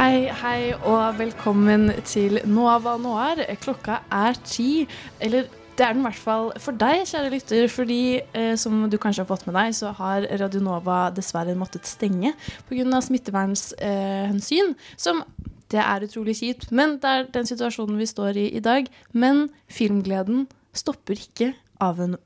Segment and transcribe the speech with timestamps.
[0.00, 3.42] Hei, hei, og velkommen til Nova Noir.
[3.60, 4.86] Klokka er ti.
[5.20, 5.44] Eller
[5.76, 7.66] det er den i hvert fall for deg, kjære lytter.
[7.68, 11.84] Fordi eh, som du kanskje har fått med deg, så har Radio Nova dessverre måttet
[11.84, 12.32] stenge
[12.70, 13.02] pga.
[13.10, 14.72] smittevernhensyn.
[14.96, 15.20] som
[15.68, 18.88] det er utrolig kjipt, men det er den situasjonen vi står i i dag.
[19.12, 22.16] Men filmgleden stopper ikke av en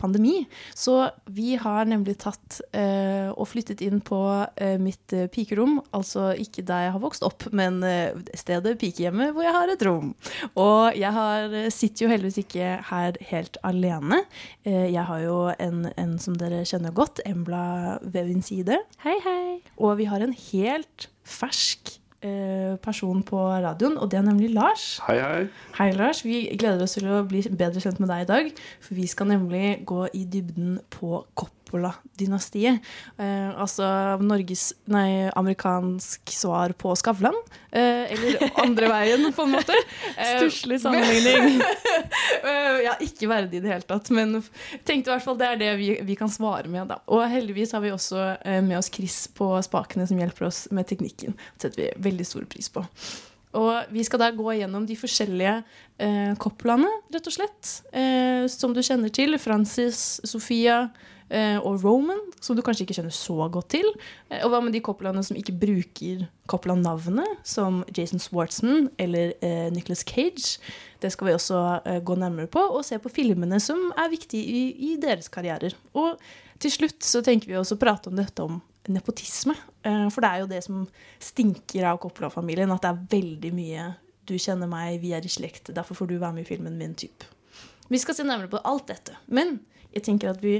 [0.00, 0.46] pandemi.
[0.74, 4.20] Så vi har nemlig tatt eh, og flyttet inn på
[4.56, 5.78] eh, mitt eh, pikerom.
[5.96, 9.84] Altså ikke der jeg har vokst opp, men eh, stedet pikehjemmet hvor jeg har et
[9.86, 10.14] rom.
[10.54, 14.22] Og jeg har, eh, sitter jo heldigvis ikke her helt alene.
[14.64, 18.80] Eh, jeg har jo en, en som dere kjenner godt, Embla ved min side.
[19.04, 19.60] Hei, hei.
[19.76, 21.98] Og vi har en helt fersk
[22.82, 24.98] person på radioen, og det er nemlig Lars.
[25.06, 25.42] Hei, hei.
[25.78, 26.24] Hei, Lars.
[26.24, 28.50] Vi gleder oss til å bli bedre kjent med deg i dag.
[28.80, 31.24] For vi skal nemlig gå i dybden på
[31.66, 32.80] Coppola-dynastiet.
[33.18, 33.84] Eh, altså
[34.22, 37.34] Norges Nei, amerikansk svar på Skavlan.
[37.70, 39.74] Eh, eller andre veien, på en måte.
[40.16, 41.60] Eh, Stusslig sammenligning.
[42.46, 44.36] Eh, ja, ikke verdig i det hele tatt, men
[44.86, 46.86] tenkte i hvert fall det er det vi, vi kan svare med.
[46.90, 47.00] Da.
[47.12, 50.86] Og heldigvis har vi også eh, med oss Chris på spakene som hjelper oss med
[50.88, 51.34] teknikken.
[51.56, 52.84] Det setter vi veldig stor pris på.
[53.56, 57.72] Og vi skal da gå gjennom de forskjellige eh, Coppola-ene, rett og slett.
[57.96, 59.38] Eh, som du kjenner til.
[59.42, 60.86] Francis, Sofia
[61.28, 63.88] og Roman, som du kanskje ikke kjenner så godt til.
[64.30, 69.66] Eh, og hva med de Coppola-ene som ikke bruker Coppola-navnet, som Jason Swartzman eller eh,
[69.74, 70.60] Nicholas Cage?
[71.02, 74.46] Det skal vi også eh, gå nærmere på, og se på filmene som er viktige
[74.46, 74.62] i,
[74.92, 75.74] i deres karrierer.
[75.98, 76.16] Og
[76.62, 79.56] til slutt så tenker vi også å prate om dette om nepotisme.
[79.82, 80.84] Eh, For det er jo det som
[81.18, 83.92] stinker av Coppola-familien, at det er veldig mye
[84.26, 86.96] du kjenner meg, vi er i slekt, derfor får du være med i filmen min,
[86.98, 87.22] typ.
[87.86, 89.14] Vi skal se nærmere på alt dette.
[89.30, 89.60] Men
[89.94, 90.56] jeg tenker at vi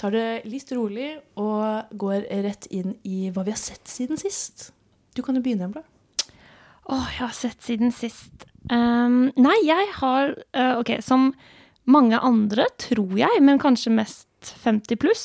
[0.00, 4.70] tar det litt rolig og går rett inn i hva vi har sett siden sist.
[5.12, 5.84] Du kan jo begynne, Embla.
[6.90, 8.46] Åh, jeg har sett siden sist.
[8.70, 11.30] Um, nei, jeg har uh, Ok, som
[11.90, 15.24] mange andre, tror jeg, men kanskje mest 50 pluss,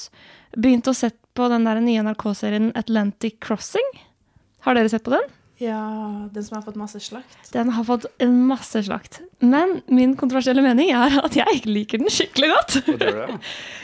[0.55, 3.87] begynt å sett på den der nye NRK-serien Atlantic Crossing.
[4.65, 5.27] Har dere sett på den?
[5.63, 7.51] Ja, den som har fått masse slakt.
[7.53, 9.21] Den har fått en masse slakt.
[9.39, 12.79] Men min kontroversielle mening er at jeg ikke liker den skikkelig godt.
[12.83, 13.37] Hva det du det.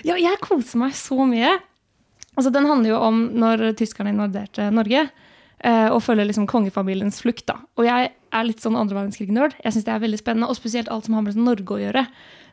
[0.10, 1.54] Ja, jeg koser meg så mye.
[2.36, 5.06] Altså, den handler jo om når tyskerne invaderte Norge,
[5.64, 7.46] eh, og følger liksom kongefamiliens flukt.
[7.48, 7.58] da.
[7.80, 9.58] Og jeg er litt sånn andre verdenskrig-nerd.
[9.62, 12.06] Jeg syns det er veldig spennende, og spesielt alt som har med Norge å gjøre.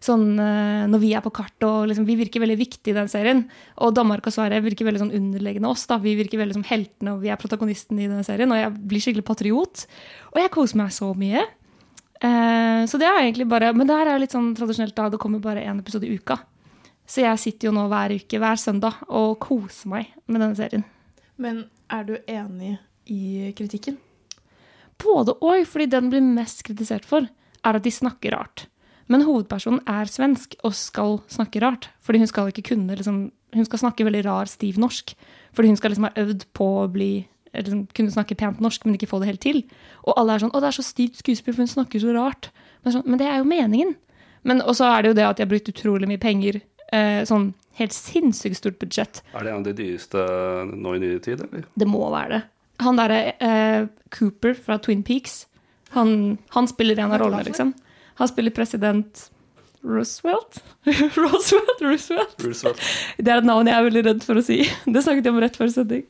[0.04, 3.10] Sånn eh, når vi er på kart, og liksom, vi virker veldig viktige i den
[3.10, 3.44] serien.
[3.82, 5.86] Og Danmark og Sverige virker veldig sånn underleggende oss.
[5.90, 5.98] da.
[6.02, 8.52] Vi virker veldig som heltene, og vi er protagonistene i den serien.
[8.54, 9.86] Og jeg blir skikkelig patriot.
[10.34, 11.46] Og jeg koser meg så mye.
[12.18, 15.10] Eh, så det er egentlig bare Men det her er litt sånn tradisjonelt, da.
[15.12, 16.40] Det kommer bare én episode i uka.
[17.08, 20.84] Så jeg sitter jo nå hver uke, hver søndag, og koser meg med denne serien.
[21.40, 22.76] Men er du enig
[23.08, 23.96] i kritikken?
[25.02, 27.28] Både og, fordi den blir mest kritisert for,
[27.64, 28.66] er at de snakker rart.
[29.08, 31.88] Men hovedpersonen er svensk og skal snakke rart.
[32.04, 35.14] Fordi hun skal ikke kunne liksom, Hun skal snakke veldig rar, stiv norsk.
[35.56, 38.84] Fordi hun skal liksom ha øvd på å bli eller liksom, kunne snakke pent norsk,
[38.84, 39.62] men ikke få det helt til.
[40.04, 42.50] Og alle er sånn 'Å, det er så stivt skuespill, for hun snakker så rart'.
[42.84, 43.96] Men, sånn, men det er jo meningen.
[44.44, 46.60] Men Og så er det jo det at de har brukt utrolig mye penger.
[46.92, 49.22] Eh, sånn helt sinnssykt stort budsjett.
[49.34, 50.18] Er det en av de dyreste
[50.76, 51.64] nå i nyere tid, eller?
[51.76, 52.42] Det må være det.
[52.84, 55.46] Han derre eh, Cooper fra Twin Peaks,
[55.96, 57.72] han, han spiller en av rollene, liksom.
[58.20, 59.30] Han spiller president
[59.82, 60.62] Roosevelt?
[61.16, 61.80] Roosevelt?
[61.80, 62.44] Roosevelt?
[62.44, 62.80] Roosevelt.
[63.16, 64.60] Det er et navn jeg er veldig redd for å si.
[64.92, 66.06] Det snakket jeg om rett før sending.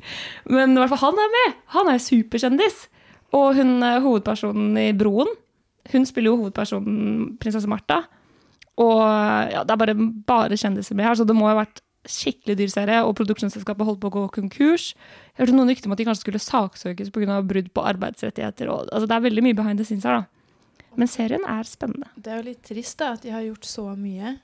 [0.49, 1.59] Men i hvert fall han er med!
[1.77, 2.87] Han er superkjendis.
[3.37, 5.29] Og hun eh, hovedpersonen i Broen,
[5.93, 8.03] hun spiller jo hovedpersonen prinsesse Martha.
[8.81, 9.03] Og
[9.53, 9.97] ja, det er bare,
[10.29, 13.03] bare kjendiser med her, så det må ha vært skikkelig dyr serie.
[13.05, 14.93] Og produksjonsselskapet holdt på å gå konkurs.
[15.35, 17.41] Jeg hørte noen rykter om at de kanskje skulle saksøkes pga.
[17.43, 18.71] brudd på arbeidsrettigheter.
[18.73, 20.27] Og, altså, det er veldig mye behind the scenes her, da.
[20.99, 22.11] Men serien er spennende.
[22.17, 24.39] Det er jo litt trist da, at de har gjort så mye,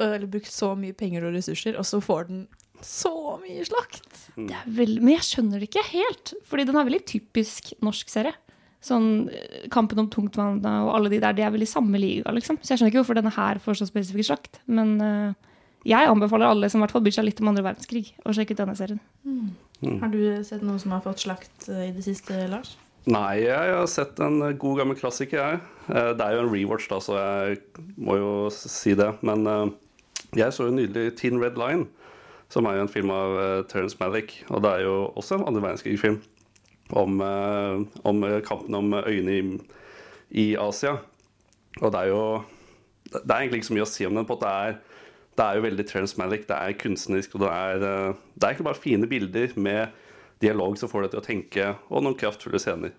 [0.00, 2.46] eller brukt så mye penger og ressurser, og så får den
[2.82, 3.12] så
[3.42, 4.08] mye slakt.
[4.34, 5.02] Det er veld...
[5.02, 8.34] Men jeg skjønner det ikke helt, fordi den er veldig typisk norsk serie.
[8.82, 9.28] Sånn
[9.70, 12.58] Kampen om tungtvannet og alle de der, de er vel i samme liga, liksom.
[12.58, 14.58] Så jeg skjønner ikke hvorfor denne her får så spesifikk slakt.
[14.66, 15.51] Men eh,
[15.84, 18.54] jeg anbefaler alle som i hvert fall bryr seg litt om andre verdenskrig, å sjekke
[18.54, 19.00] ut denne serien.
[20.02, 22.76] Har du sett noe som har fått slakt eh, i det siste, Lars?
[23.10, 25.62] Nei, jeg har sett en god gammel klassiker, jeg.
[25.90, 27.58] Eh, Det er jo en rewatch, da, så jeg
[27.98, 29.08] må jo si det.
[29.26, 29.64] Men eh,
[30.38, 31.88] jeg så jo nydelig Teen Red Line,
[32.52, 34.36] som er jo en film av eh, Terence Malick.
[34.54, 36.20] Og det er jo også en andre verdenskrig-film
[37.02, 39.42] om, eh, om eh, kampen om øyene i,
[40.30, 40.94] i Asia.
[41.80, 42.22] Og det er jo
[43.12, 44.24] Det er egentlig ikke så mye å si om den.
[44.30, 44.78] på at det er
[45.38, 45.86] det er jo veldig
[46.20, 46.46] Malick.
[46.48, 49.88] Det er kunstnerisk, og det er, eh, det er ikke bare fine bilder med
[50.40, 52.92] dialog som får deg til å tenke, og noen kraftfulle scener.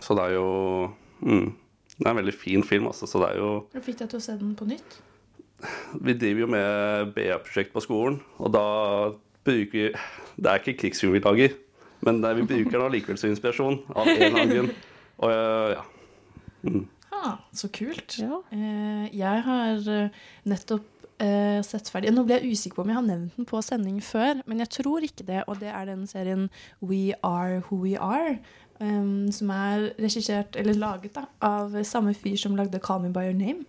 [0.00, 1.54] Så det er jo mm,
[1.98, 3.06] Det er en veldig fin film, altså.
[3.10, 5.00] Så det er jo Jeg fikk deg til å se den på nytt?
[5.98, 8.66] Vi driver jo med BA-prosjekt på skolen, og da
[9.42, 9.88] bruker vi
[10.36, 11.56] Det er ikke krigsfilm vi lager,
[12.06, 14.70] men det, vi bruker den allikevel som inspirasjon av en eller annen grunn.
[15.18, 15.82] Og ja.
[16.62, 16.84] ja.
[17.10, 18.14] Ah, så kult.
[18.20, 18.38] Ja.
[18.54, 20.86] Eh, jeg har eh, nettopp
[21.22, 23.98] eh, sett ferdig Nå ble jeg usikker på om jeg har nevnt den på sending
[24.04, 25.42] før, men jeg tror ikke det.
[25.46, 26.48] Og det er den serien
[26.80, 28.38] We Are Who We Are.
[28.80, 33.28] um, som er regissert, eller laget, da, av samme fyr som lagde Call Me By
[33.28, 33.64] Your Name.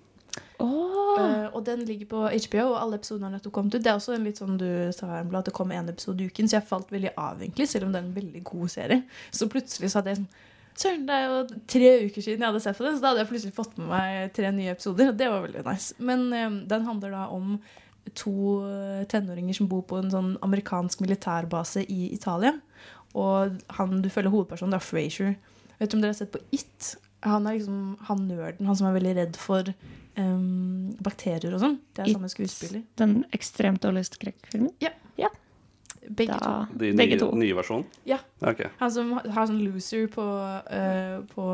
[0.59, 1.15] Oh.
[1.19, 3.83] Uh, og den ligger på HBO, og alle episodene har nettopp kommet ut.
[3.83, 6.29] Det er også en litt sånn du sa, Embla, at det kom en episode i
[6.29, 9.01] uken, så jeg falt veldig av, egentlig, selv om det er en veldig god serie.
[9.31, 10.31] Så plutselig så hadde jeg sånn
[10.77, 13.23] Søren, det er jo tre uker siden jeg hadde sett på den, så da hadde
[13.23, 15.11] jeg plutselig fått med meg tre nye episoder.
[15.11, 15.97] Og det var veldig nice.
[15.99, 17.57] Men um, den handler da om
[18.17, 18.33] to
[18.65, 22.55] eh, tenåringer som bor på en sånn amerikansk militærbase i Italia.
[23.17, 25.35] Og han du følger hovedpersonen, det er Frasier.
[25.79, 26.93] Vet du om dere har sett på It?
[27.25, 29.73] Han er liksom han nerden, han som er veldig redd for
[30.15, 31.77] um, bakterier og sånn.
[31.93, 32.17] Det er It.
[32.17, 32.83] samme skuespiller.
[33.01, 34.73] den ekstremt dårlige skrekkfilmen.
[36.07, 36.45] Begge to.
[36.45, 37.31] Da, De begge nye, to.
[37.37, 37.83] nye versjonen?
[38.07, 38.19] Ja.
[38.39, 38.71] Okay.
[38.79, 41.49] Han som har sånn loser på, uh, på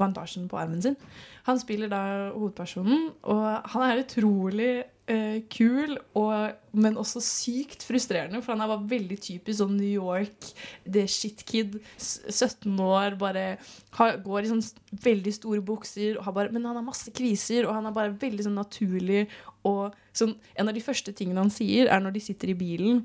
[0.00, 0.98] bandasjen på armen sin.
[1.46, 2.02] Han spiller da
[2.32, 4.70] hovedpersonen, og han er utrolig
[5.12, 8.40] uh, kul, og, men også sykt frustrerende.
[8.42, 10.50] For han er bare veldig typisk sånn New York,
[10.88, 11.78] the shit kid.
[12.00, 13.46] 17 år, bare
[13.98, 14.64] har, går i sånn
[15.04, 16.18] veldig store bukser.
[16.18, 19.26] Og har bare, men han har masse kviser, og han er bare veldig sånn naturlig.
[19.68, 23.04] Og sånn, en av de første tingene han sier, er når de sitter i bilen.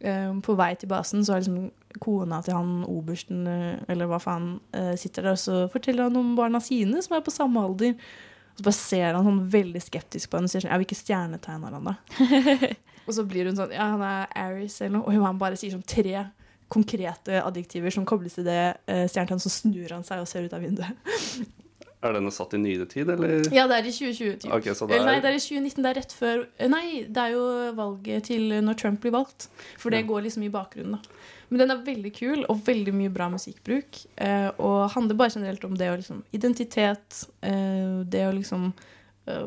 [0.00, 1.70] Eh, på vei til basen så er liksom
[2.00, 6.16] kona til han obersten, eh, eller hva faen, eh, sitter der, og så forteller han
[6.16, 7.96] om barna sine, som er på samme alder.
[8.54, 10.98] Og så bare ser han sånn veldig skeptisk på henne og sier sånn Ja, hvilke
[10.98, 11.94] stjernetegn har han, da?
[13.06, 15.06] og så blir hun sånn Ja, han er Aries, eller noe.
[15.08, 16.26] Og han bare sier sånn tre
[16.70, 20.54] konkrete adjektiver som kobles til det eh, stjernetegnet, så snur han seg og ser ut
[20.54, 20.92] av vinduet.
[22.02, 23.42] Er denne satt i nyere tid, eller?
[23.52, 24.38] Ja, det er i 2020.
[24.40, 24.52] Typ.
[24.56, 25.02] Ok, det er...
[25.04, 25.82] Nei, det er i 2019.
[25.84, 27.42] Det er rett før Nei, det er jo
[27.76, 29.50] valget til når Trump blir valgt.
[29.76, 30.06] For det Ja.
[30.08, 31.26] går liksom i bakgrunnen, da.
[31.50, 34.00] Men den er veldig kul, og veldig mye bra musikkbruk.
[34.16, 37.24] Eh, og handler bare generelt om det å liksom Identitet.
[37.42, 38.70] Eh, det å liksom
[39.26, 39.46] eh,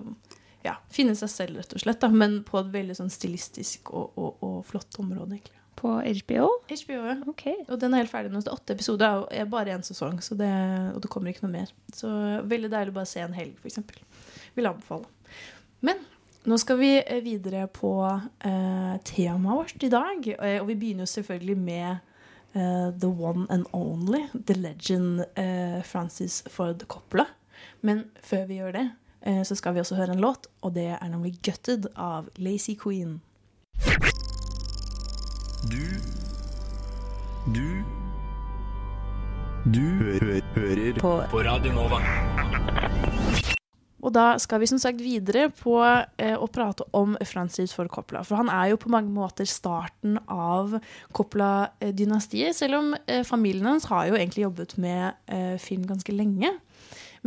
[0.68, 2.02] ja, finne seg selv, rett og slett.
[2.04, 5.63] Da, men på et veldig sånn stilistisk og, og, og flott område, egentlig.
[5.84, 6.46] På HBO?
[6.72, 7.18] HBO, ja.
[7.28, 7.58] Okay.
[7.68, 8.40] Og den er helt ferdig nå.
[8.40, 10.48] Det er åtte episoder og er bare én sesong, så det,
[10.96, 11.74] og det kommer ikke noe mer.
[11.92, 12.08] Så
[12.48, 13.82] veldig deilig å bare se en helg, f.eks.
[14.56, 15.10] Vil anbefale.
[15.84, 16.00] Men
[16.48, 20.32] nå skal vi eh, videre på eh, temaet vårt i dag.
[20.38, 21.92] eh, Og vi begynner jo selvfølgelig med
[22.56, 27.28] eh, the one and only, the legend eh, Francis Ford Coppola.
[27.84, 28.88] Men før vi gjør det,
[29.28, 32.76] eh, så skal vi også høre en låt, og det er nemlig 'Gutted' av Lazy
[32.80, 33.20] Queen.
[35.72, 35.80] Du
[37.56, 37.84] Du
[39.64, 41.12] Du hø hø hører på.
[41.32, 42.00] på Radio Nova.
[44.04, 48.26] Og da skal vi som sagt videre på eh, å prate om Francis Ford Coppola.
[48.28, 50.76] For han er jo på mange måter starten av
[51.16, 52.52] Coppola-dynastiet.
[52.60, 56.52] Selv om eh, familien hans har jo egentlig jobbet med eh, film ganske lenge.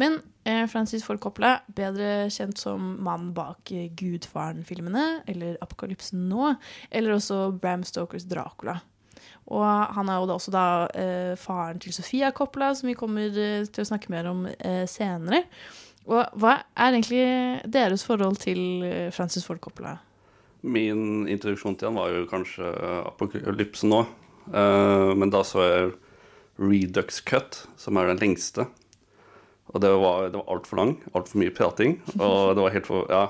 [0.01, 6.53] Men eh, Francis Ford Coppola, bedre kjent som mannen bak eh, Gudfaren-filmene, eller Apokalypsen nå,
[6.91, 8.79] eller også Bram Stokers Dracula.
[9.47, 9.65] Og
[9.97, 10.67] han er jo da også da
[10.99, 14.85] eh, faren til Sofia Coppola, som vi kommer eh, til å snakke mer om eh,
[14.91, 15.45] senere.
[16.07, 17.25] Og hva er egentlig
[17.67, 18.85] deres forhold til
[19.15, 19.97] Francis Ford Coppola?
[20.67, 22.71] Min introduksjon til han var jo kanskje
[23.07, 24.05] Apokalypsen nå.
[24.53, 25.95] Eh, men da så jeg
[26.57, 28.69] Redux Cut, som er den lengste.
[29.77, 30.95] Og det var, det var altfor lang.
[31.13, 31.99] Altfor mye prating.
[32.17, 33.27] Og det var helt for Ja.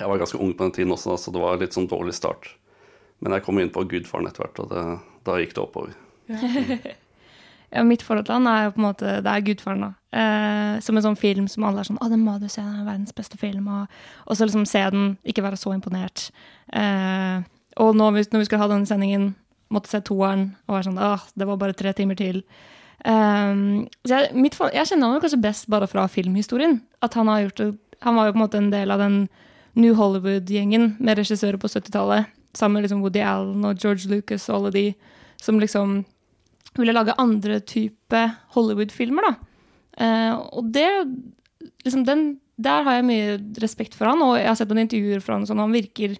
[0.00, 2.46] Jeg var ganske ung på den tiden også, så det var litt sånn dårlig start.
[3.20, 4.84] Men jeg kom inn på Gudfaren etter hvert, og det,
[5.28, 5.92] da gikk det oppover.
[7.70, 9.90] Ja, mitt forhold til han er jo på en måte Det er Gudfaren, da.
[10.10, 12.80] Eh, som en sånn film som alle er sånn 'Å, den må du se, den
[12.80, 13.86] er verdens beste film', og,
[14.26, 16.32] og så liksom se den, ikke være så imponert.
[16.74, 17.46] Eh,
[17.78, 19.36] og nå, når vi skulle ha denne sendingen,
[19.70, 22.42] måtte se toeren og være sånn 'Å, det var bare tre timer til'.
[23.00, 26.80] Så jeg, forhold, jeg kjenner han kanskje best bare fra filmhistorien.
[27.00, 29.28] At han det Han var jo på en måte en del av den
[29.76, 32.26] New Hollywood-gjengen med regissører på 70-tallet.
[32.56, 34.84] Sammen med liksom Woody Allen og George Lucas og alle de
[35.40, 36.04] som liksom
[36.78, 38.22] ville lage andre type
[38.54, 39.34] Hollywood-filmer.
[40.00, 40.88] Eh, og det
[41.84, 45.22] liksom den, Der har jeg mye respekt for han, og jeg har sett noen intervjuer
[45.24, 46.18] fra han, sånn, han virker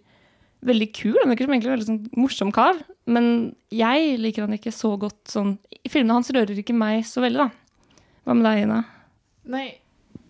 [0.66, 1.16] veldig kul.
[1.22, 2.78] Han virker som egentlig en veldig sånn, morsom kar.
[3.10, 3.26] Men
[3.74, 5.56] jeg liker han ikke så godt sånn
[5.88, 8.00] Filmene hans rører ikke meg så veldig, da.
[8.28, 8.80] Hva med deg, Ina?
[9.48, 9.64] Nei,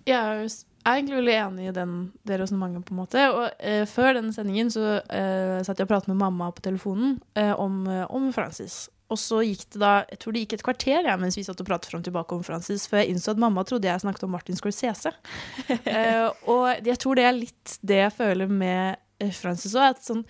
[0.06, 0.44] jeg er,
[0.86, 3.24] egentlig veldig enig i den, det resonnementet, på en måte.
[3.34, 7.18] Og eh, før denne sendingen så eh, satt jeg og pratet med mamma på telefonen
[7.34, 8.84] eh, om, eh, om Francis.
[9.10, 11.60] Og så gikk det da Jeg tror det gikk et kvarter ja, mens vi satt
[11.60, 14.34] og pratet fram tilbake om Francis, før jeg innså at mamma trodde jeg snakket om
[14.36, 15.12] Martin Scorsese.
[15.82, 19.00] eh, og jeg tror det er litt det jeg føler med
[19.36, 20.00] Francis òg.
[20.04, 20.24] Sånn,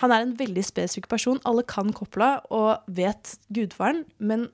[0.00, 1.40] han er en veldig spesifikk person.
[1.48, 4.48] Alle kan Coppola og vet gudfaren, men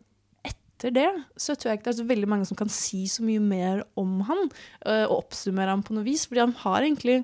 [0.47, 1.09] etter det
[1.41, 3.85] så tror jeg ikke det er så veldig mange som kan si så mye mer
[3.99, 7.23] om han øh, og oppsummere ham på noe vis, fordi han har egentlig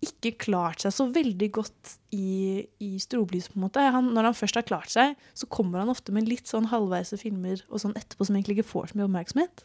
[0.00, 3.82] ikke klart seg så veldig godt i, i storblys, på en måte.
[3.92, 7.18] Han, når han først har klart seg, så kommer han ofte med litt sånn halvveise
[7.20, 9.64] filmer og sånn etterpå som egentlig ikke får så mye oppmerksomhet.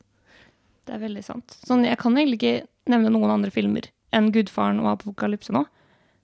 [0.85, 1.55] Det er veldig sant.
[1.65, 5.63] Sånn, jeg kan egentlig ikke nevne noen andre filmer enn Gudfaren og Apokalypse nå.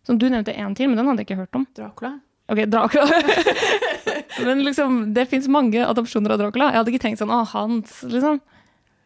[0.08, 1.68] Sånn, du nevnte én til, men den hadde jeg ikke hørt om.
[1.78, 2.16] Dracula.
[2.52, 3.22] Ok, Dracula.
[4.48, 6.72] men liksom, det fins mange adopsjoner av Dracula.
[6.72, 8.42] Jeg hadde ikke tenkt sånn Å, hans, liksom.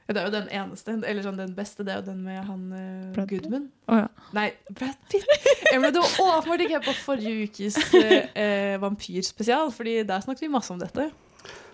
[0.06, 2.44] Ja, det er jo den eneste, eller sånn den beste, det er jo den med
[2.46, 3.24] han uh?
[3.26, 3.68] Goodman.
[3.90, 4.10] Å ja.
[4.38, 5.26] Nei, Brad Pitt!
[5.72, 10.46] Emily, du var åpenbart ikke her på forrige ukes eh, eh, vampyrspesial, fordi der snakket
[10.46, 11.10] vi masse om dette.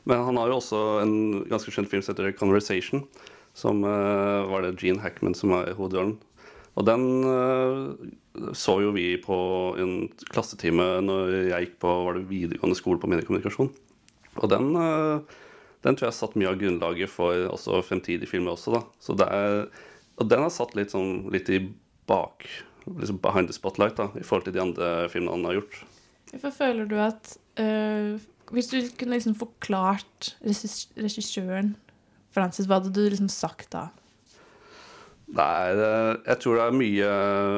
[0.08, 1.14] Men han har jo også en
[1.52, 3.04] ganske kjent film som heter 'Conversation'.
[3.54, 6.16] Som uh, var det Gene Hackman som var i hovedrollen.
[6.80, 8.12] Og den eh,
[8.56, 9.38] så jo vi på
[9.82, 9.96] en
[10.32, 13.72] klassetime når jeg gikk på var det videregående skole på mediekommunikasjon.
[14.40, 15.40] Og den, eh,
[15.84, 18.84] den tror jeg satt mye av grunnlaget for fremtidige filmer også, da.
[19.04, 19.66] Så det er,
[20.18, 21.64] og den har satt litt, sånn, litt i
[22.08, 22.48] bak
[22.86, 25.82] liksom behind the spotlight da, i forhold til de andre filmene han har gjort.
[26.32, 28.20] Hvorfor føler du at øh,
[28.52, 31.76] Hvis du kunne liksom forklart regissøren
[32.32, 33.90] Francis, hva hadde du liksom sagt da?
[35.32, 37.12] Eh, jeg tror det er mye,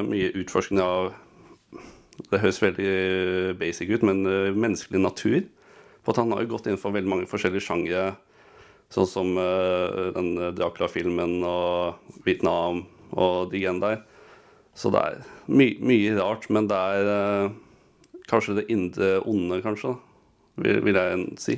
[0.06, 1.14] mye utforskning av
[2.30, 5.42] Det høres veldig basic ut, men eh, menneskelig natur.
[6.06, 8.04] For han har jo gått inn for veldig mange forskjellige sjangre.
[8.94, 14.02] Sånn som eh, den Dracula-filmen og Vietnam og de greiene der.
[14.78, 17.54] Så det er my mye rart, men det er eh,
[18.30, 19.96] kanskje det indre onde, kanskje,
[20.62, 21.58] vil, vil jeg si.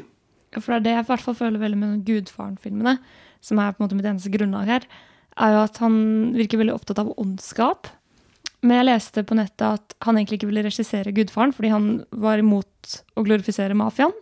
[0.52, 2.98] Ja, For det er det jeg i hvert fall føler veldig med Gudfaren-filmene,
[3.44, 4.88] som er på en måte mitt eneste grunnlag her,
[5.42, 5.96] er jo at han
[6.36, 7.90] virker veldig opptatt av ondskap.
[8.66, 12.40] Men jeg leste på nettet at han egentlig ikke ville regissere Gudfaren fordi han var
[12.42, 14.14] imot å glorifisere mafiaen.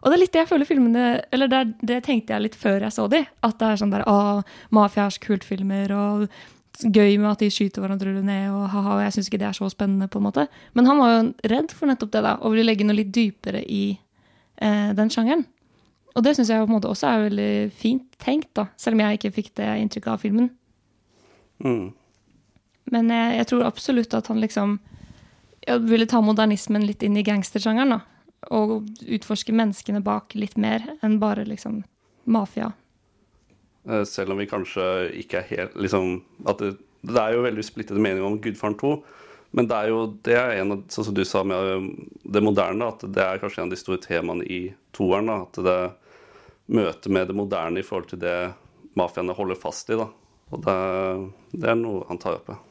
[0.00, 1.00] Og det er litt det jeg føler filmene
[1.32, 3.18] Eller det, er- det tenkte jeg litt før jeg så de.
[3.44, 6.28] At det er sånn der Å, mafia er så kult filmer, og
[6.80, 9.68] gøy med at de skyter hverandre ned, og ha-ha, jeg syns ikke det er så
[9.68, 10.46] spennende, på en måte.
[10.72, 13.60] Men han var jo redd for nettopp det, da, og ville legge noe litt dypere
[13.66, 13.98] i
[14.62, 15.44] eh, den sjangeren.
[16.16, 19.04] Og det syns jeg på en måte også er veldig fint tenkt, da, selv om
[19.04, 20.50] jeg ikke fikk det inntrykket av filmen.
[21.62, 21.90] Mm.
[22.90, 24.78] Men jeg, jeg tror absolutt at han liksom
[25.86, 28.00] ville ta modernismen litt inn i gangstersjangeren, da.
[28.56, 31.82] Og utforske menneskene bak litt mer enn bare liksom
[32.24, 32.72] mafia.
[33.88, 34.84] Eh, Selv om vi kanskje
[35.20, 36.74] ikke er helt liksom, at det,
[37.06, 38.94] det er jo veldig splittede meninger om Gudfaren 2.
[39.56, 41.88] Men det er jo det er en av, sånn som du sa med um,
[42.22, 44.60] det moderne, at det er kanskje en av de store temaene i
[44.94, 45.30] toeren.
[45.30, 45.78] da, At det
[46.70, 48.38] møter med det moderne i forhold til det
[48.98, 49.98] mafiaene holder fast i.
[49.98, 50.06] da.
[50.50, 50.80] Og det,
[51.54, 52.52] det er noe han tar opp.
[52.54, 52.69] ja.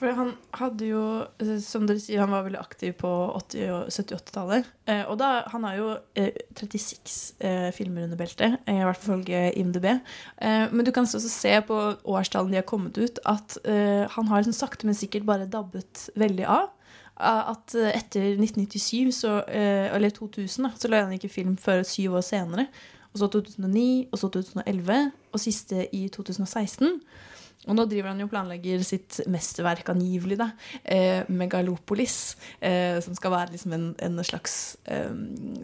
[0.00, 1.00] For han hadde jo,
[1.42, 4.68] eh, som dere sier, han var veldig aktiv på 80- og 70-80-tallet.
[4.88, 8.96] Eh, og da, han har jo eh, 36 eh, filmer under beltet, eh, i hvert
[8.96, 9.88] fall ifølge IMDb.
[9.90, 11.78] Eh, men du kan også se på
[12.08, 16.46] årstallene de har kommet ut, at han har liksom sakte, men sikkert bare dabbet veldig
[16.48, 16.70] av.
[17.20, 22.24] At etter 1997, så, eller 2000, da, så la han ikke film før syv år
[22.24, 22.64] senere.
[23.12, 27.02] Og så 2009, og så 2011, og siste i 2016.
[27.68, 30.46] Og nå driver han jo planlegger sitt mesterverk angivelig, da,
[30.80, 35.12] eh, Megalopolis, eh, som skal være liksom en, en slags eh,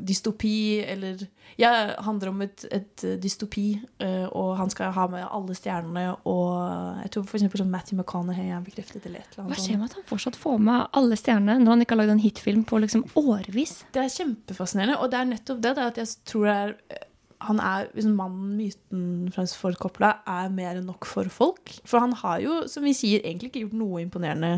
[0.05, 1.26] dystopi, eller
[1.57, 7.00] Ja, handler om et, et dystopi, eh, og han skal ha med alle stjernene, og
[7.00, 9.97] jeg tror eksempel sånn Matthew McConaughey er bekreftet eller et eller Hva skjer med at
[9.97, 13.07] han fortsatt får med alle stjernene når han ikke har lagd en hitfilm på liksom
[13.17, 13.79] årevis?
[13.97, 17.06] Det er kjempefascinerende, og det er nettopp det, det at jeg tror det er
[17.45, 21.73] han er, liksom Mannen, myten Frans Ford Coppola er mer enn nok for folk.
[21.85, 24.52] For han har jo, som vi sier, egentlig ikke gjort noe imponerende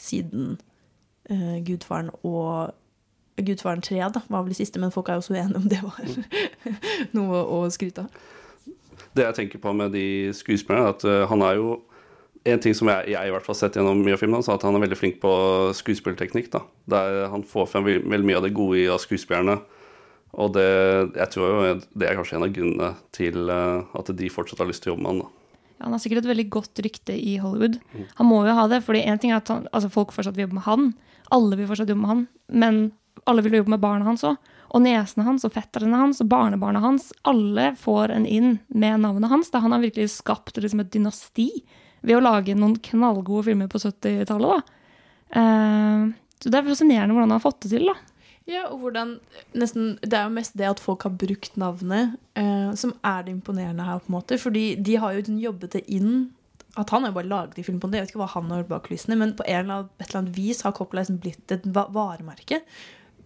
[0.00, 0.54] siden
[1.30, 2.76] uh, Gudfaren og
[3.40, 5.80] Gudfaren 3 da, var vel det siste, men folk er jo så enige om det
[5.82, 6.10] var
[7.18, 8.26] noe å skryte av.
[9.16, 11.78] Det jeg tenker på med de skuespillerne, er at uh, han er jo
[12.48, 14.54] En ting som jeg, jeg i hvert fall har sett gjennom mye av filmen, er
[14.54, 15.30] at han er veldig flink på
[15.76, 16.46] skuespillerteknikk.
[16.54, 16.62] da.
[16.88, 19.58] Der han får frem veldig mye av det gode i av skuespillerne.
[20.38, 20.66] Og det,
[21.18, 24.70] jeg tror jo det er kanskje en av grunnene til eh, at de fortsatt har
[24.70, 25.22] lyst til å jobbe med han.
[25.24, 25.56] da.
[25.80, 27.80] Ja, han har sikkert et veldig godt rykte i Hollywood.
[28.18, 30.44] Han må jo ha det, fordi en ting er at han, altså folk fortsatt vil
[30.46, 30.88] jobbe med han.
[31.34, 32.80] Alle vil fortsatt jobbe med han, men
[33.30, 34.36] alle vil jobbe med barna hans òg.
[34.70, 37.08] Og niesene hans og fetterne hans og barnebarna hans.
[37.26, 39.50] Alle får en inn med navnet hans.
[39.50, 41.48] Da han har virkelig skapt liksom et dynasti
[42.06, 44.60] ved å lage noen knallgode filmer på 70-tallet.
[44.60, 45.40] da.
[45.40, 46.04] Eh,
[46.40, 47.90] så det er fascinerende hvordan han har fått det til.
[47.90, 47.96] da.
[48.50, 49.18] Ja, og hvordan
[49.54, 53.36] nesten, Det er jo mest det at folk har brukt navnet, eh, som er det
[53.36, 53.98] imponerende her.
[53.98, 56.32] på en måte, fordi de har jo jobbet det inn
[56.78, 57.98] at han har jo bare laget de filmene det.
[57.98, 60.08] Jeg vet ikke hva han har gjort bak kulissene, men på en eller annen, et
[60.08, 62.60] eller annet vis har Coppola liksom blitt et varemerke.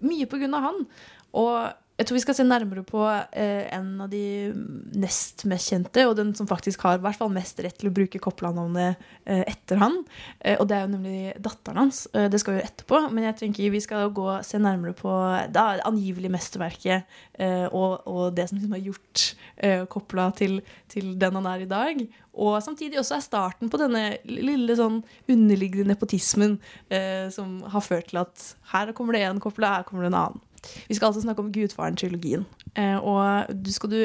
[0.00, 0.86] Mye på grunn av han.
[1.34, 4.50] Og jeg tror vi skal se nærmere på eh, en av de
[4.98, 8.18] nest mest kjente, og den som faktisk har hvert fall mest rett til å bruke
[8.22, 8.98] Koppland-navnet
[9.30, 10.00] eh, etter han.
[10.40, 12.04] Eh, og det er jo nemlig datteren hans.
[12.10, 15.12] Eh, det skal vi gjøre etterpå, men jeg tenker vi skal gå se nærmere på
[15.54, 19.26] det angivelig mesterverket eh, og, og det som liksom har gjort
[19.62, 20.58] eh, Koppla til,
[20.90, 22.02] til den han er i dag.
[22.34, 24.98] Og samtidig også er starten på denne lille sånn
[25.30, 26.58] underliggende nepotismen
[26.90, 30.20] eh, som har ført til at her kommer det en Koppla, her kommer det en
[30.24, 30.44] annen.
[30.88, 32.44] Vi skal altså snakke om Gudfaren-trilogien.
[32.76, 33.98] Eh, og du skal du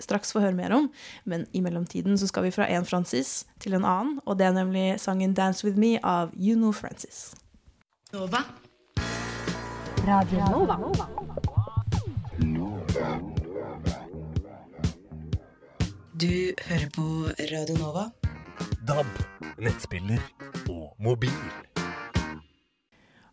[0.00, 0.90] straks få høre mer om,
[1.24, 4.56] men i mellomtiden så skal vi fra en Francis til en annen, og det er
[4.56, 7.34] nemlig sangen 'Dance With Me' av You Know Francis.
[8.12, 8.44] Nova.
[10.06, 10.76] Radio Nova.
[16.20, 17.02] Du hører på
[17.52, 18.10] Radio Nova.
[18.88, 19.06] DAB,
[19.58, 20.20] nettspiller
[20.68, 21.69] og mobil.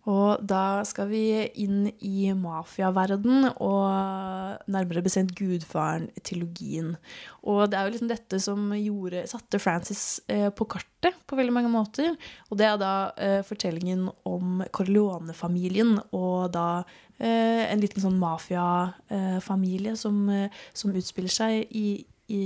[0.08, 1.22] Og da skal vi
[1.60, 6.94] inn i mafiaverden, og nærmere bestemt Gudfaren-trilogien.
[7.44, 11.56] Og det er jo liksom dette som gjorde, satte Francis eh, på kartet på veldig
[11.56, 12.16] mange måter.
[12.48, 16.70] Og det er da eh, fortellingen om Corleone-familien, og da
[17.20, 20.24] eh, en liten sånn mafiafamilie som,
[20.72, 21.90] som utspiller seg i,
[22.32, 22.46] i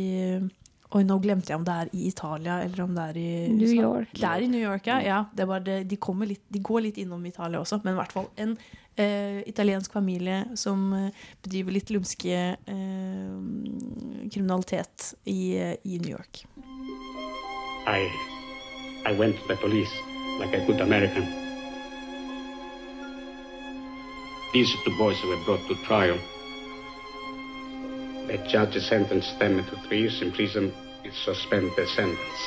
[0.91, 3.69] Oi, nå glemte jeg om det er i Italia eller om det er i New
[3.69, 3.82] USA.
[3.86, 4.10] York.
[4.17, 4.97] Det er i New York, ja.
[4.99, 7.95] ja det er bare det, de, kommer litt, de går litt innom Italia også, men
[7.95, 8.58] i hvert fall en
[8.99, 13.32] eh, italiensk familie som eh, bedriver litt lumske eh,
[14.34, 16.43] kriminalitet i, eh, i New York.
[17.88, 18.04] I
[19.04, 19.91] I went to the police
[20.39, 21.25] like a good American.
[24.54, 26.19] These two boys were brought to trial.
[28.27, 30.71] The judge sentenced them to three years in prison
[31.12, 32.41] and suspended the sentence.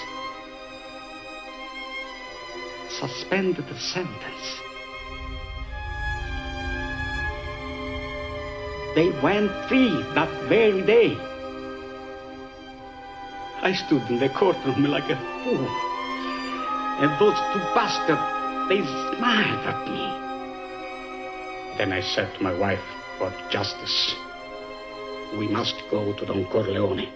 [2.88, 4.60] Suspended the sentence.
[8.94, 11.16] They went free that very day.
[13.62, 15.68] I stood in the courtroom like a fool.
[17.00, 18.80] And those two bastards, they
[19.16, 20.04] smiled at me.
[21.76, 22.84] Then I said to my wife,
[23.18, 24.14] for justice,
[25.36, 27.08] we must go to Don Corleone.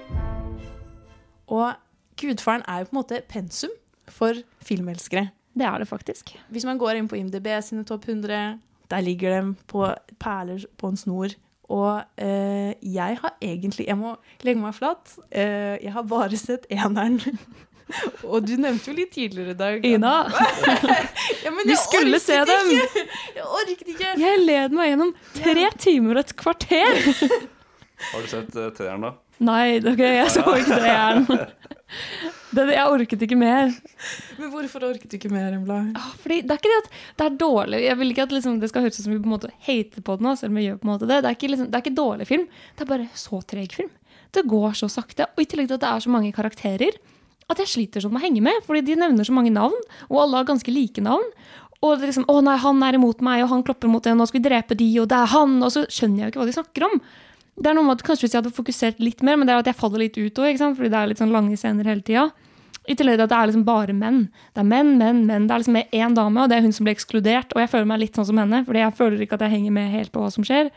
[1.48, 1.72] Og
[2.18, 3.74] Gudfaren er jo på en måte pensum
[4.10, 5.28] for filmelskere.
[5.58, 6.34] Det er det faktisk.
[6.54, 8.58] Hvis man går inn på IMDb sine topp 100,
[8.90, 9.86] der ligger de på
[10.20, 11.34] perler på en snor.
[11.68, 15.18] Og eh, jeg har egentlig Jeg må legge meg flat.
[15.30, 17.20] Eh, jeg har bare sett eneren.
[18.28, 20.10] Og du nevnte jo litt tidligere i dag Ina,
[21.44, 22.72] ja, men vi skulle se dem!
[22.74, 23.04] Ikke.
[23.38, 24.10] Jeg orket ikke!
[24.20, 26.98] Jeg led meg gjennom tre timer og et kvarter.
[28.10, 29.14] Har du sett uh, treeren, da?
[29.44, 31.26] Nei, ok, jeg så ikke treeren.
[31.28, 33.70] igjen jeg orket ikke mer.
[34.38, 35.78] Men hvorfor orket du ikke mer, Embla?
[35.96, 37.82] Ah, Fordi Det er ikke det at det er dårlig.
[37.84, 40.04] Jeg vil ikke at liksom, det skal høres ut som vi på en måte hater
[40.04, 41.20] på det selv om vi gjør på en måte det.
[41.22, 43.92] Det er, ikke, liksom, det er ikke dårlig film, det er bare så treg film.
[44.34, 45.28] Det går så sakte.
[45.36, 46.98] Og i tillegg til at det er så mange karakterer,
[47.48, 48.66] at jeg sliter sånn med å henge med.
[48.66, 49.78] Fordi de nevner så mange navn,
[50.10, 51.30] og alle har ganske like navn.
[51.78, 54.18] Og det er liksom, å nei, han er imot meg, og han klopper mot en,
[54.18, 56.32] og nå skal vi drepe de, og det er han, og så skjønner jeg jo
[56.32, 56.96] ikke hva de snakker om.
[57.58, 59.62] Det er noe med at Kanskje hvis jeg hadde fokusert litt mer, men det er
[59.64, 62.28] at jeg faller litt ut òg, fordi det er litt sånn lange scener hele tida.
[62.88, 64.20] I tillegg til at det er liksom bare menn.
[64.56, 65.48] Det er menn, menn, menn.
[65.48, 67.50] Det er liksom én dame, og det er hun som blir ekskludert.
[67.52, 69.74] Og jeg føler meg litt sånn som henne, fordi jeg føler ikke at jeg henger
[69.76, 70.70] med helt på hva som skjer.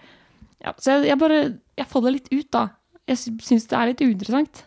[0.65, 1.37] Ja, så jeg, jeg bare
[1.79, 2.65] Jeg faller litt ut, da.
[3.07, 4.65] Jeg sy- syns det er litt uinteressant.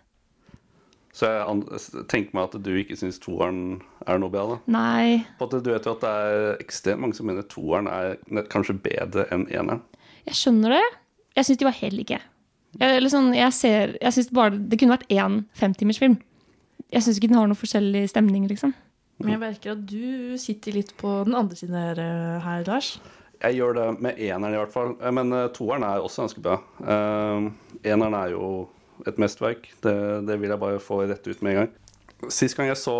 [1.14, 4.56] Så jeg tenker meg at du ikke syns toeren er noe bra, da.
[4.74, 5.20] Nei.
[5.38, 8.16] På at du vet jo at det er ekstremt mange som mener toeren er
[8.50, 9.84] kanskje bedre enn eneren.
[10.26, 10.82] Jeg skjønner det.
[11.34, 12.20] Jeg syns de var helt like.
[12.74, 16.16] Jeg, eller sånn, jeg ser, jeg synes bare Det kunne vært én femtimersfilm.
[16.94, 18.74] Jeg syns ikke den har noen forskjellig stemning, liksom.
[19.22, 22.96] Men jeg merker at du sitter litt på den andre siden her, eh, her Lars.
[23.44, 24.94] Jeg gjør det med eneren i hvert fall.
[25.00, 26.58] Eh, Men eh, toeren er også ganske bra.
[26.80, 27.50] Uh,
[27.84, 28.68] eneren er jo
[29.06, 29.68] et mesterverk.
[29.84, 29.94] Det,
[30.26, 31.72] det vil jeg bare få rett ut med en gang.
[32.32, 32.94] Sist gang jeg så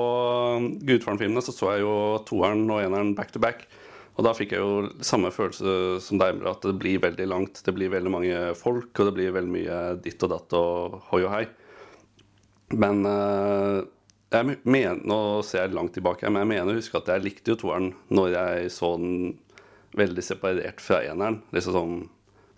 [0.84, 1.94] Gudfaren-filmene, så så jeg jo
[2.28, 3.64] toeren og eneren back to back.
[4.14, 7.60] Og da fikk jeg jo samme følelse som deg, at det blir veldig langt.
[7.66, 11.24] Det blir veldig mange folk, og det blir veldig mye ditt og datt og hoi
[11.24, 11.44] og hei.
[12.78, 13.80] Men eh,
[14.34, 17.54] jeg mener, nå ser jeg langt tilbake, men jeg mener å huske at jeg likte
[17.54, 19.34] jo toeren når jeg så den
[19.98, 21.40] veldig separert fra eneren.
[21.54, 21.98] Liksom sånn,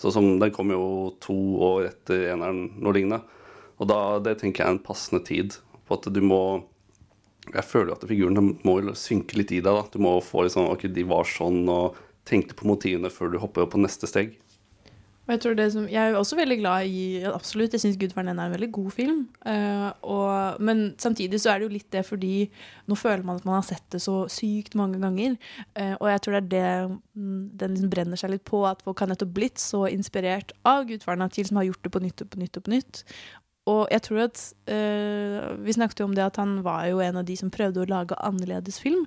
[0.01, 3.25] sånn som Den kom jo to år etter eneren, noe lignende.
[3.77, 5.59] Og da, det tenker jeg er en passende tid.
[5.89, 6.43] På at du må
[7.55, 9.71] Jeg føler at figurene må synke litt i deg.
[9.71, 13.31] da Du må få litt sånn Ok, de var sånn, og tenkte på motivene før
[13.33, 14.35] du hopper på neste steg.
[15.27, 18.29] Og jeg, tror det som, jeg er også veldig glad i Absolutt, jeg syns 'Gudfaren'
[18.31, 19.25] er en veldig god film.
[19.43, 22.47] Uh, og, men samtidig så er det jo litt det fordi
[22.87, 25.35] nå føler man at man har sett det så sykt mange ganger.
[25.75, 28.87] Uh, og jeg tror det er det mm, den liksom brenner seg litt på, at
[28.87, 32.05] folk har nettopp blitt så inspirert av 'Gudfaren' at de liksom har gjort det på
[32.07, 33.03] nytt og på nytt og på nytt.
[33.67, 37.19] Og jeg tror at eh, Vi snakket jo om det at han var jo en
[37.19, 39.07] av de som prøvde å lage annerledes film.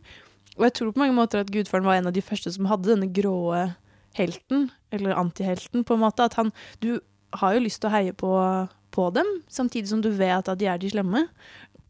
[0.58, 2.92] Og jeg tror på mange måter at Gudfaren var en av de første som hadde
[2.92, 3.70] denne gråe
[4.18, 6.26] helten, eller antihelten, på en måte.
[6.26, 6.52] At han
[6.84, 7.00] Du
[7.40, 8.34] har jo lyst til å heie på,
[8.92, 11.28] på dem, samtidig som du vet at de er de slemme.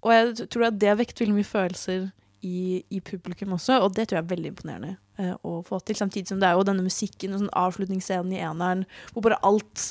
[0.03, 2.09] Og jeg tror at det har vekt veldig mye følelser
[2.45, 5.97] i, i publikum også, og det tror jeg er veldig imponerende eh, å få til.
[5.99, 9.89] Samtidig som det er jo denne musikken og sånn avslutningsscenen i eneren hvor bare alt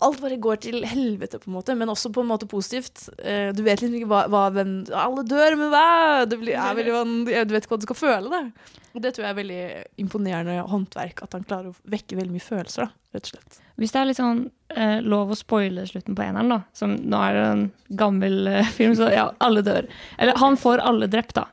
[0.00, 3.08] Alt bare går til helvete, på en måte, men også på en måte positivt.
[3.20, 5.88] Eh, du vet liksom ikke hva, hva hvem, Alle dør, men hva?
[6.28, 8.30] Det blir, veldig, du vet ikke hva du skal føle.
[8.32, 8.78] Da.
[8.94, 9.64] Og det tror jeg er veldig
[10.02, 12.88] imponerende håndverk, at han klarer å vekke veldig mye følelser.
[12.88, 13.58] Da, rett og slett.
[13.80, 14.40] Hvis det er litt sånn
[14.74, 17.66] eh, lov å spoile slutten på eneren, da, som nå er det en
[18.00, 19.90] gammel eh, film, så ja, alle dør.
[20.18, 21.46] Eller han får alle drept, da.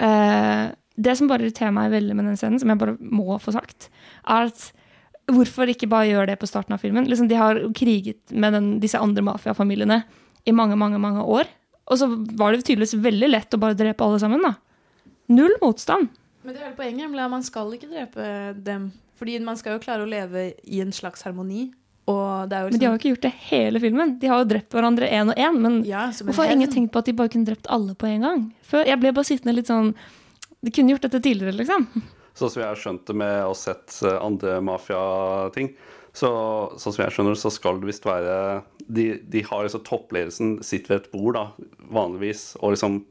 [0.00, 0.68] Eh,
[1.00, 3.88] det som bare irriterer meg veldig med den scenen, som jeg bare må få sagt,
[4.28, 4.68] er at
[5.30, 7.06] hvorfor ikke bare gjøre det på starten av filmen?
[7.08, 10.02] Liksom, de har kriget med den, disse andre mafiafamiliene
[10.48, 11.50] i mange, mange, mange år.
[11.90, 14.54] Og så var det tydeligvis veldig lett å bare drepe alle sammen, da.
[15.30, 16.10] Null motstand.
[16.42, 18.26] Men det er hele poenget, nemlig at man skal ikke drepe
[18.64, 18.90] dem.
[19.20, 21.68] Fordi man skal jo klare å leve i en slags harmoni.
[22.10, 24.14] Jo Men de har jo ikke gjort det hele filmen.
[24.18, 25.58] De har jo drept hverandre én og én.
[25.62, 28.24] Men Ja, hvorfor har ingen tenkt på at de bare kunne drept alle på en
[28.26, 28.54] gang?
[28.66, 29.94] Før, jeg ble bare sittende litt sånn
[30.60, 31.86] De kunne gjort dette tidligere, liksom.
[32.40, 35.74] Sånn som jeg har skjønt det med å sett eh, andre mafiating,
[36.16, 36.30] så
[36.80, 38.32] sånn som jeg skjønner så skal det visst være
[38.90, 41.44] De, de har liksom toppledelsen sitter ved et bord, da,
[41.92, 43.02] vanligvis, og liksom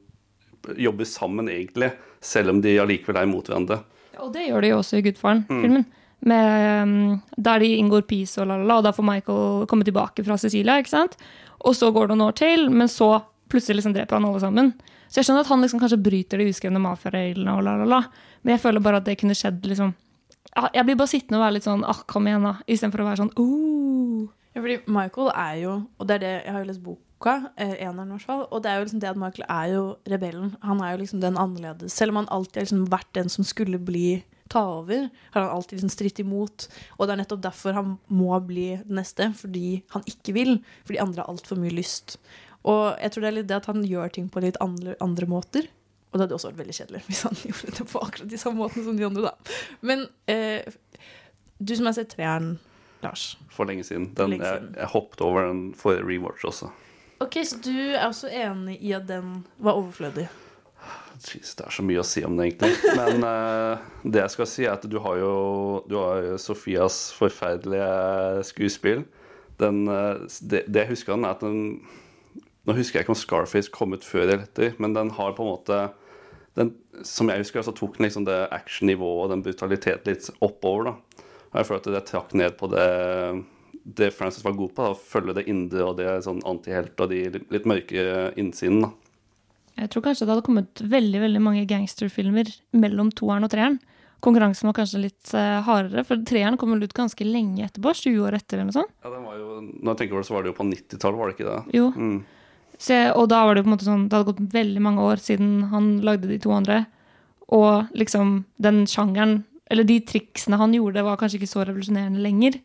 [0.76, 3.80] jobber sammen, egentlig, selv om de allikevel er imot hverandre.
[4.20, 5.86] Og det gjør de jo også i Gudfaren-filmen.
[6.28, 9.88] Med, um, der de inngår peace og la, la, la, og da får Michael komme
[9.88, 10.76] tilbake fra Cecilia.
[10.82, 11.16] ikke sant?
[11.64, 13.14] Og så går det noen år til, men så
[13.50, 14.74] plutselig liksom dreper han alle sammen.
[15.10, 18.02] Så jeg skjønner at han liksom kanskje bryter de uskrevne mafiareglene, og la, la, la.
[18.44, 19.96] Men jeg føler bare at det kunne skjedd liksom
[20.74, 22.56] Jeg blir bare sittende og være litt sånn ah, kom igjen, da.
[22.66, 24.30] Istedenfor å være sånn oh.
[24.56, 27.76] Ja, fordi Michael er jo, og det er det jeg har jo lest boka, eh,
[27.86, 30.56] eneren i hvert fall, og det er jo liksom det at Michael er jo rebellen.
[30.66, 31.94] Han er jo liksom den annerledes.
[31.94, 34.08] Selv om han alltid har liksom vært den som skulle bli
[34.50, 36.68] ta over, har han alltid liksom stritt imot.
[36.98, 40.56] Og det er nettopp derfor han må bli den neste, fordi han ikke vil.
[40.90, 42.18] Fordi andre har altfor mye lyst.
[42.68, 45.30] Og jeg tror det er litt det at han gjør ting på litt andre, andre
[45.30, 45.70] måter.
[46.10, 48.64] Og det hadde også vært veldig kjedelig hvis han gjorde det på akkurat de samme
[48.64, 49.56] måtene som de andre, da.
[49.86, 50.68] Men eh,
[51.60, 52.58] du som har sett treeren,
[53.04, 53.38] Lars.
[53.54, 54.10] For lenge siden.
[54.18, 54.76] Den, lenge jeg, siden.
[54.76, 56.68] jeg hoppet over den for rewatch også.
[57.24, 60.28] Ok, Så du er også enig i at den var overflødig?
[61.20, 62.94] Jeez, det er så mye å si om det, egentlig.
[62.96, 65.34] Men eh, det jeg skal si, er at du har jo
[65.88, 69.04] du har jo Sofias forferdelige skuespill.
[69.60, 71.60] Den, eh, det, det jeg husker den, er at den
[72.68, 75.46] Nå husker jeg ikke om Scarface kom ut før eller etter, men den har på
[75.46, 75.80] en måte
[76.58, 76.74] den,
[77.08, 80.90] Som jeg husker, så tok den liksom det actionnivået og den brutaliteten litt oppover.
[80.90, 81.24] da.
[81.50, 82.90] Og jeg føler at det trakk ned på det
[83.90, 87.10] det Francis var god på, da, å følge det indre og det sånn antihelt og
[87.10, 88.04] de litt, litt mørke
[88.40, 88.84] innsiden.
[88.86, 88.92] da.
[89.80, 93.80] Jeg tror kanskje det hadde kommet veldig veldig mange gangsterfilmer mellom toeren og treeren.
[94.20, 97.94] Konkurransen var kanskje litt uh, hardere, for treeren kom vel ut ganske lenge etterpå.
[98.02, 98.92] 20 år etter eller noe sånt.
[99.00, 101.20] Ja, den var jo, når jeg tenker på det, så var det jo på 90-tallet,
[101.22, 101.78] var det ikke det?
[101.80, 101.86] Jo.
[101.96, 102.20] Mm.
[102.80, 105.04] Så jeg, og da var det på en måte sånn Det hadde gått veldig mange
[105.04, 106.86] år siden han lagde de to andre.
[107.52, 112.56] Og liksom den sjangeren Eller de triksene han gjorde, var kanskje ikke så revolusjonerende lenger.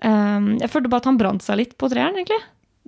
[0.00, 2.38] Um, jeg følte bare at han brant seg litt på treeren, egentlig.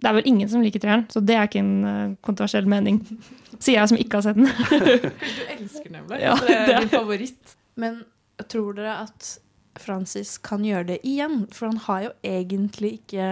[0.00, 3.02] Det er vel ingen som liker treeren, så det er ikke en uh, kontroversiell mening.
[3.62, 4.48] Sier jeg som ikke har sett den.
[5.28, 6.22] Du elsker nemlig.
[6.24, 7.56] Ja, det er det er- din favoritt.
[7.76, 8.00] Men
[8.48, 9.34] tror dere at
[9.84, 11.42] Francis kan gjøre det igjen?
[11.52, 13.28] For han har jo egentlig ikke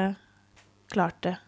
[0.93, 1.39] klart det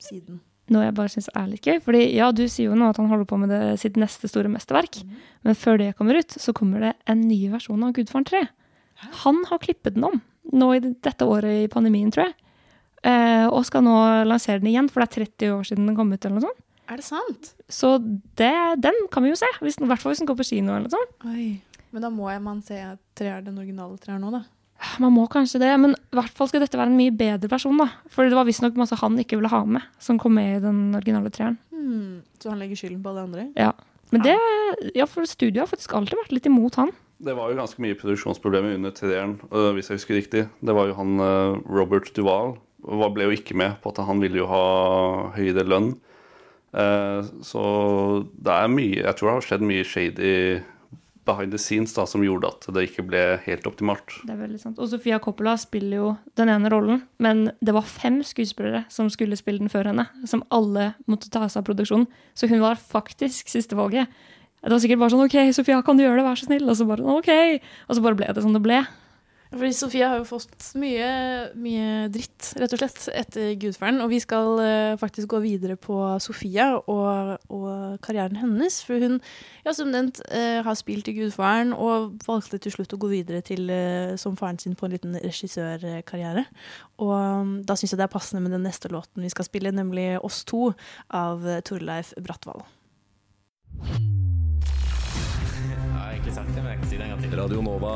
[0.00, 0.40] siden.
[0.70, 1.80] Noe jeg bare syns er litt gøy.
[1.82, 4.50] Fordi ja, du sier jo nå at han holder på med det, sitt neste store
[4.52, 5.00] mesterverk.
[5.46, 8.44] Men før det kommer ut, så kommer det en ny versjon av Gudfaren 3.
[9.24, 12.36] Han har klippet den om nå i dette året i pandemien, tror jeg.
[13.06, 13.96] Eh, og skal nå
[14.28, 16.24] lansere den igjen, for det er 30 år siden den kom ut.
[16.24, 16.66] eller noe sånt.
[16.90, 17.52] Er det sant?
[17.70, 17.96] Så
[18.36, 20.74] det, den kan vi jo se, i hvert fall hvis den går på kino.
[20.74, 21.28] eller noe sånt.
[21.30, 21.50] Oi.
[21.90, 22.78] Men da må jeg man se
[23.18, 24.44] treer, den originale treeren nå, da.
[25.00, 27.76] Man må kanskje det, men i hvert fall skal dette være en mye bedre versjon.
[27.76, 27.88] da.
[28.08, 30.94] For det var visstnok masse han ikke ville ha med, som kom med i den
[30.96, 31.58] originale treeren.
[31.72, 32.22] Hmm.
[32.40, 33.44] Så han legger skylden på alle andre?
[33.60, 33.72] Ja.
[34.10, 34.36] Men det,
[34.96, 36.90] ja, for studioet har faktisk alltid vært litt imot han.
[37.20, 40.46] Det var jo ganske mye produksjonsproblemer under treeren, øh, hvis jeg husker riktig.
[40.64, 44.20] Det var jo han øh, Robert Duval var- ble jo ikke med på at han
[44.24, 44.62] ville jo ha
[45.36, 45.92] høyere lønn.
[46.72, 47.60] Eh, Så
[48.38, 50.62] det er mye Jeg tror det har skjedd mye shady
[51.30, 54.18] behind the scenes da, som gjorde at det ikke ble helt optimalt.
[54.26, 54.80] Det er veldig sant.
[54.82, 59.38] Og Sofia Coppola spiller jo den ene rollen, men det var fem skuespillere som skulle
[59.38, 62.08] spille den før henne, som alle måtte ta seg av produksjonen.
[62.34, 64.10] Så hun var faktisk sistevalget.
[64.60, 66.66] Det var sikkert bare sånn OK, Sofia, kan du gjøre det, vær så snill?
[66.68, 67.30] Og så bare OK.
[67.88, 68.82] Og så bare ble det som det ble.
[69.50, 71.06] Fordi Sofia har jo fått mye,
[71.58, 73.98] mye dritt, rett og slett, etter Gudfaren.
[74.04, 78.78] Og vi skal eh, faktisk gå videre på Sofia og, og karrieren hennes.
[78.86, 79.18] For hun,
[79.66, 83.42] ja, som nevnt, eh, har spilt i Gudfaren og valgte til slutt å gå videre
[83.46, 86.46] til, eh, som faren sin på en liten regissørkarriere.
[87.02, 89.74] Og um, da syns jeg det er passende med den neste låten vi skal spille,
[89.74, 90.70] nemlig Oss to
[91.10, 92.62] av Torleif Brattvall.
[93.80, 94.19] Jeg
[96.34, 97.32] sagt det, men jeg kan si det en gang til.
[97.40, 97.92] Radio Nova.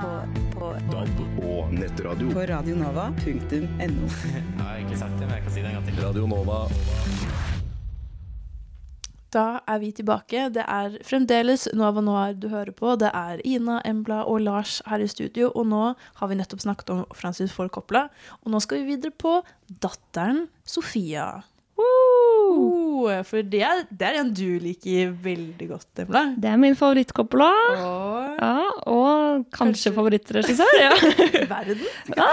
[0.00, 0.10] På,
[0.54, 2.32] på, DAB og nettradio.
[2.32, 4.08] på radionova.no.
[4.36, 6.02] Jeg har egentlig sagt det, men jeg kan si det en gang til.
[6.04, 6.58] Radio Nova.
[9.30, 10.48] Da er vi tilbake.
[10.54, 12.96] Det er fremdeles Nova Noir du hører på.
[12.98, 15.52] Det er Ina, Embla og Lars her i studio.
[15.54, 15.84] Og nå
[16.20, 18.08] har vi nettopp snakket om Francis Ford Coppola.
[18.42, 19.38] Og nå skal vi videre på
[19.70, 21.30] datteren Sofia.
[21.78, 22.19] Woo!
[23.26, 26.22] For det er, det er en du liker veldig godt, Emla.
[26.40, 27.50] Det er min favoritt-Coppola.
[27.80, 28.54] Og Ja,
[28.88, 30.76] og kanskje favorittregissør.
[30.80, 30.92] Ja.
[31.54, 31.84] verden.
[32.16, 32.30] Ja,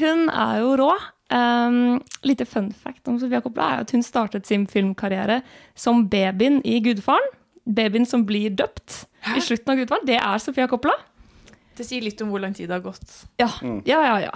[0.00, 0.90] hun er jo rå.
[1.28, 5.42] Um, lite fun fact om Sofia Coppola er at hun startet sin filmkarriere
[5.76, 7.34] som babyen i Gudfaren.
[7.68, 9.04] Babyen som blir døpt
[9.36, 10.06] i slutten av Gudfaren.
[10.08, 10.96] Det er Sofia Coppola.
[11.78, 13.20] Det sier litt om hvor lang tid det har gått.
[13.38, 13.50] Ja,
[13.86, 14.16] ja, ja.
[14.26, 14.34] ja.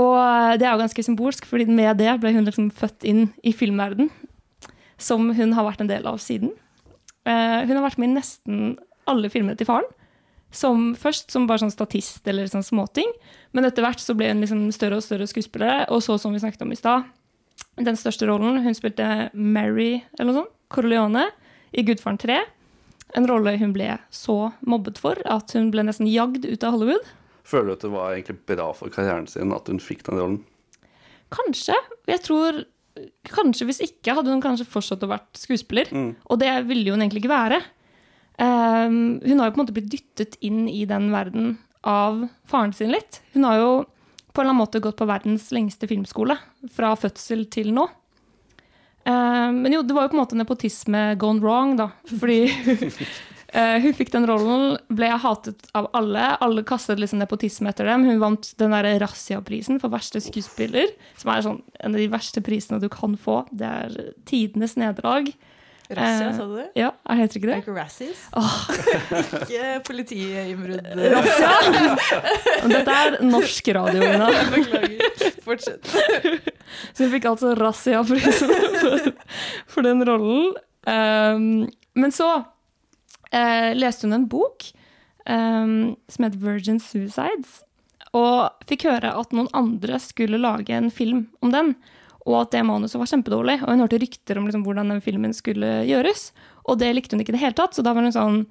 [0.00, 3.54] Og det er jo ganske symbolsk, fordi med det ble hun liksom født inn i
[3.54, 4.10] filmverden,
[5.00, 6.54] som hun har vært en del av siden.
[7.24, 8.64] Uh, hun har vært med i nesten
[9.10, 9.88] alle filmene til faren.
[10.54, 13.08] Som først som bare sånn statist eller sånn småting,
[13.56, 15.88] men etter hvert så ble hun liksom større og større skuespillere.
[15.90, 17.08] Og så, som vi snakket om i stad,
[17.74, 21.26] den største rollen Hun spilte Mary eller noe sånt, Corleone
[21.74, 22.38] i Gudfaren 3.
[23.18, 27.12] En rolle hun ble så mobbet for at hun ble nesten jagd ut av Hollywood.
[27.46, 30.40] Føler du at det var egentlig bra for karrieren sin at hun fikk den rollen?
[31.34, 31.76] Kanskje.
[32.10, 32.62] Jeg tror
[33.26, 35.90] Kanskje hvis ikke hadde hun kanskje fortsatt å vært skuespiller.
[36.30, 37.62] Og det ville hun egentlig ikke være.
[38.34, 42.74] Um, hun har jo på en måte blitt dyttet inn i den verden av faren
[42.74, 43.20] sin litt.
[43.34, 43.68] Hun har jo
[44.34, 46.34] på en eller annen måte gått på verdens lengste filmskole
[46.74, 47.86] fra fødsel til nå.
[49.04, 51.90] Um, men jo, det var jo på en måte nepotisme gone wrong, da.
[52.08, 52.40] Fordi
[53.54, 56.34] eh, hun fikk den rollen, ble hatet av alle.
[56.44, 58.04] Alle kastet liksom nepotisme etter dem.
[58.08, 62.44] Hun vant den der Razzia-prisen for verste skuespiller, som er sånn en av de verste
[62.44, 63.42] prisene du kan få.
[63.54, 65.32] Det er tidenes nederlag.
[65.90, 66.70] Razzia, Eh, sa du det?
[66.80, 67.56] Ja, jeg heter ikke det?
[67.60, 68.20] Ikke Razzies?
[68.32, 68.54] Oh.
[69.44, 70.86] ikke politiinnbrudd.
[71.14, 71.50] Razzia?
[72.72, 74.30] Dette er norsk radio, Ina.
[74.54, 75.36] Beklager.
[75.44, 75.90] Fortsett.
[76.94, 78.54] Så hun fikk altså Razzia-prisen
[79.68, 80.54] for, den rollen.
[80.88, 81.68] Um,
[82.00, 82.30] men så
[83.74, 84.66] leste hun en bok
[85.28, 87.62] um, som het Virgin Suicides,
[88.14, 91.72] og fikk høre at noen andre skulle lage en film om den.
[92.24, 93.58] Og at det manuset var kjempedårlig.
[93.64, 96.28] Og hun hørte rykter om liksom, hvordan den filmen skulle gjøres.
[96.70, 98.44] Og det likte hun ikke i det hele tatt, så da var hun sånn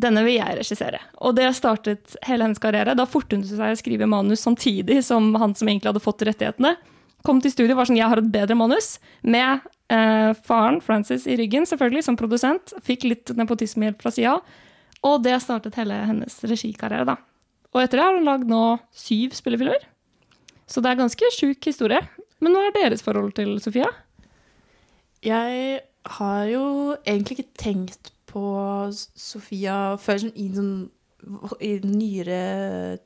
[0.00, 1.00] denne vil jeg regissere.
[1.26, 2.94] Og det startet hele hennes karriere.
[2.96, 6.76] Da fortet hun seg å skrive manus samtidig som han som egentlig hadde fått rettighetene.
[7.26, 11.36] Kom til studio var sånn, jeg har et bedre manus, med eh, faren Francis i
[11.40, 12.74] ryggen, selvfølgelig, som produsent.
[12.86, 14.36] Fikk litt nepotismehjelp fra sida.
[15.06, 17.16] Og det startet hele hennes regikarriere, da.
[17.70, 18.64] Og etter det har hun lagd nå
[18.96, 19.84] syv spillefilmer.
[20.70, 22.00] Så det er ganske sjuk historie.
[22.40, 23.88] Men hva er deres forhold til Sofia?
[25.24, 25.80] Jeg
[26.16, 26.64] har jo
[27.04, 28.42] egentlig ikke tenkt på
[28.94, 30.74] Sofia før sånn i sånn
[31.60, 32.40] i nyere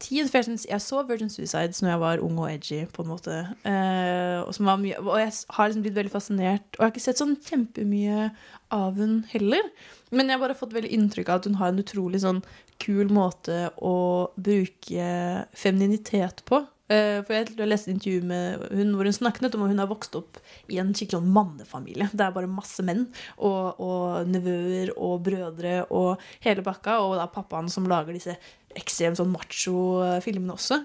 [0.03, 0.29] tid.
[0.29, 3.11] For jeg, synes, jeg så Virgin Suicides når jeg var ung og edgy, på en
[3.11, 3.39] måte.
[3.67, 6.69] Eh, og, mye, og jeg har liksom blitt veldig fascinert.
[6.75, 8.29] Og jeg har ikke sett sånn kjempemye
[8.75, 9.71] av hun heller.
[10.15, 12.45] Men jeg har bare fått veldig inntrykk av at hun har en utrolig sånn
[12.83, 13.97] kul måte å
[14.35, 15.11] bruke
[15.57, 16.65] femininitet på.
[16.93, 19.81] Eh, for jeg har lest et intervju med hun hvor hun snakket om at hun
[19.81, 20.37] har vokst opp
[20.69, 22.11] i en skikkelig sånn mannefamilie.
[22.13, 23.07] Det er bare masse menn
[23.39, 26.99] og, og nevøer og brødre og hele bakka.
[27.07, 28.37] Og da pappaen som lager disse
[28.77, 30.83] ekstremt sånn macho-filmene også.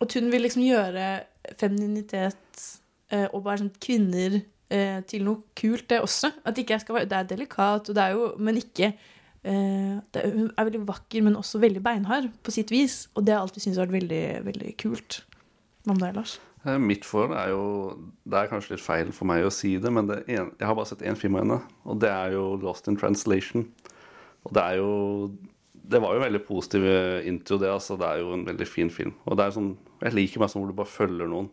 [0.00, 1.10] At hun vil liksom gjøre
[1.58, 2.64] femininitet
[3.12, 6.32] eh, og bare sånn kvinner eh, til noe kult, det også.
[6.48, 8.94] At ikke jeg skal være, Det er delikat, og det er jo, men ikke
[9.42, 13.06] det er, veldig vakker, men også veldig beinhard på sitt vis.
[13.14, 15.22] Og det har alltid syntes vært veldig, veldig kult.
[15.86, 16.38] Hva med deg, Lars?
[16.66, 17.62] Eh, Mitt forhold er jo
[18.24, 20.74] Det er kanskje litt feil for meg å si det, men det en, jeg har
[20.74, 23.68] bare sett én film av henne, og det er jo 'Lost in Translation'.
[24.44, 25.30] Og det er jo
[25.88, 26.82] Det var jo veldig positiv
[27.24, 27.68] intro, det.
[27.68, 29.14] altså Det er jo en veldig fin film.
[29.24, 31.48] Og det er sånn Jeg liker meg sånn hvor du bare følger noen.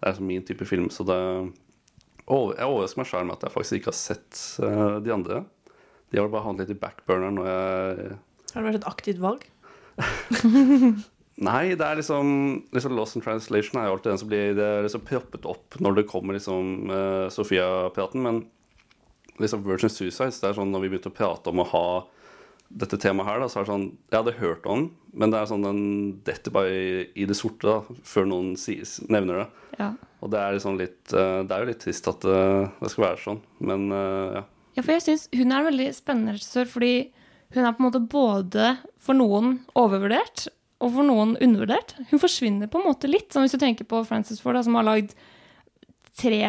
[0.00, 1.52] Det er sånn min type film, så det
[2.28, 5.44] Jeg overrasker meg sjøl med at jeg faktisk ikke har sett eh, de andre.
[6.10, 8.10] De har bare havnet litt i backburneren når jeg
[8.50, 9.46] Har det vært et aktivt valg?
[11.40, 12.30] Nei, det er liksom,
[12.74, 15.78] liksom Lost in Translation er jo alltid den som blir det er liksom proppet opp
[15.80, 18.20] når det kommer liksom uh, Sofia-praten.
[18.26, 18.42] Men
[19.40, 21.86] liksom Virgin Suicides, det er sånn når vi begynte å prate om å ha
[22.70, 25.40] dette temaet her, da, så er det sånn Jeg hadde hørt om den, men det
[25.40, 25.80] er sånn den
[26.26, 29.48] detter bare i, i det sorte da, før noen sies, nevner det.
[29.80, 29.88] Ja.
[30.20, 33.06] Og det er liksom litt uh, Det er jo litt trist at uh, det skal
[33.08, 34.44] være sånn, men eh, ja.
[34.76, 36.94] Ja, for jeg synes Hun er en veldig spennende regissør fordi
[37.50, 38.66] hun er på en måte både
[39.02, 40.44] for noen overvurdert
[40.80, 41.96] og for noen undervurdert.
[42.12, 44.86] Hun forsvinner på en måte litt, sånn hvis du tenker på Frances Ford, som har
[44.86, 45.16] lagd
[46.20, 46.40] tre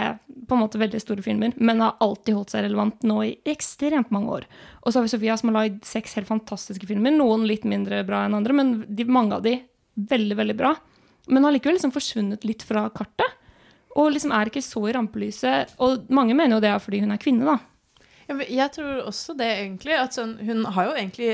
[0.48, 4.12] på en måte veldig store filmer, men har alltid holdt seg relevant nå i ekstremt
[4.14, 4.48] mange år.
[4.82, 7.14] Og så har vi Sofia, som har lagd seks helt fantastiske filmer.
[7.16, 9.58] Noen litt mindre bra enn andre, men de, mange av de
[10.12, 10.74] veldig, veldig bra.
[11.32, 13.38] Men har likevel liksom forsvunnet litt fra kartet.
[14.00, 15.76] Og liksom er ikke så i rampelyset.
[15.84, 17.58] Og mange mener jo det er fordi hun er kvinne, da.
[18.48, 19.98] Jeg tror også det, egentlig.
[19.98, 21.32] At sånn, hun har jo egentlig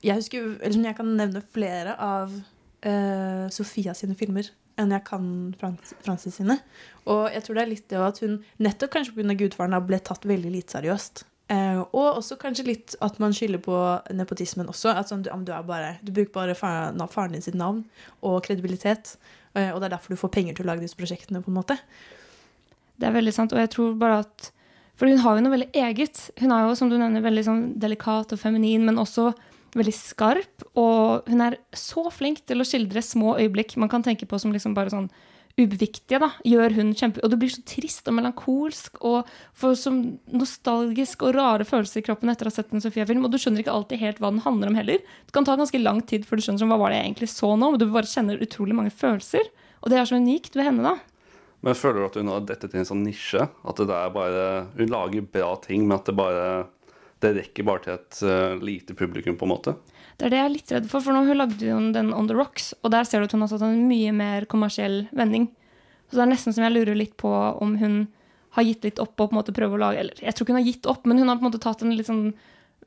[0.00, 4.48] Jeg husker, eller sånn, jeg kan nevne flere av uh, Sofia sine filmer
[4.80, 5.24] enn jeg kan
[5.60, 6.56] Frans, Francis sine.
[7.04, 9.36] Og jeg tror det er litt det at hun, nettopp kanskje pga.
[9.42, 11.26] Gudfaren, ble tatt veldig lite seriøst.
[11.50, 13.76] Uh, og også kanskje litt at man skylder på
[14.14, 14.94] nepotismen også.
[14.94, 17.82] At sånn, du, du, bare, du bruker bare faren, faren din sitt navn
[18.22, 19.16] og kredibilitet.
[19.52, 21.42] Uh, og det er derfor du får penger til å lage disse prosjektene.
[21.44, 21.76] på en måte.
[23.00, 24.50] Det er veldig sant, og jeg tror bare at
[25.00, 26.26] For hun har jo noe veldig eget.
[26.42, 29.30] Hun er jo, som du nevner, veldig sånn delikat og feminin, men også
[29.72, 30.66] veldig skarp.
[30.76, 34.52] Og hun er så flink til å skildre små øyeblikk man kan tenke på som
[34.52, 35.08] liksom bare sånn
[35.56, 36.20] ubeviktige.
[36.20, 37.22] da, gjør hun kjempe...
[37.24, 39.92] Og du blir så trist og melankolsk og får så
[40.36, 43.24] nostalgisk og rare følelser i kroppen etter å ha sett en Sofia-film.
[43.24, 45.00] Og du skjønner ikke alltid helt hva den handler om heller.
[45.00, 47.54] Det kan ta ganske lang tid før du skjønner hva var det jeg egentlig så
[47.56, 47.72] nå.
[47.72, 49.48] Men du bare kjenner utrolig mange følelser.
[49.80, 51.09] Og det er så unikt ved henne, da.
[51.60, 53.44] Men føler du at hun har dettet i en sånn nisje?
[53.44, 54.44] At det er bare
[54.78, 56.44] Hun lager bra ting, men at det bare
[57.20, 59.74] Det rekker bare til et uh, lite publikum, på en måte?
[60.16, 62.28] Det er det jeg er litt redd for, for nå hun lagde hun den On
[62.28, 65.46] The Rocks, og der ser du at hun har tatt en mye mer kommersiell vending.
[66.08, 68.02] Så det er nesten som jeg lurer litt på om hun
[68.56, 70.54] har gitt litt opp og på en måte prøver å lage Eller jeg tror ikke
[70.56, 72.24] hun har gitt opp, men hun har på en måte tatt en litt sånn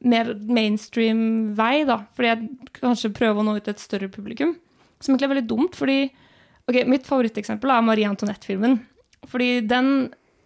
[0.04, 2.02] mer mainstream vei, da.
[2.18, 4.58] Fordi jeg kanskje prøver å nå ut til et større publikum.
[5.00, 5.98] Som egentlig er veldig dumt, fordi
[6.70, 8.78] Ok, Mitt favoritteksempel er Marie Antoinette-filmen.
[9.28, 9.90] Fordi den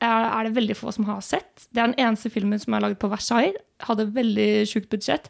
[0.02, 1.68] er, det veldig få som har sett.
[1.70, 3.58] Det er den eneste filmen som er laget på Versailles.
[3.86, 5.30] Hadde veldig sjukt budsjett.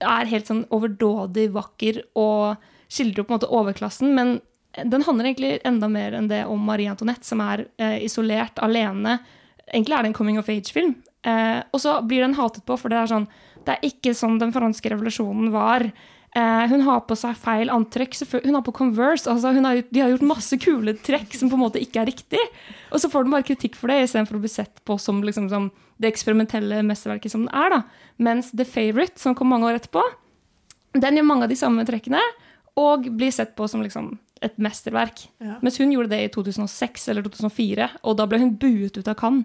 [0.00, 4.12] Er helt sånn overdådig vakker og skildrer på en måte overklassen.
[4.16, 4.38] Men
[4.76, 9.18] den handler egentlig enda mer enn det om Marie Antoinette, som er eh, isolert, alene.
[9.68, 10.96] Egentlig er det en coming of age-film.
[11.28, 13.28] Eh, og så blir den hatet på, for det er sånn
[13.62, 15.84] Det er ikke sånn den franske revolusjonen var.
[16.32, 18.16] Eh, hun har på seg feil antrekk.
[18.40, 19.28] Hun har på Converse.
[19.28, 22.40] Altså har, de har gjort masse kule trekk som på en måte ikke er riktig.
[22.88, 25.50] Og så får den bare kritikk for det, istedenfor å bli sett på som, liksom,
[25.52, 25.68] som
[26.00, 27.76] det eksperimentelle mesterverket som den er.
[27.76, 27.82] da.
[28.22, 30.06] Mens The Favourite, som kom mange år etterpå,
[30.96, 32.20] den gjør mange av de samme trekkene
[32.80, 34.14] og blir sett på som liksom,
[34.44, 35.26] et mesterverk.
[35.44, 35.58] Ja.
[35.60, 39.18] Mens hun gjorde det i 2006 eller 2004, og da ble hun buet ut av
[39.20, 39.44] Cannes.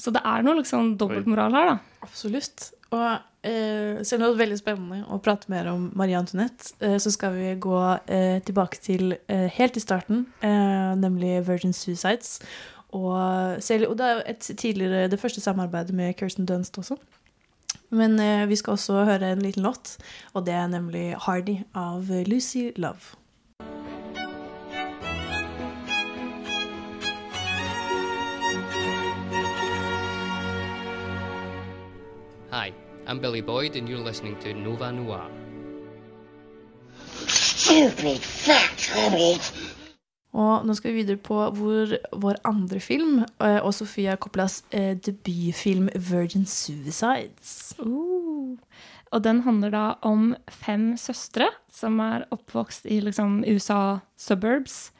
[0.00, 1.76] Så det er noe liksom dobbeltmoral her, da.
[2.04, 2.70] Absolutt.
[2.92, 3.06] Og
[3.46, 7.12] eh, selv om det er veldig spennende å prate mer om Marie Antoinette, eh, så
[7.14, 12.40] skal vi gå eh, tilbake til eh, helt i starten, eh, nemlig Virgin Suicides.
[12.96, 16.96] Og, selv, og det er jo det første samarbeidet med Kirsten Dunst også.
[17.90, 19.96] Men eh, vi skal også høre en liten låt,
[20.34, 23.16] og det er nemlig 'Hardy' av Lucy Love.
[33.08, 35.30] I'm Billy Boyd, and you're listening to Nova Noir.
[37.26, 39.52] Stupid fat hobbit.
[40.34, 44.96] Og nå skal vi videre på hvor, vår andre film, eh, og Sofia Coppolas eh,
[44.98, 47.78] debutfilm 'Virgin Suicides'.
[47.78, 48.58] Uh.
[49.12, 54.90] Og den handler da om fem søstre som er oppvokst i liksom USA suburbs.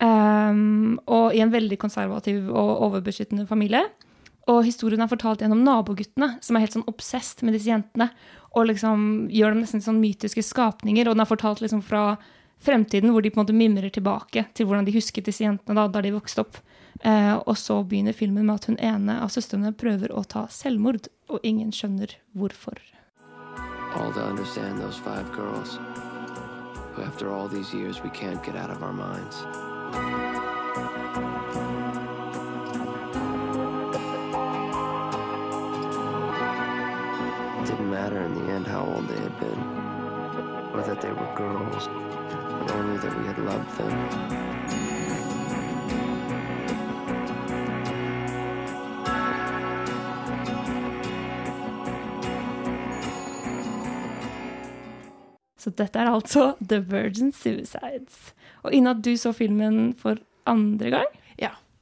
[0.00, 3.82] Um, og i en veldig konservativ og overbeskyttende familie.
[4.48, 8.10] Og historien er fortalt gjennom naboguttene, som er helt sånn obsesst med disse jentene.
[8.56, 11.06] Og liksom gjør dem nesten sånn mytiske skapninger.
[11.08, 12.16] Og den er fortalt liksom fra
[12.60, 15.86] fremtiden, hvor de på en måte mimrer tilbake til hvordan de husket disse jentene da,
[15.88, 16.60] da de vokste opp.
[17.00, 21.08] Eh, og så begynner filmen med at hun ene av søstrene prøver å ta selvmord,
[21.32, 22.80] og ingen skjønner hvorfor.
[23.96, 25.78] All to understand those five girls
[26.94, 29.44] who, after all these years, we can't get out of our minds.
[37.70, 39.60] Didn't matter in the end how old they had been,
[40.74, 43.94] or that they were girls, but only that we had loved them.
[55.58, 58.34] Så dette er altså The Virgin Suicides.
[58.62, 60.16] Og Ina, du så filmen for
[60.46, 61.19] andre gang?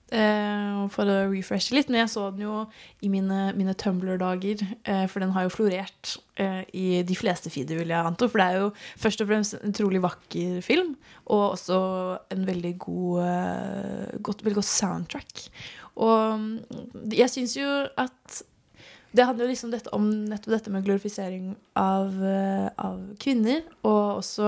[0.09, 1.91] Eh, for å refreshe litt.
[1.91, 2.63] Men jeg så den jo
[3.05, 7.77] i mine, mine Tumblr-dager, eh, for den har jo florert eh, i de fleste feeder,
[7.77, 8.29] vil jeg anta.
[8.31, 8.71] For det er jo
[9.05, 10.95] først og fremst en utrolig vakker film,
[11.29, 11.81] og også
[12.33, 15.45] en veldig god, godt, veldig godt soundtrack.
[15.99, 18.43] Og mm, jeg syns jo at
[19.19, 23.65] det handler jo liksom dette om nettopp dette med glorifisering av, eh, av kvinner.
[23.83, 24.47] Og også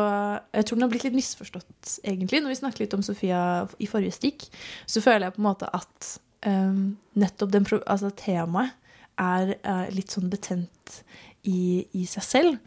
[0.55, 2.43] Jeg tror den har blitt litt misforstått, egentlig.
[2.43, 4.47] Når vi snakket litt om Sofia i forrige stikk,
[4.87, 6.11] så føler jeg på en måte at
[6.47, 8.77] um, nettopp den, altså temaet
[9.18, 11.03] er er litt sånn betent
[11.45, 12.59] i, i seg selv.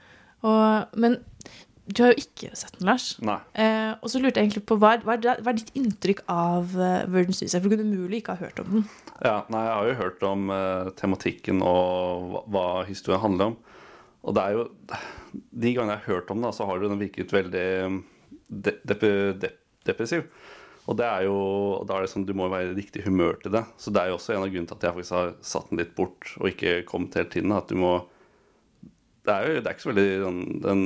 [0.44, 1.18] Og, men
[1.84, 3.10] du har jo ikke sett den, Lars.
[3.60, 7.04] Eh, og så lurte jeg egentlig på hva, hva, hva er ditt inntrykk av uh,
[7.12, 7.60] Virgin Suicide?
[7.60, 8.86] For du kunne umulig ikke ha hørt om den.
[9.20, 13.58] Ja, nei, jeg har jo hørt om uh, tematikken og hva, hva historien handler om.
[14.24, 17.36] Og det er jo De gangene jeg har hørt om den, så har den virket
[17.36, 18.02] veldig mm,
[18.48, 20.24] de, dep, depressiv.
[20.88, 21.38] Og det er jo
[21.88, 23.66] da er det sånn, Du må være i riktig humør til det.
[23.76, 25.84] Så det er jo også en av grunnene til at jeg faktisk har satt den
[25.84, 27.56] litt bort og ikke kommet helt den.
[27.56, 27.98] At du må
[29.24, 30.82] Det er jo det er ikke så veldig den, Den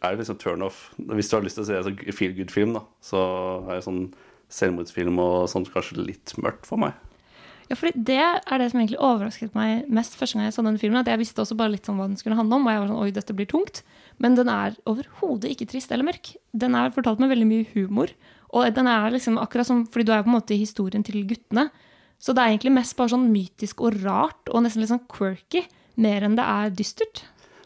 [0.00, 0.86] er liksom turnoff.
[0.96, 3.24] Hvis du har lyst til å se en sånn feel good-film, da, så
[3.68, 4.06] er det sånn
[4.54, 6.94] selvmordsfilm og sånt kanskje litt mørkt for meg.
[7.68, 10.80] Ja, fordi Det er det som egentlig overrasket meg mest første gang jeg så den
[10.80, 11.00] filmen.
[11.00, 12.66] At jeg visste også bare litt sånn hva den skulle handle om.
[12.66, 13.82] Og jeg var sånn, oi, dette blir tungt.
[14.20, 16.34] Men den er overhodet ikke trist eller mørk.
[16.52, 18.12] Den er fortalt med veldig mye humor.
[18.54, 21.24] Og den er liksom akkurat som, fordi du er på en måte i historien til
[21.26, 21.70] guttene.
[22.20, 25.64] Så det er egentlig mest bare sånn mytisk og rart og nesten litt sånn quirky.
[25.96, 27.24] Mer enn det er dystert.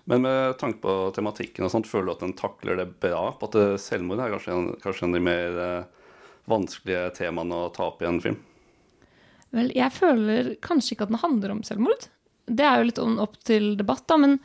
[0.09, 3.27] Men med tanke på tematikken og sånt, føler du at den takler det bra?
[3.37, 6.13] På at selvmord er kanskje en, kanskje en av de mer eh,
[6.49, 8.39] vanskelige temaene å ta opp i en film?
[9.53, 12.09] Vel, jeg føler kanskje ikke at den handler om selvmord.
[12.49, 14.17] Det er jo litt opp til debatt, da.
[14.21, 14.39] Men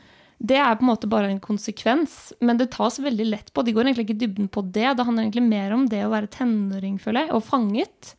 [0.43, 2.33] det er på en måte bare en konsekvens.
[2.43, 3.63] Men det tas veldig lett på.
[3.63, 4.89] De går egentlig ikke i dybden på det.
[4.97, 8.13] Det handler egentlig mer om det å være tenåring, føler jeg, og fanget.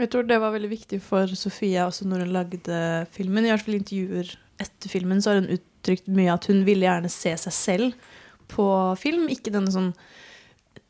[0.00, 2.84] Jeg tror det var veldig viktig for Sofia også når hun lagde
[3.16, 3.48] filmen.
[3.48, 5.52] I hvert fall intervjuer etter filmen så har hun
[5.90, 8.10] uttrykt mye at hun ville gjerne se seg selv
[8.50, 8.66] på
[9.00, 9.28] film.
[9.32, 9.92] Ikke denne sånn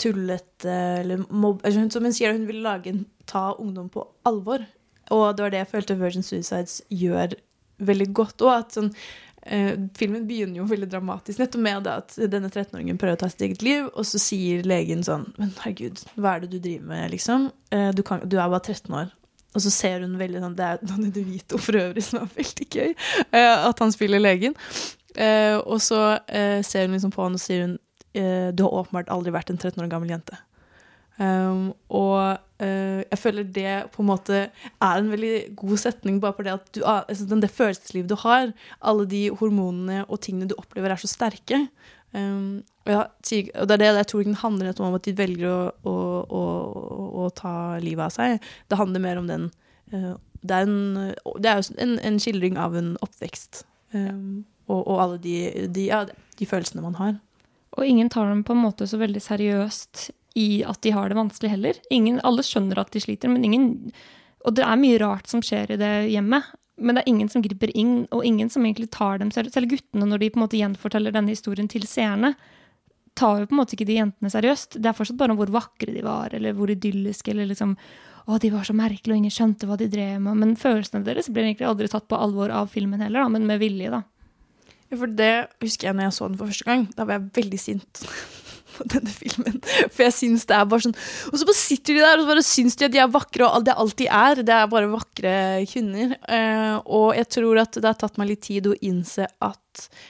[0.00, 1.64] tullete eller mobb...
[1.64, 4.64] Som hun sier, hun ville lage en, ta ungdom på alvor.
[5.10, 7.34] Og det var det jeg følte Virgin Suicides gjør
[7.84, 8.44] veldig godt.
[8.52, 8.90] At sånn
[9.42, 13.30] eh, Filmen begynner jo veldig dramatisk nettopp med det at denne 13-åringen prøver å ta
[13.32, 16.92] sitt eget liv, og så sier legen sånn Men herregud, hva er det du driver
[16.92, 17.48] med, liksom?
[17.74, 19.16] Eh, du, kan, du er bare 13 år.
[19.50, 22.68] Og så ser hun veldig sånn Det er Danny DeVito for øvrig, som er veldig
[22.70, 22.92] gøy.
[23.32, 24.54] eh, at han spiller legen.
[25.16, 27.78] Eh, og så eh, ser hun liksom på han og sier hun
[28.10, 30.34] Du har åpenbart aldri vært en 13 år gammel jente.
[31.20, 36.46] Um, og uh, jeg føler det på en måte er en veldig god setning, bare
[36.46, 40.56] det at du, ah, altså, det følelseslivet du har, alle de hormonene og tingene du
[40.56, 41.66] opplever, er så sterke.
[42.10, 45.70] Um, og, og det er det jeg tror den handler om at de velger å,
[45.86, 45.94] å,
[46.26, 46.44] å,
[47.22, 48.50] å ta livet av seg.
[48.66, 49.50] Det handler mer om den
[49.94, 53.64] uh, Det er, en, det er jo en, en skildring av en oppvekst.
[53.94, 55.34] Um, og, og alle de,
[55.70, 56.04] de, ja,
[56.38, 57.18] de følelsene man har.
[57.78, 60.08] Og ingen tar dem på en måte så veldig seriøst
[60.38, 61.78] i at de har det vanskelig heller.
[61.94, 63.68] Ingen, alle skjønner at de sliter, men ingen
[64.40, 66.46] Og det er mye rart som skjer i det hjemmet.
[66.80, 69.52] Men det er ingen som griper inn, og ingen som egentlig tar dem selv.
[69.54, 72.34] Selv guttene, når de på en måte gjenforteller denne historien til seerne,
[73.18, 74.78] tar jo på en måte ikke de jentene seriøst.
[74.80, 77.74] Det er fortsatt bare om hvor vakre de var, eller hvor idylliske, eller liksom
[78.26, 80.40] å, de var så merkelige, og ingen skjønte hva de drev med.
[80.40, 83.60] Men følelsene deres blir egentlig aldri tatt på alvor av filmen heller, da, men med
[83.62, 84.04] vilje, da.
[84.90, 86.86] Ja, for det husker jeg når jeg så den for første gang.
[86.96, 88.04] Da var jeg veldig sint
[88.88, 89.60] denne filmen.
[89.92, 90.96] For jeg syns det er bare sånn
[91.30, 93.48] Og så bare sitter de der og så bare syns de at de er vakre,
[93.48, 94.42] og det er alt de er.
[94.46, 95.34] Det er bare vakre
[95.70, 96.16] kvinner.
[96.28, 99.58] Eh, og jeg tror at det har tatt meg litt tid å innse at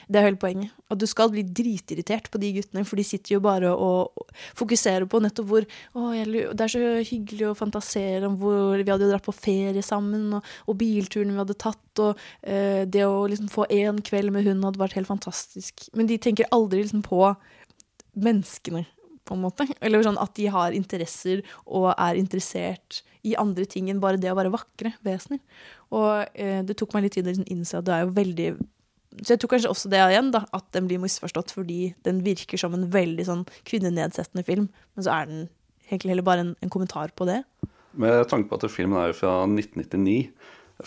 [0.09, 0.73] det er hele poenget.
[0.91, 4.25] At du skal bli dritirritert på de guttene, for de sitter jo bare og
[4.57, 9.09] fokuserer på nettopp hvor å, Det er så hyggelig å fantasere om hvor vi hadde
[9.11, 13.51] dratt på ferie sammen, og, og bilturen vi hadde tatt, og eh, det å liksom
[13.51, 15.87] få én kveld med hun hadde vært helt fantastisk.
[15.95, 17.23] Men de tenker aldri liksom på
[18.13, 18.85] menneskene
[19.27, 19.67] på en måte.
[19.79, 24.31] Eller sånn at de har interesser og er interessert i andre ting enn bare det
[24.31, 25.41] å være vakre vesener.
[25.93, 28.47] Og eh, det tok meg litt tid å liksom innse at det er jo veldig
[29.21, 32.59] Så jeg tror kanskje også det igjen, da, at den blir misforstått fordi den virker
[32.59, 35.41] som en veldig sånn kvinnenedsettende film, men så er den
[35.89, 37.41] egentlig heller bare en, en kommentar på det.
[37.99, 40.31] Med tanke på at filmen er jo fra 1999,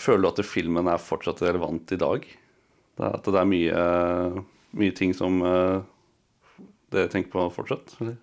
[0.01, 2.25] føler du at filmen er fortsatt relevant i dag?
[2.25, 3.85] Det er, at det er mye,
[4.81, 5.85] mye ting som uh,
[6.93, 7.97] dere tenker på fortsatt?
[8.01, 8.17] Eller?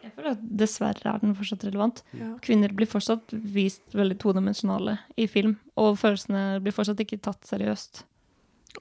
[0.00, 2.00] Jeg føler at dessverre er den fortsatt relevant.
[2.16, 2.32] Ja.
[2.44, 8.04] Kvinner blir fortsatt vist veldig todimensjonale i film, og følelsene blir fortsatt ikke tatt seriøst.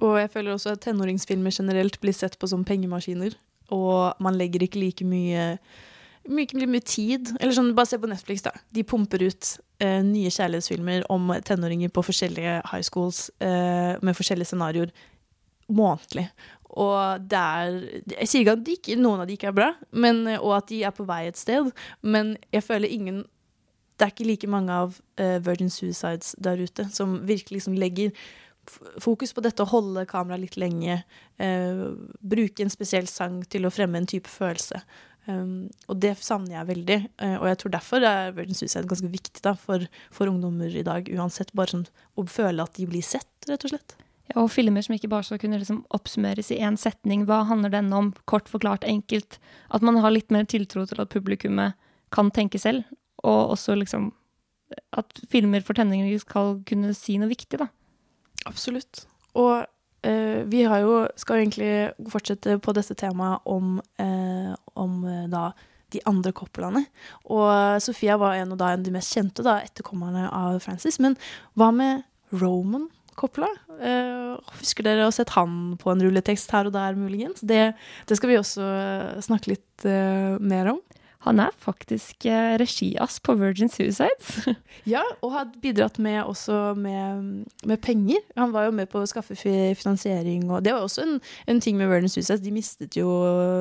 [0.05, 3.35] Og jeg føler også at tenåringsfilmer generelt blir sett på som pengemaskiner.
[3.75, 5.57] Og man legger ikke like mye,
[6.29, 8.53] mye, mye tid Eller sånn, bare se på Netflix, da.
[8.73, 9.51] De pumper ut
[9.83, 14.93] eh, nye kjærlighetsfilmer om tenåringer på forskjellige high schools eh, med forskjellige scenarioer
[15.69, 16.29] månedlig.
[16.70, 17.78] Og det er
[18.20, 20.84] Jeg sier ikke at ikke, noen av de ikke er bra, men, og at de
[20.86, 23.24] er på vei et sted, men jeg føler ingen
[23.97, 28.13] Det er ikke like mange av uh, Virgin Suicides der ute som virkelig liksom legger
[29.01, 31.01] fokus på dette å holde kameraet litt lenge,
[31.41, 31.86] uh,
[32.22, 34.82] bruke en spesiell sang til å fremme en type følelse.
[35.30, 39.11] Um, og det savner jeg veldig, uh, og jeg tror derfor er Virgin Suicide ganske
[39.11, 39.84] viktig da, for,
[40.15, 41.53] for, ungdommer i dag, uansett.
[41.57, 43.97] Bare sånn å føle at de blir sett, rett og slett.
[44.38, 47.25] Og filmer som ikke bare skal kunne liksom oppsummeres i én setning.
[47.25, 48.11] Hva handler denne om?
[48.30, 49.39] Kort forklart, enkelt.
[49.73, 51.77] At man har litt mer tiltro til at publikummet
[52.13, 52.86] kan tenke selv,
[53.23, 54.11] og også liksom
[54.97, 57.69] at filmer for tenåringer skal kunne si noe viktig, da.
[58.49, 59.03] Absolutt.
[59.38, 59.65] Og
[60.05, 61.71] eh, vi har jo, skal egentlig
[62.11, 65.49] fortsette på dette temaet om, eh, om eh, da
[65.89, 66.84] de andre Coppolaene.
[67.34, 70.99] Og Sofia var en da, en av de mest kjente da, etterkommerne av Francis.
[71.01, 71.17] Men
[71.57, 72.86] hva med Roman
[73.20, 73.49] Coppola?
[73.80, 77.43] Eh, husker dere å sette sett han på en rulletekst her og der, muligens?
[77.43, 77.74] Det,
[78.07, 80.80] det skal vi også eh, snakke litt eh, mer om.
[81.28, 84.45] Han er faktisk regiass på Virgin Suicides.
[84.93, 88.24] ja, og har bidratt med også med, med, penger.
[88.39, 91.17] Han var jo med på å skaffe finansiering, og det var også en,
[91.51, 92.39] en ting med Virgin Suicides.
[92.45, 93.11] De mistet jo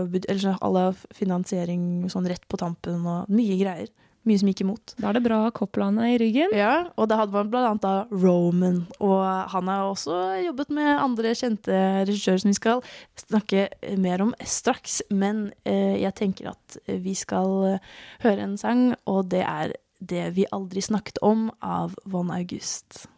[0.06, 0.78] eller, all
[1.18, 3.90] finansiering sånn rett på tampen, og mye greier.
[4.26, 4.94] Mye som gikk imot.
[4.98, 6.54] Da er det bra Coppolandet i ryggen.
[6.56, 8.82] Ja, og da hadde man annet da Roman.
[8.98, 9.20] Og
[9.54, 12.82] han har også jobbet med andre kjente regissører som vi skal
[13.22, 13.68] snakke
[14.00, 15.00] mer om straks.
[15.10, 17.78] Men eh, jeg tenker at vi skal
[18.24, 23.08] høre en sang, og det er Det vi aldri snakket om av Von August.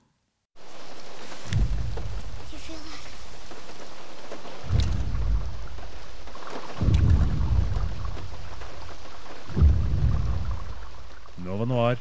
[11.50, 11.98] Nova Noir.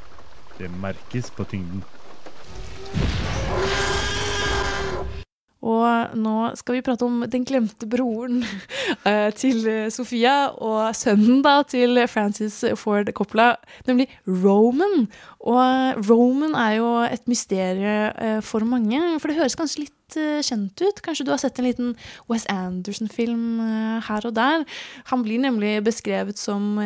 [0.59, 1.81] Det merkes på tyngden.
[5.59, 8.43] Og nå skal vi prate om den glemte broren
[9.09, 13.51] eh, til Sofia og sønnen da til Francis Ford Coppola,
[13.89, 15.09] nemlig Roman.
[15.41, 20.39] Og Roman er jo et mysterium eh, for mange, for det høres kanskje litt eh,
[20.45, 21.03] kjent ut.
[21.05, 21.95] Kanskje du har sett en liten
[22.31, 23.59] Wes Anderson-film
[24.07, 24.63] her og der.
[25.11, 26.79] Han blir nemlig beskrevet som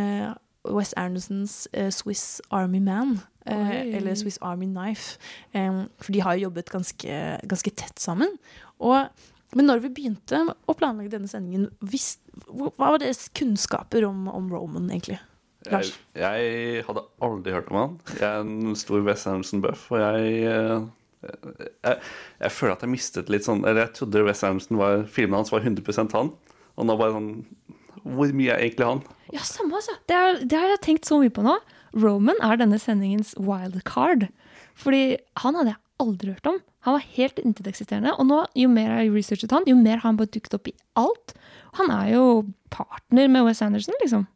[0.69, 3.19] Wes Andersons uh, Swiss Army Man.
[3.49, 5.19] Uh, eller Swiss Army Knife.
[5.53, 8.37] Um, for de har jo jobbet ganske, ganske tett sammen.
[8.79, 9.09] Og,
[9.57, 14.47] men når vi begynte å planlegge denne sendingen, visst, hva var deres kunnskaper om, om
[14.51, 15.19] Roman, egentlig?
[15.63, 17.99] Jeg, jeg, hadde aldri hørt om han.
[18.17, 22.01] Jeg er en stor Wes Anderson-buff, og jeg, jeg, jeg,
[22.43, 25.53] jeg føler at jeg mistet litt sånn Eller jeg trodde West Anderson var, filmen hans
[25.53, 26.33] var 100% han.
[26.73, 27.31] Og nå bare sånn
[28.03, 29.03] Hvor mye er egentlig han?
[29.33, 29.95] Ja, samme altså.
[30.09, 31.55] Det, er, det har jeg tenkt så mye på nå.
[31.95, 34.27] Roman er denne sendingens wildcard.
[34.79, 36.59] Fordi han hadde jeg aldri hørt om.
[36.83, 38.15] Han var helt inteteksisterende.
[38.19, 40.75] Og nå, jo mer jeg researchet han, jo mer har han bare dukket opp i
[40.99, 41.35] alt.
[41.79, 42.25] Han er jo
[42.73, 44.27] partner med Wes Anderson, liksom.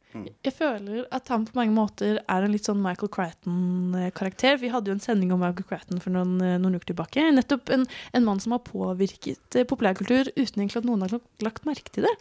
[0.46, 4.58] Jeg føler at han på mange måter er en litt sånn Michael Crichton-karakter.
[4.62, 7.26] Vi hadde jo en sending om Michael Crichton for noen, noen uker tilbake.
[7.36, 11.94] Nettopp en, en, mann som har påvirket populærkultur uten egentlig at noen har lagt merke
[11.94, 12.16] til det.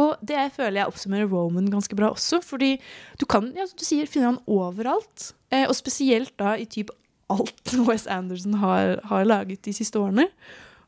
[0.00, 2.40] Og det føler jeg oppsummerer Roman ganske bra også.
[2.44, 2.74] Fordi
[3.20, 5.32] du kan, ja, som du sier, finne han overalt.
[5.52, 6.92] Eh, og spesielt da i typ
[7.32, 10.28] alt Wes Anderson har, har laget de siste årene.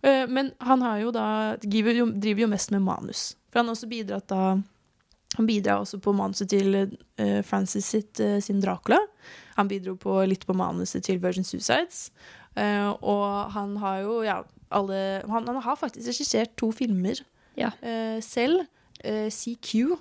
[0.04, 1.26] Eh, men han har jo da,
[1.62, 3.32] driver jo, driver jo mest med manus.
[3.50, 4.54] For han har også bidratt da
[5.34, 9.00] han bidrar også på manuset til uh, Francis sitt, uh, sin Dracula.
[9.58, 12.08] Han bidro på, litt på manuset til Virgin Suicides.
[12.54, 14.36] Uh, og han har jo ja,
[14.74, 14.98] alle
[15.30, 17.18] Han, han har faktisk regissert to filmer
[17.58, 17.70] ja.
[18.22, 18.64] selv.
[19.04, 19.94] CQ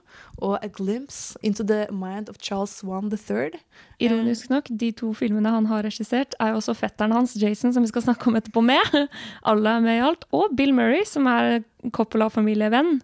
[0.44, 3.60] og A Glimpse Into the Mind of Charles Swan III.
[4.00, 7.84] Ironisk nok, de to filmene han har regissert, er jo også fetteren hans, Jason, som
[7.84, 9.08] vi skal snakke om etterpå, med.
[9.50, 10.26] Alle er med i alt.
[10.32, 13.02] Og Bill Murray, som er Coppola-familievenn.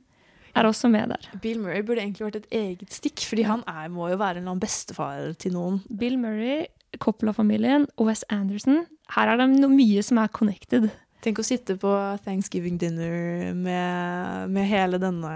[0.56, 1.30] er også med der.
[1.41, 4.43] Bill Murray burde egentlig vært et eget stikk, fordi han er, må jo være en
[4.43, 5.82] eller annen bestefar til noen.
[6.00, 6.66] Bill Murray,
[6.97, 8.86] Coppola-familien og Wes Anderson.
[9.16, 10.89] Her er det noe mye som er connected.
[11.24, 11.91] Tenk å sitte på
[12.24, 15.34] Thanksgiving dinner med, med hele denne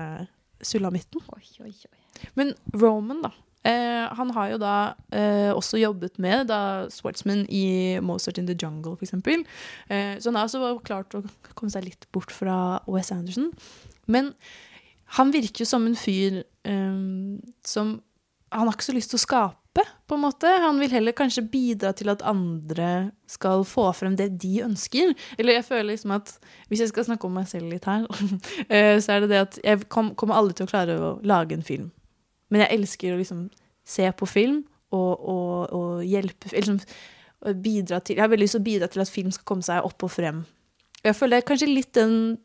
[0.68, 1.24] sulamitten.
[1.36, 2.28] Oi, oi, oi.
[2.39, 3.34] Men Roman, da.
[3.64, 4.76] Eh, han har jo da
[5.16, 9.16] eh, også jobbet med da Swartzman i Mozart in the Jungle, f.eks.
[9.16, 13.53] Eh, så han har også klart å komme seg litt bort fra Wes Anderson.
[14.11, 14.34] Men
[15.16, 17.03] han virker jo som en fyr eh,
[17.64, 17.99] som
[18.53, 20.47] Han har ikke så lyst til å skape, på en måte.
[20.47, 25.13] Han vil heller kanskje bidra til at andre skal få frem det de ønsker.
[25.38, 26.36] Eller jeg føler liksom at
[26.69, 28.05] Hvis jeg skal snakke om meg selv litt her,
[28.69, 31.57] eh, så er det det at jeg kom, kommer aldri til å klare å lage
[31.57, 31.91] en film.
[32.49, 33.49] Men jeg elsker å liksom
[33.86, 34.63] se på film
[34.93, 36.80] og, og, og hjelpe liksom,
[37.63, 39.84] bidra til, Jeg har veldig lyst til å bidra til at film skal komme seg
[39.84, 40.43] opp og frem.
[41.03, 42.38] Jeg føler er kanskje litt den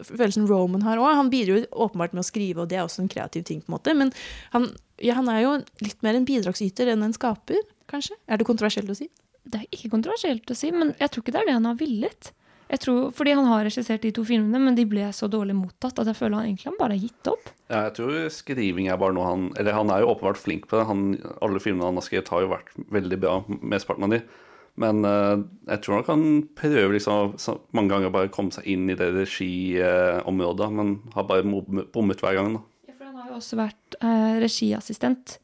[0.00, 1.10] følelsen Roman har òg.
[1.18, 3.70] Han bidrar jo åpenbart med å skrive, og det er også en kreativ ting, på
[3.70, 3.96] en måte.
[3.98, 4.12] Men
[4.54, 4.70] han,
[5.02, 8.16] ja, han er jo litt mer en bidragsyter enn en skaper, kanskje.
[8.26, 9.10] Er det kontroversielt å si?
[9.42, 11.80] Det er ikke kontroversielt å si, men jeg tror ikke det er det han har
[11.80, 12.32] villet.
[12.72, 15.98] Jeg tror, fordi han har regissert de to filmene, men de ble så dårlig mottatt
[16.00, 17.50] at jeg føler han egentlig bare har gitt opp.
[17.66, 20.78] Ja, jeg tror skriving er bare noe han Eller han er jo åpenbart flink på
[20.78, 20.86] det.
[20.88, 21.02] Han,
[21.44, 24.22] alle filmene han har skrevet, har jo vært veldig bra, mesteparten av de.
[24.80, 27.36] Men uh, jeg tror nok han prøver liksom
[27.76, 32.38] mange ganger bare å komme seg inn i det regiområdet, men har bare bommet hver
[32.38, 32.56] gang.
[32.56, 32.62] da.
[32.88, 35.38] Ja, for han har jo også vært uh, regiassistent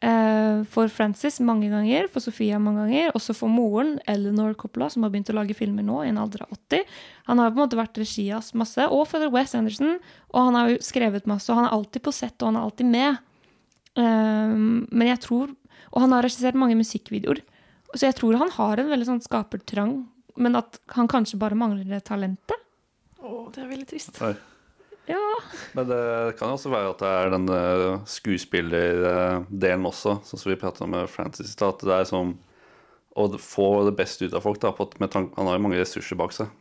[0.00, 5.10] for Frances mange ganger, for Sofia mange ganger, også for moren, Eleanor Coppola, som har
[5.12, 6.86] begynt å lage filmer nå, i en alder av 80.
[7.26, 9.98] Han har på en måte vært regias masse, og for Wes Anderson,
[10.32, 12.64] og han har jo skrevet masse, og han er alltid på sett, og han er
[12.70, 13.20] alltid med.
[14.00, 15.50] men jeg tror
[15.90, 17.42] Og han har regissert mange musikkvideoer.
[17.94, 19.96] Så jeg tror han har en veldig sånn skapertrang,
[20.40, 22.68] men at han kanskje bare mangler det talentet.
[23.20, 24.20] Å, det er veldig trist.
[24.24, 24.34] Oi.
[25.10, 25.18] Ja.
[25.74, 30.58] Men det kan også være at det er den uh, skuespillerdelen også, sånn som vi
[30.60, 31.74] pratet om med Francis i stad.
[31.74, 32.36] At det er som
[33.18, 34.60] å få det beste ut av folk.
[34.62, 34.70] Da,
[35.02, 36.52] med tanke, han har jo mange ressurser bak seg.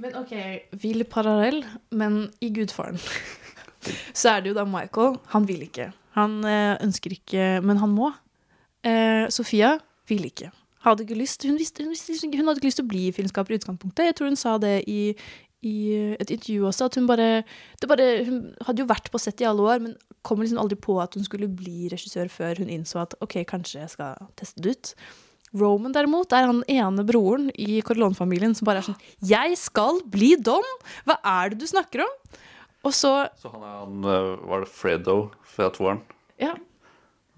[0.00, 0.32] Men OK,
[0.80, 1.60] vill parallell,
[1.90, 3.00] men i Gudfaren
[4.18, 5.18] så er det jo da Michael.
[5.34, 5.90] Han vil ikke.
[6.16, 8.14] Han uh, ønsker ikke, men han må.
[8.86, 9.74] Eh, Sofia
[10.06, 10.52] vil ikke
[10.84, 13.54] hadde ikke lyst, hun, visste, hun, visste, hun, hadde ikke lyst til å bli filmskaper
[13.54, 14.08] i utgangspunktet.
[14.08, 15.14] Jeg tror hun sa det i,
[15.66, 15.76] i
[16.14, 17.28] et intervju også, at hun bare,
[17.90, 20.98] bare, Hun hadde jo vært på sett i alle år, men kom liksom aldri på
[21.02, 24.76] at hun skulle bli regissør før hun innså at OK, kanskje jeg skal teste det
[24.76, 24.92] ut.
[25.56, 30.36] Roman derimot er han ene broren i Corleone-familien som bare er sånn 'Jeg skal bli
[30.36, 30.64] Don!
[31.08, 32.16] Hva er det du snakker om?'
[32.84, 36.02] Og så Så han er han Var det Fredo fra toeren?
[36.38, 36.54] Ja.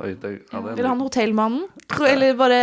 [0.01, 1.66] Oi, det, ja, det Eller han hotellmannen.
[2.09, 2.61] Eller bare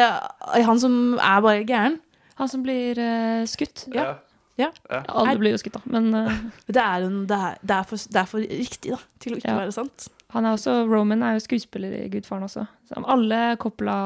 [0.65, 1.99] han som er bare gæren.
[2.37, 3.87] Han som blir uh, skutt.
[3.93, 4.19] Ja.
[4.57, 4.71] ja.
[4.89, 5.01] ja.
[5.07, 6.33] Alle blir jo skutt, da, men uh...
[6.67, 9.41] det, er en, det, er, det, er for, det, er for, riktig da, til å
[9.41, 9.59] ikke ja.
[9.61, 10.09] være sant.
[10.35, 12.65] Han er også, Roman er jo skuespiller i Gudfaren også.
[12.89, 13.97] Så alle Coppola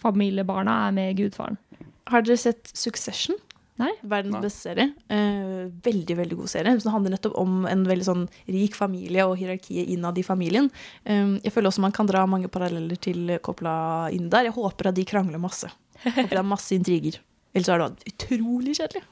[0.00, 1.58] familiebarna er med i Gudfaren.
[2.08, 3.36] Har dere sett Succession?
[3.76, 3.90] Nei.
[4.02, 4.42] Verdens Nei.
[4.46, 4.86] beste serie.
[5.12, 6.76] Eh, veldig veldig god serie.
[6.76, 10.70] Den handler nettopp om en veldig sånn rik familie og hierarkiet innad i familien.
[11.04, 14.48] Eh, jeg føler også man kan dra mange paralleller til Coppola inn der.
[14.48, 15.68] Jeg håper at de krangler masse.
[16.04, 17.20] Jeg håper det er masse intriger.
[17.56, 19.04] Ellers er det utrolig kjedelig.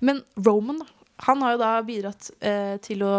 [0.00, 0.88] Men Roman, da.
[1.26, 3.14] Han har jo da bidratt eh, til å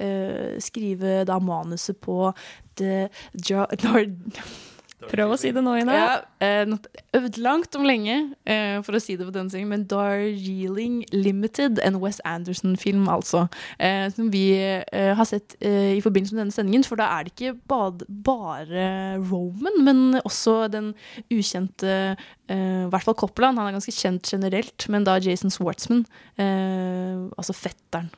[0.00, 2.32] eh, skrive da manuset på
[2.80, 3.08] The
[3.44, 3.68] Jar...
[5.10, 5.94] Prøv å si det nå, Ina.
[5.94, 6.70] Ja, eh,
[7.16, 8.16] øvd langt om lenge
[8.48, 13.46] eh, for å si det på den siden, men Darjeeling Limited, en Wes Anderson-film altså,
[13.78, 17.54] eh, som vi har sett i forbindelse med denne sendingen, for da er det ikke
[17.68, 18.86] bare
[19.30, 20.92] Roman, men også den
[21.32, 22.14] ukjente
[22.48, 23.58] I hvert fall Coppeland.
[23.58, 26.04] han er ganske kjent generelt, men da Jason Swartzman,
[26.36, 28.10] altså fetteren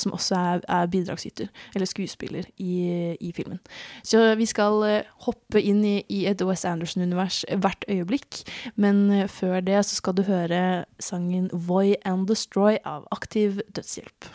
[0.00, 3.58] som også er, er, bidragsyter, eller skuespiller, i, i, filmen.
[4.04, 8.40] Så vi skal hoppe inn i, i et Wes Anderson-univers hvert øyeblikk.
[8.76, 14.30] Men før det så skal du høre sangen 'Voy and Destroy' av Aktiv Dødshjelp.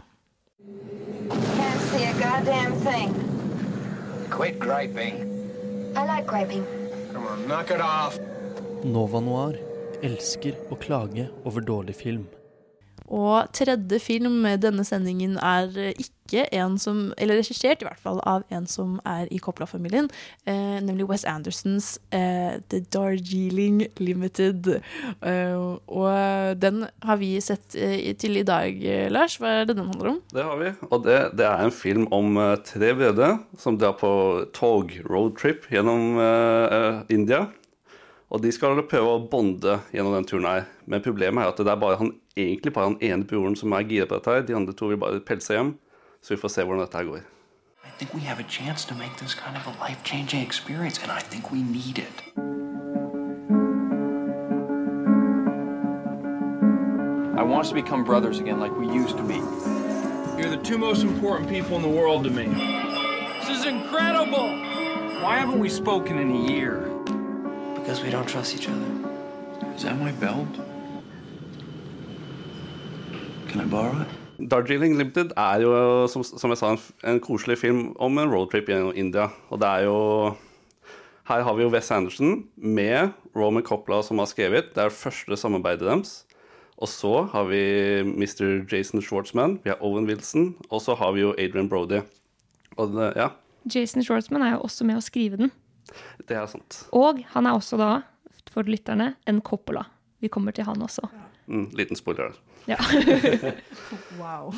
[1.30, 3.14] Can't see a goddamn thing.
[4.30, 5.16] Quit griping.
[5.96, 6.66] I like griping.
[7.14, 8.20] Come on, knock it off.
[8.84, 9.58] Nova Noir
[10.02, 12.28] elsker å klage over dårlig film.
[13.12, 18.22] Og tredje film med denne sendingen er ikke en som Eller regissert, i hvert fall,
[18.24, 20.08] av en som er i Coppola-familien.
[20.48, 24.70] Eh, nemlig Wes Andersons eh, The Darjeeling Limited.
[25.20, 25.60] Eh,
[25.92, 28.80] og den har vi sett til i dag,
[29.12, 29.36] Lars.
[29.42, 30.22] Hva er det den handler om?
[30.32, 30.72] Det har vi.
[30.88, 34.14] Og det, det er en film om tre brødre som drar på
[34.56, 36.16] tog-roadtrip gjennom
[37.12, 37.50] India.
[38.32, 40.68] Og de skal prøve å bonde gjennom den turen her.
[40.88, 43.88] Men problemet er at det er bare han, egentlig bare han ene broren som er
[43.90, 44.42] gira på dette her.
[44.48, 45.78] De andre to vil bare pelse hjem.
[46.22, 47.22] Så vi får se hvordan dette her går.
[48.02, 51.12] think we have a chance to make this kind of a life changing experience, and
[51.12, 52.24] I think we need it.
[57.38, 59.36] I want us to become brothers again like we used to be.
[60.36, 62.48] You're the two most important people in the world to me.
[63.40, 64.50] This is incredible!
[65.22, 66.78] Why haven't we spoken in a year?
[67.76, 69.76] Because we don't trust each other.
[69.76, 70.48] Is that my belt?
[74.52, 75.74] Darjeeling Limited er jo,
[76.10, 76.82] som, som jeg sa, en,
[77.12, 79.28] en koselig film om en roadtrip gjennom India.
[79.52, 79.98] Og det er jo
[81.30, 84.74] Her har vi jo Wes Anderson med Roman Coppola som har skrevet.
[84.76, 86.24] Det er første samarbeidet deres.
[86.82, 87.62] Og så har vi
[88.08, 88.66] Mr.
[88.72, 92.02] Jason Schwartzman, vi har Owen Wilson, og så har vi jo Adrian Brody.
[92.82, 93.30] Og det, ja,
[93.70, 95.52] Jason Schwartzman er jo også med å skrive den.
[96.28, 96.86] det er sant.
[96.96, 97.92] Og han er også da,
[98.50, 99.86] for lytterne, en Coppola.
[100.22, 101.06] Vi kommer til han også.
[101.46, 102.34] Mm, liten spoiler.
[102.70, 102.78] Ja.
[104.22, 104.52] wow.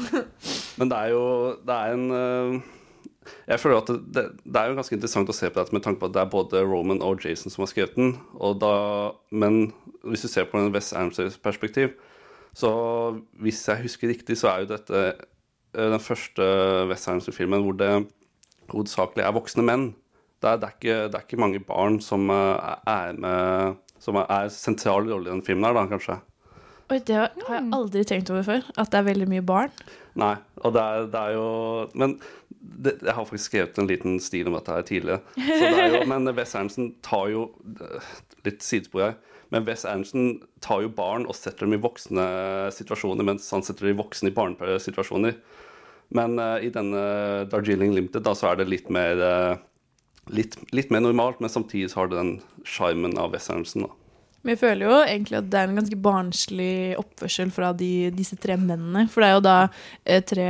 [0.77, 1.25] Men det er jo
[1.63, 2.61] Det er en øh,
[3.47, 6.01] Jeg føler at det, det, er jo ganske interessant å se på dette med tanke
[6.01, 8.17] på at det er både Roman og Jason som har skrevet den.
[8.35, 8.73] Og da,
[9.31, 9.71] men
[10.03, 11.93] hvis du ser på en West Andersons perspektiv,
[12.53, 12.71] så
[13.39, 16.43] hvis jeg husker riktig, så er jo dette øh, den første
[16.91, 17.93] West Amsterdam-filmen hvor det
[18.73, 19.87] hovedsakelig er voksne menn.
[20.43, 24.17] Det er, det, er ikke, det er ikke mange barn som øh, er med Som
[24.19, 26.17] er, er sentral rolle i den filmen her, da, kanskje.
[26.93, 28.65] Oi, det har jeg aldri tenkt over før.
[28.77, 29.73] At det er veldig mye barn.
[30.19, 31.45] Nei, og det er, det er jo
[31.97, 32.19] Men
[32.61, 35.23] det, jeg har faktisk skrevet en liten stil om dette her tidligere.
[35.35, 37.47] Så det er jo, men Wes Anderson tar jo
[38.45, 39.17] Litt sidespor her.
[39.53, 42.23] Men Wes Anderson tar jo barn og setter dem i voksne
[42.73, 45.37] situasjoner, mens han setter dem i voksne i barnesituasjoner.
[46.13, 47.03] Men uh, i denne
[47.51, 49.61] Darjeeling Limited da, så er det litt mer uh,
[50.33, 52.33] litt, litt mer normalt, men samtidig så har det den
[52.67, 53.87] sjarmen av Wes Anderson.
[53.87, 54.02] da.
[54.43, 58.35] Men jeg føler jo egentlig at det er en ganske barnslig oppførsel fra de, disse
[58.43, 59.05] tre mennene.
[59.11, 59.57] For det er jo da
[60.03, 60.47] eh, tre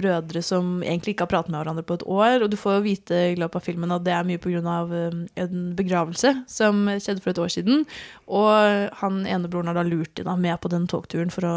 [0.00, 2.40] brødre som egentlig ikke har pratet med hverandre på et år.
[2.40, 4.78] Og du får jo vite i løpet av filmen at det er mye pga.
[4.96, 7.84] Eh, en begravelse som skjedde for et år siden.
[8.32, 11.56] Og han ene broren har da lurt de med på den togturen for å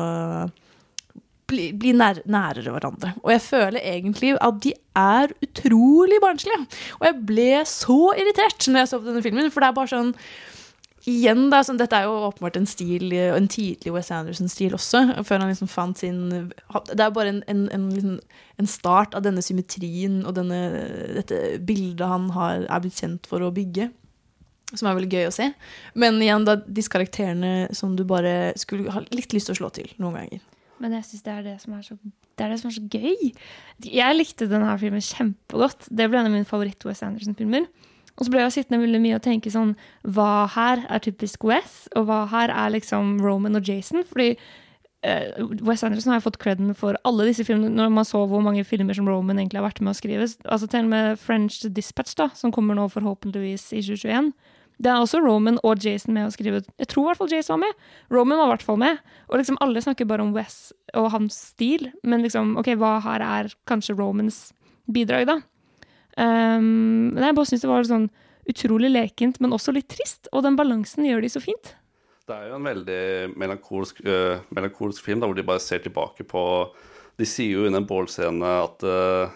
[1.49, 3.15] bli, bli nær, nærere hverandre.
[3.23, 6.67] Og jeg føler egentlig at de er utrolig barnslige.
[6.99, 9.95] Og jeg ble så irritert når jeg så på denne filmen, for det er bare
[9.95, 10.15] sånn
[11.07, 15.03] Igjen, da, sånn, Dette er jo åpenbart en stil, en tidlig Wes Anderson-stil også.
[15.27, 18.17] Før han liksom fant sin Det er bare en, en, en,
[18.59, 20.59] en start av denne symmetrien og denne,
[21.15, 23.87] dette bildet han har, er blitt kjent for å bygge.
[24.75, 25.49] Som er veldig gøy å se.
[25.97, 29.71] Men igjen, da, disse karakterene som du bare skulle ha litt lyst til å slå
[29.79, 30.43] til noen ganger.
[30.79, 33.31] Men jeg syns det, det, det er det som er så gøy.
[33.83, 35.89] Jeg likte denne filmen kjempegodt.
[35.89, 37.65] Det ble en av mine favoritt-Wes Anderson-filmer.
[38.19, 41.85] Og så ble jeg sittende veldig mye og tenke sånn Hva her er typisk Wes,
[41.95, 44.03] og hva her er liksom Roman og Jason?
[44.07, 44.33] Fordi
[45.07, 48.65] uh, Wes Anderson har fått creden for alle disse filmene, når man så hvor mange
[48.67, 50.27] filmer som Roman egentlig har vært med å skrive.
[50.45, 54.33] Altså Til og med French Dispatch, da, som kommer nå forhåpentligvis i 2021.
[54.79, 56.61] Det er også Roman og Jason med å skrive.
[56.79, 57.87] Jeg tror i hvert fall Jason var med.
[58.15, 59.01] Roman var i hvert fall med.
[59.27, 63.23] Og liksom alle snakker bare om Wes og hans stil, men liksom, ok, hva her
[63.25, 64.53] er kanskje Romans
[64.87, 65.41] bidrag, da?
[66.19, 68.09] Um, jeg bare syns det var sånn
[68.49, 70.27] utrolig lekent, men også litt trist.
[70.33, 71.73] Og den balansen gjør de så fint.
[72.29, 73.03] Det er jo en veldig
[73.39, 76.43] melankolsk, uh, melankolsk film, da, hvor de bare ser tilbake på
[77.19, 79.31] De sier jo under en bålscene at uh,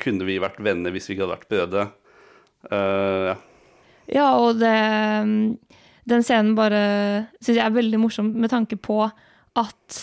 [0.00, 1.88] kunne vi vært venner hvis vi ikke hadde vært brødre?
[2.70, 3.40] Uh, ja.
[4.12, 4.72] Ja, og det
[6.08, 6.82] Den scenen bare
[7.38, 9.98] syns jeg er veldig morsom med tanke på at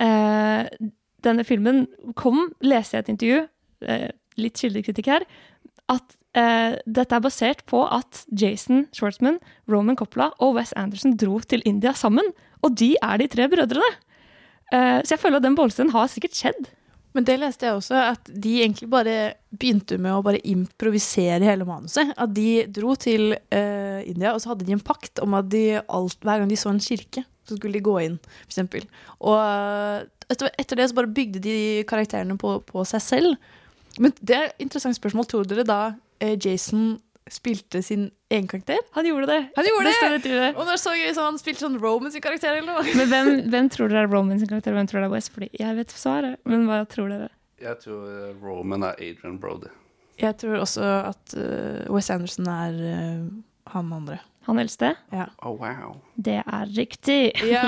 [0.00, 0.68] eh,
[1.24, 1.84] denne filmen
[2.16, 3.40] kom, leste jeg et intervju,
[3.88, 4.08] eh,
[4.40, 5.26] litt kildekritikk her,
[5.92, 11.40] at eh, dette er basert på at Jason Schwartzman, Roman Coppola og Wes Anderson dro
[11.44, 12.32] til India sammen.
[12.64, 13.90] Og de er de tre brødrene.
[14.72, 16.72] Eh, så jeg føler at den bolsen har sikkert skjedd.
[17.14, 19.16] Men det leste jeg også, at de egentlig bare
[19.54, 22.10] begynte med å bare improvisere hele manuset.
[22.18, 25.78] At de dro til eh, India, og så hadde de en pakt om at de
[25.78, 28.16] alt, hver gang de så en kirke, så skulle de gå inn,
[28.48, 28.88] eksempel.
[29.20, 31.56] Og eh, etter, etter det så bare bygde de
[31.86, 33.54] karakterene på, på seg selv.
[33.98, 35.28] Men det er et interessant spørsmål.
[35.30, 35.80] Tror dere da
[36.22, 36.96] eh, Jason
[37.30, 38.80] spilte sin egen karakter?
[38.96, 39.38] Han gjorde det.
[39.56, 40.32] Han gjorde Det det!
[40.32, 40.50] det.
[40.56, 42.84] Og det er så gøy, så han spilte sånn Roman sin karakter eller noe.
[42.98, 45.30] Men hvem, hvem tror dere er Roman sin karakter, og hvem tror dere er Wes?
[45.32, 47.30] Fordi jeg vet svaret, men hva tror dere?
[47.64, 49.72] Jeg tror øh, Roman er Adrian Brody.
[50.20, 53.26] Jeg tror også at uh, Wes Anderson er uh,
[53.72, 54.20] han andre.
[54.44, 54.92] Han eldste?
[55.10, 55.30] Ja.
[55.40, 55.96] Oh, wow.
[56.20, 57.32] Det er riktig.
[57.48, 57.64] Ja.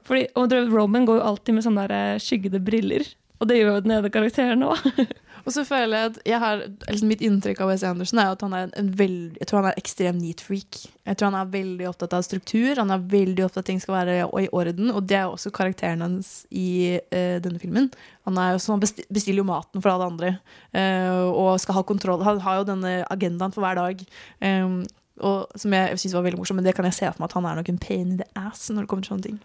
[0.08, 3.04] Fordi, og Roman går jo alltid med sånne der, eh, skyggede briller.
[3.40, 4.80] Og det gjør jo den ene karakteren òg.
[5.46, 8.42] Og så føler jeg at jeg har, liksom Mitt inntrykk av Wes Anderson er at
[8.44, 8.90] han er en, en
[9.38, 10.82] jeg tror han er ekstrem neat freak.
[11.08, 13.80] Jeg tror han er veldig opptatt av struktur, han er veldig opptatt av at ting
[13.80, 14.92] skal være i orden.
[14.92, 17.88] Og det er også karakteren hans i uh, denne filmen.
[18.28, 20.34] Han jo sånn, bestiller jo maten for alle andre
[20.76, 22.22] uh, og skal ha kontroll.
[22.26, 24.04] Han har jo denne agendaen for hver dag.
[24.44, 24.82] Um,
[25.20, 27.40] og Som jeg synes var veldig morsom, men det kan jeg se for meg at
[27.40, 29.40] han er nok en pain in the ass når det kommer til sånne ting.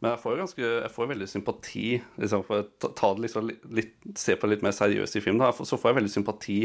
[0.00, 1.86] Men jeg får jo ganske, jeg får veldig sympati
[2.20, 5.42] liksom, for ta, ta det liksom litt, Se på det litt mer seriøst i filmen.
[5.42, 5.52] Da.
[5.52, 6.60] Så får jeg veldig sympati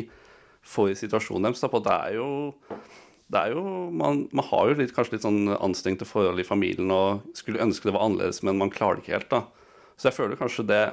[0.65, 1.65] for situasjonen deres.
[1.65, 2.29] Det er jo
[3.25, 6.91] det er jo, man, man har jo litt, kanskje litt sånn anstrengte forhold i familien
[6.93, 9.31] og skulle ønske det var annerledes, men man klarer det ikke helt.
[9.33, 9.41] da.
[9.97, 10.85] Så jeg føler kanskje det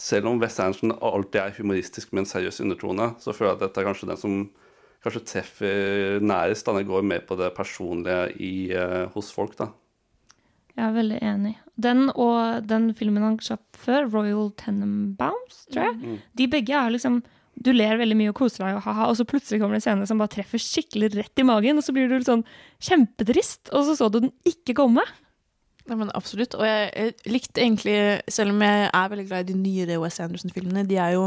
[0.00, 3.60] Selv om West Anderson alltid er humoristisk med en seriøs undertone, så føler jeg at
[3.62, 4.32] dette er kanskje den som
[5.04, 6.66] kanskje treffer nærest.
[6.66, 9.54] da Den går mer på det personlige i, eh, hos folk.
[9.56, 9.68] da.
[10.76, 11.54] Jeg er veldig enig.
[11.78, 16.18] Den og den filmen han slapp før, Royal Tenenbaums, tror jeg, Mm.
[16.36, 17.22] de begge er liksom
[17.62, 19.94] Du ler veldig mye og koser deg, og, haha, og så plutselig kommer det en
[20.00, 22.42] scene som bare treffer skikkelig rett i magen, og så blir du sånn
[22.82, 25.04] kjempetrist, og så så du den ikke komme.
[25.84, 26.54] Ja, men absolutt.
[26.56, 27.96] Og jeg, jeg likte egentlig,
[28.32, 31.26] selv om jeg er veldig glad i de nyere Wes Anderson-filmene, de er jo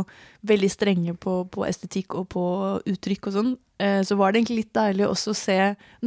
[0.50, 2.46] veldig strenge på, på estetikk og på
[2.90, 3.52] uttrykk og sånn,
[3.84, 5.60] eh, så var det egentlig litt deilig også å se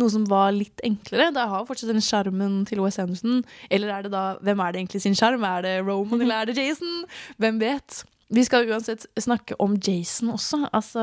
[0.03, 1.31] noe som var litt enklere.
[1.37, 3.45] Det har fortsatt den sjarmen til Wes Anderson.
[3.71, 5.47] Eller er det da Hvem er det egentlig sin sjarm?
[5.47, 7.05] Er det Roman, eller er det Jason?
[7.39, 8.03] Hvem vet?
[8.31, 10.69] Vi skal uansett snakke om Jason også.
[10.73, 11.03] Altså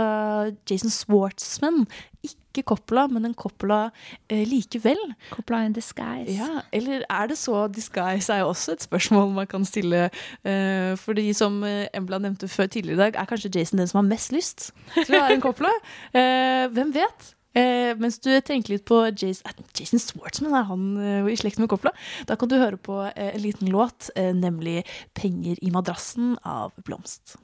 [0.70, 1.86] Jason Swartzman.
[2.24, 3.90] Ikke Coppola, men en Coppola
[4.30, 5.00] eh, likevel.
[5.32, 6.32] Coppola in disguise.
[6.32, 10.10] Ja, eller er det så disguise, er jo også et spørsmål man kan stille.
[10.44, 14.04] Eh, fordi som eh, Embla nevnte før tidligere i dag, er kanskje Jason den som
[14.04, 15.74] har mest lyst til å være en Coppola.
[16.18, 17.34] Eh, hvem vet?
[17.58, 21.58] Eh, mens du tenker litt på Jason, er Jason Swartzman, er han eh, i slekt
[21.62, 21.94] med Coppola?
[22.30, 24.84] Da kan du høre på eh, en liten låt, eh, nemlig
[25.18, 27.38] 'Penger i madrassen' av Blomst.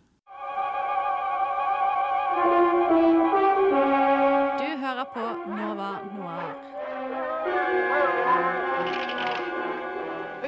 [4.61, 6.53] Du hører på Nova Noir.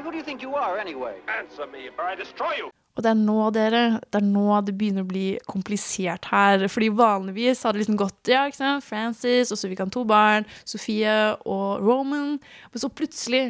[0.05, 1.15] Who do you think you are, anyway?
[1.27, 2.69] Answer me, or I destroy you.
[2.95, 6.63] Og det er nå, dere, det er nå det begynner å bli komplisert her.
[6.71, 8.85] Fordi vanligvis hadde det liksom gått ja, ikke sant?
[8.87, 12.37] Francis, og så fikk han to barn, Sofie og Roman.
[12.71, 13.49] Men så plutselig,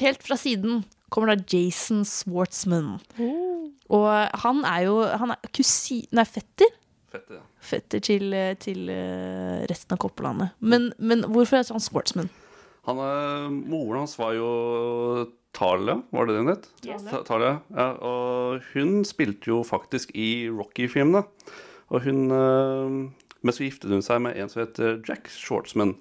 [0.00, 2.94] helt fra siden, kommer da Jason Schwartzman.
[3.90, 4.08] Og
[4.44, 6.06] han er jo han er kusin...
[6.16, 6.70] Nei, fetter.
[7.10, 7.44] Fetter, ja.
[7.60, 10.54] Fetter til, til eh, resten av koppelandet.
[10.62, 12.30] Men, men hvorfor heter han Swartzman?
[12.88, 14.48] Han, er, moren hans var jo
[15.56, 16.68] Talia, var det det hun het?
[16.86, 17.06] Yes.
[17.26, 21.24] Talia, ja, og hun spilte jo faktisk i Rocky-filmene.
[21.90, 25.96] Og hun eh, Men så giftet hun seg med en som heter Jack Shortsman.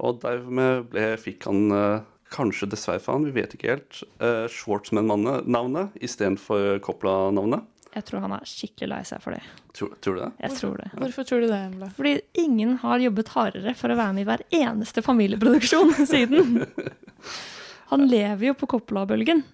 [0.00, 4.46] Og dermed ble, fikk han eh, kanskje dessverre for han, vi vet ikke helt, uh,
[4.50, 7.68] Shortsman-navnet istedenfor Coppola-navnet.
[7.94, 9.42] Jeg tror han er skikkelig lei seg for det.
[9.76, 10.30] Tror, tror du det?
[10.42, 10.88] Jeg tror det.
[10.98, 11.90] Hvorfor tror du det, Emla?
[11.94, 16.64] Fordi ingen har jobbet hardere for å være med i hver eneste familieproduksjon siden.
[17.94, 19.44] Han lever jo på Coppola-bølgen.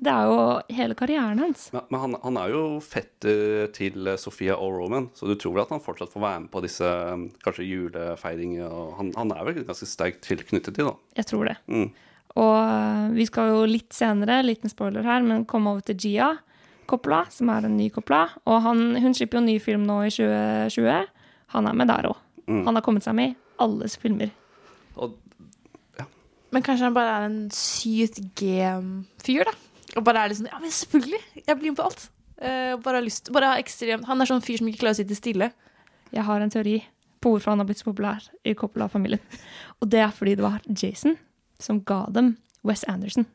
[0.00, 0.36] Det er jo
[0.72, 1.66] hele karrieren hans.
[1.74, 5.58] Men, men han, han er jo fetter til eh, Sofia og Roman, så du tror
[5.58, 8.70] vel at han fortsatt får være med på disse eh, kanskje julefeiringer?
[8.70, 10.94] og Han, han er vel ganske sterkt tilknyttet til, da.
[11.20, 11.58] Jeg tror det.
[11.68, 11.90] Mm.
[12.40, 16.30] Og vi skal jo litt senere, liten spoiler her, men komme over til Gia
[16.88, 18.28] Coppola, som er en ny Coppola.
[18.48, 21.10] Og han, hun slipper jo ny film nå i 2020.
[21.54, 22.22] Han er med der òg.
[22.46, 22.64] Mm.
[22.66, 24.32] Han har kommet seg med i alles filmer.
[24.96, 25.18] Og
[26.50, 29.54] Men kanskje han bare er en sykt G-fyr, da.
[29.98, 31.20] Og bare er litt sånn Ja, men selvfølgelig!
[31.46, 32.06] Jeg blir med på alt.
[32.40, 35.00] Uh, bare har lyst bare har ekstremt Han er sånn fyr som ikke klarer å
[35.02, 35.50] sitte stille.
[36.10, 36.78] Jeg har en teori
[37.20, 39.20] på hvorfor han har blitt så populær i Coppola-familien.
[39.80, 41.18] Og det er fordi det var Jason
[41.60, 42.34] som ga dem
[42.66, 43.26] Wes Anderson.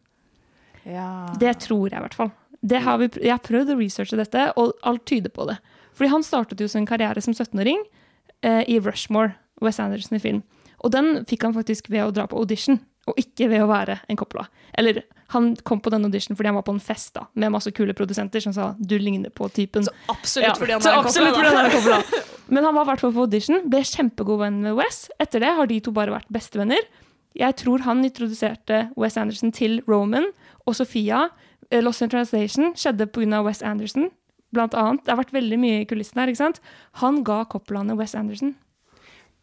[0.85, 1.33] Ja.
[1.39, 2.31] Det tror jeg i hvert fall.
[2.65, 5.59] Det har vi, jeg har prøvd å researche dette, og alt tyder på det.
[5.95, 7.83] Fordi han startet jo sin karriere som 17-åring
[8.41, 10.41] eh, i Rushmore, Wes Anderson i film.
[10.81, 13.99] Og den fikk han faktisk ved å dra på audition, og ikke ved å være
[14.09, 14.47] en Coppola.
[14.77, 15.03] Eller
[15.33, 17.93] han kom på den audition fordi han var på en fest da, med masse kule
[17.97, 19.85] produsenter som sa du ligner på typen.
[19.85, 22.23] Så absolutt fordi han er en Coppola, fordi han er en Coppola.
[22.47, 25.05] Men han var i hvert fall på audition, ble kjempegod venn med Wes.
[25.21, 26.85] Etter det har de to bare vært bestevenner.
[27.35, 30.29] Jeg tror han introduserte Wes Anderson til Roman
[30.65, 31.27] og Sofia.
[31.69, 33.41] Eh, Lost in Translation skjedde pga.
[33.45, 34.09] Wes Anderson,
[34.55, 35.03] blant annet.
[35.03, 36.61] Det har vært veldig mye i kulissene her, ikke sant?
[37.01, 38.55] Han ga Coppolaene Wes Anderson.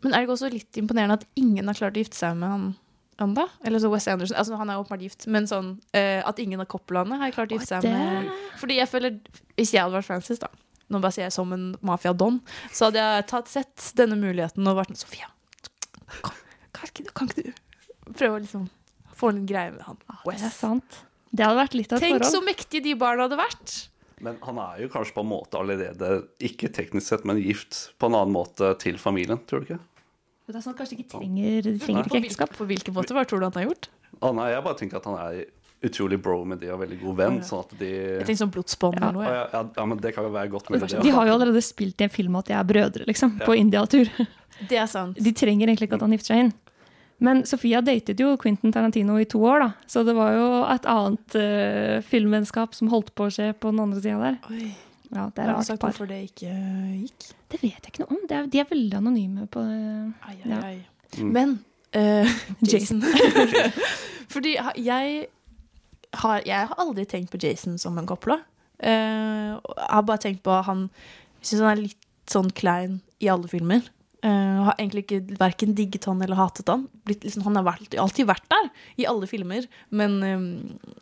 [0.02, 2.50] Men er det ikke også litt imponerende at ingen har klart å gifte seg med
[2.50, 2.64] han
[3.24, 3.46] enda?
[3.64, 6.68] Eller så Wes Anderson, altså Han er åpenbart gift, men sånn uh, at ingen av
[6.72, 8.28] Coppolaene har klart å gifte seg med
[8.60, 9.16] Fordi jeg føler
[9.56, 10.50] Hvis jeg hadde vært Francis, da
[10.92, 14.76] Nå bare sier jeg som en mafia-don, så hadde jeg tatt, sett denne muligheten og
[14.76, 15.30] vært sånn Sofia,
[16.20, 16.34] kan,
[16.76, 18.66] kan, ikke, kan ikke du prøve å liksom
[19.16, 19.96] få en greie med han?
[20.26, 20.98] Det er sant.
[21.32, 22.48] Det hadde vært litt av et Tenk så forhold.
[22.50, 23.76] mektige de barna hadde vært!
[24.22, 26.10] Men han er jo kanskje på en måte allerede,
[26.44, 29.80] ikke teknisk sett, men gift på en annen måte til familien, tror du ikke?
[30.46, 32.54] Det er sånn kanskje ikke trenger, de trenger ikke ekteskap.
[32.58, 33.14] På hvilken måte?
[33.14, 33.90] Hva tror du han har gjort?
[34.20, 35.44] Ah, nei, jeg bare tenker at han er
[35.82, 37.38] utrolig bro med de og veldig god venn.
[37.40, 37.46] Ja.
[37.46, 37.90] sånn at de...
[37.90, 39.24] Jeg tenker sånn blodsbånd eller noe.
[39.26, 39.38] Ja.
[39.38, 41.00] ja, ja, ja, men det kan jo være godt med det.
[41.02, 44.10] De har jo allerede spilt i en film at de er brødre, liksom, på India-tur.
[44.68, 45.16] Det er sant.
[45.18, 46.50] De trenger egentlig ikke at han gifter seg inn.
[47.22, 49.68] Men Sofia datet jo Quentin Tarantino i to år, da.
[49.90, 53.82] Så det var jo et annet uh, filmvennskap som holdt på å skje på den
[53.82, 54.38] andre sida der.
[54.52, 54.70] Oi.
[55.12, 56.52] Ja, det Har er du sagt hvorfor det ikke
[57.02, 57.26] gikk?
[57.52, 58.22] Det vet jeg ikke noe om.
[58.28, 60.60] Det er, de er veldig anonyme på eh, Ai, ai, ja.
[60.64, 60.78] ai.
[61.18, 61.32] Mm.
[61.36, 61.58] Men
[61.96, 62.36] uh,
[62.72, 63.02] Jason.
[64.32, 65.26] Fordi jeg
[66.22, 68.40] har, jeg har aldri tenkt på Jason som en Coppola.
[68.82, 70.88] Uh, jeg har bare tenkt på han
[71.38, 73.84] Jeg syns han er litt sånn klein i alle filmer.
[74.22, 76.86] Uh, har egentlig ikke verken digget han eller hatet han.
[77.04, 78.70] Blitt, liksom, han har vært, alltid vært der
[79.02, 80.44] i alle filmer, men um,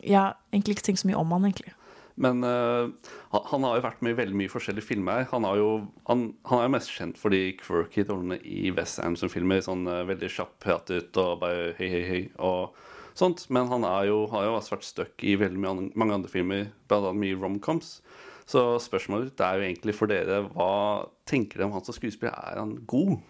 [0.01, 1.75] jeg har egentlig ikke tenkt så mye om han, egentlig.
[2.21, 2.91] Men uh,
[3.33, 5.25] han, har jo vært med i veldig mye forskjellige filmer.
[5.33, 5.69] Han, har jo,
[6.11, 9.63] han, han er jo mest kjent for de quirky rollene i West Anderson-filmer.
[9.65, 12.77] Sånn uh, veldig kjapp pratet og bare hei, hei, hei og
[13.17, 13.47] sånt.
[13.53, 16.33] Men han er jo, har jo også vært stuck i veldig mye, an- mange andre
[16.33, 17.99] filmer, annet mye romcoms.
[18.51, 20.71] Så spørsmålet ditt er jo egentlig for dere hva
[21.29, 22.35] tenker dere om han som skuespiller?
[22.51, 23.21] Er han god?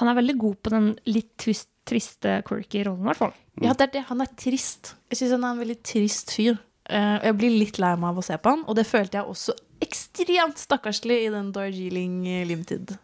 [0.00, 3.34] Han er veldig god på den litt twist, triste, quirky rollen, i hvert fall.
[3.62, 4.04] Ja, det er det.
[4.08, 4.94] Han er trist.
[5.12, 6.58] Jeg syns han er en veldig trist fyr.
[6.90, 9.18] Eh, og jeg blir litt lei meg av å se på han, og det følte
[9.20, 9.54] jeg også
[9.84, 12.96] ekstremt stakkarslig i den Darjeeling Limited.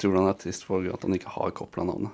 [0.00, 2.10] Tror du han er trist for at han ikke har Coppola-navnet?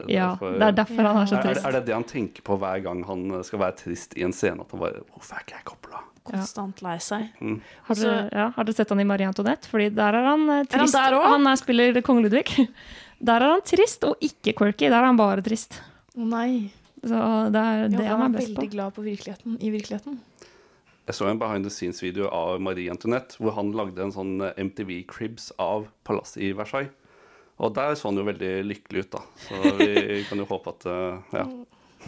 [0.00, 1.66] Er det Ja, derfor- det er derfor han er så Er- trist.
[1.66, 4.60] Er, det det han tenker på hver gang han skal være trist i en scene?
[4.62, 6.00] At han bare Hvorfor er ikke jeg kopla?
[6.24, 7.28] Konstant lei seg.
[7.40, 7.60] Mm.
[7.84, 9.66] Har dere, ja, har sett han i Marie Antoinette?
[9.68, 11.28] Fordi der er han eh, Er han der også?
[11.28, 12.68] han er, spiller kong Ludvig.
[13.22, 14.88] Der er han trist, og ikke quirky.
[14.88, 15.78] Der er han bare trist.
[16.16, 16.70] Å nei.
[17.02, 17.16] Så
[17.52, 18.60] det er det Ja, han han er best på.
[18.60, 20.18] veldig glad på virkeligheten, i virkeligheten.
[21.06, 24.52] Jeg så en behind the scenes-video av Marie Antoinette, hvor han lagde en sånn eh,
[24.62, 26.90] MTV-cribs av palasset i Versailles.
[27.60, 29.22] Og der så han jo veldig lykkelig ut, da.
[29.48, 31.46] Så vi kan jo håpe at eh, Ja.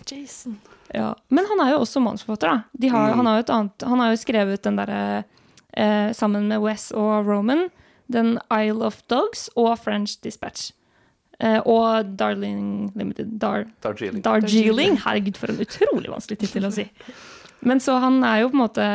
[0.08, 0.58] Jason.
[0.94, 1.14] Ja.
[1.28, 2.62] Men han er jo også manusforfatter, da.
[2.80, 3.16] De har, Mm.
[3.16, 5.24] han, har jo et annet, han har jo skrevet den derre
[5.74, 7.70] eh, sammen med Wes og Roman,
[8.08, 10.72] den Isle of Dogs og French Dispatch.
[11.42, 13.34] Eh, og Darling Limited.
[13.42, 14.22] Dar, Darjeeling.
[14.22, 14.98] Darjeeling.
[15.02, 16.86] Herregud, for en utrolig vanskelig tittel å si.
[17.66, 18.86] Men så han er jo på en måte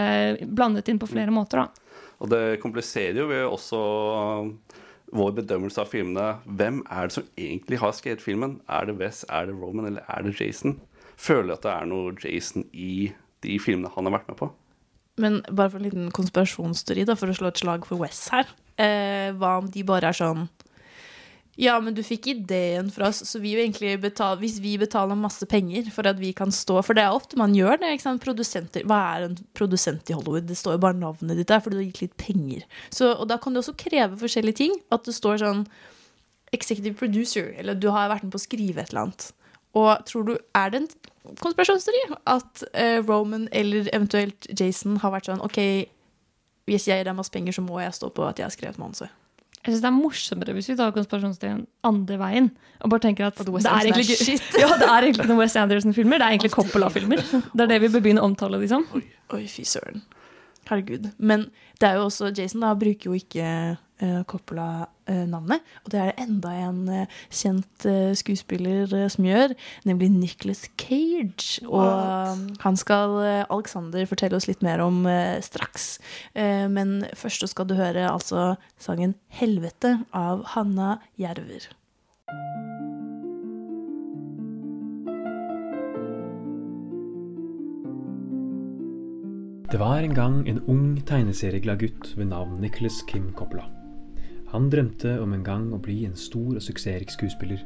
[0.48, 2.04] blandet inn på flere måter, da.
[2.24, 4.78] Og det kompliserer jo ved også uh,
[5.16, 6.30] vår bedømmelse av filmene.
[6.60, 8.58] Hvem er det som egentlig har skrevet filmen?
[8.68, 10.80] Er det Wes, er det Roman, eller er det Jason?
[11.18, 13.12] Føler du at det er noe Jason i
[13.46, 14.50] de filmene han har vært med på?
[15.22, 18.50] Men bare for en liten konspirasjonsteori, da, for å slå et slag for Wes her.
[18.78, 20.46] Eh, hva om de bare er sånn
[21.58, 25.18] Ja, men du fikk ideen fra oss, så vi jo egentlig betale Hvis vi betaler
[25.18, 27.96] masse penger for at vi kan stå For det er ofte man gjør det.
[28.86, 30.46] Hva er en produsent i Hollywood?
[30.46, 32.68] Det står jo bare navnet ditt der, fordi du har gitt litt penger.
[32.94, 34.78] Så, og da kan du også kreve forskjellige ting.
[34.94, 35.66] At det står sånn
[36.56, 39.26] Executive producer, eller du har vært med på å skrive et eller annet.
[39.76, 40.88] Og tror du, er det en
[41.42, 45.60] konspirasjonsteori at eh, Roman eller eventuelt Jason har vært sånn OK,
[46.70, 48.80] hvis jeg gir deg masse penger, så må jeg stå på at jeg har skrevet
[48.80, 49.12] manuset.
[49.68, 52.46] Jeg synes Det er morsommere hvis vi tar konspirasjonsteorien andre veien.
[52.80, 56.22] Og bare tenker at det er egentlig ikke ja, det er egentlig noen Wes Anderson-filmer,
[56.22, 57.24] det er egentlig Coppola-filmer.
[57.52, 58.86] Det er det vi bør begynne å omtale liksom.
[58.88, 59.04] som.
[59.36, 60.06] Oi, fy søren.
[60.70, 61.12] Herregud.
[61.20, 61.50] Men
[61.82, 63.52] det er jo også Jason da bruker jo ikke
[64.04, 65.62] uh, Coppola-navnet.
[65.86, 69.54] og det er det enda en eh, kjent eh, skuespiller eh, som gjør,
[69.88, 71.62] nemlig Nicholas Cage.
[71.66, 72.38] Og What?
[72.38, 76.00] eh, han skal eh, Alexander fortelle oss litt mer om eh, straks.
[76.36, 81.70] Eh, men først så skal du høre altså sangen 'Helvete' av Hanna Jerver.
[89.72, 93.77] Det var en gang en ung tegneserieglad gutt ved navn Nicholas Kim Coppola.
[94.54, 97.64] Han drømte om en gang å bli en stor og suksessrik skuespiller,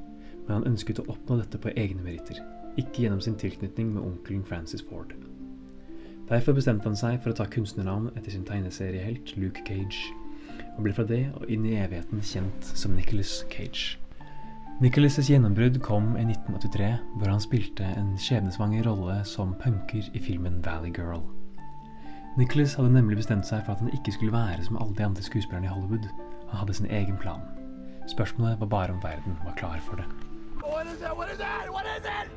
[0.48, 2.40] men han ønsket å oppnå dette på egne meritter,
[2.82, 5.14] ikke gjennom sin tilknytning med onkelen Francis Ford.
[6.32, 10.10] Derfor bestemte han seg for å ta kunstnernavn etter sin tegneseriehelt Luke Cage,
[10.78, 14.00] og ble fra det og inn i evigheten kjent som Nicholas Cage.
[14.82, 16.88] Nicholas' gjennombrudd kom i 1983,
[17.20, 21.22] hvor han spilte en skjebnesvanger rolle som punker i filmen Valley Girl.
[22.40, 25.26] Nicholas hadde nemlig bestemt seg for at han ikke skulle være som alle de andre
[25.28, 26.08] skuespillerne i Hollywood.
[26.52, 27.42] Han hadde sin egen plan.
[28.12, 30.06] Spørsmålet var bare om verden var klar for det.
[30.62, 31.16] What is it?
[31.18, 31.72] What is it?
[31.72, 32.28] What is it?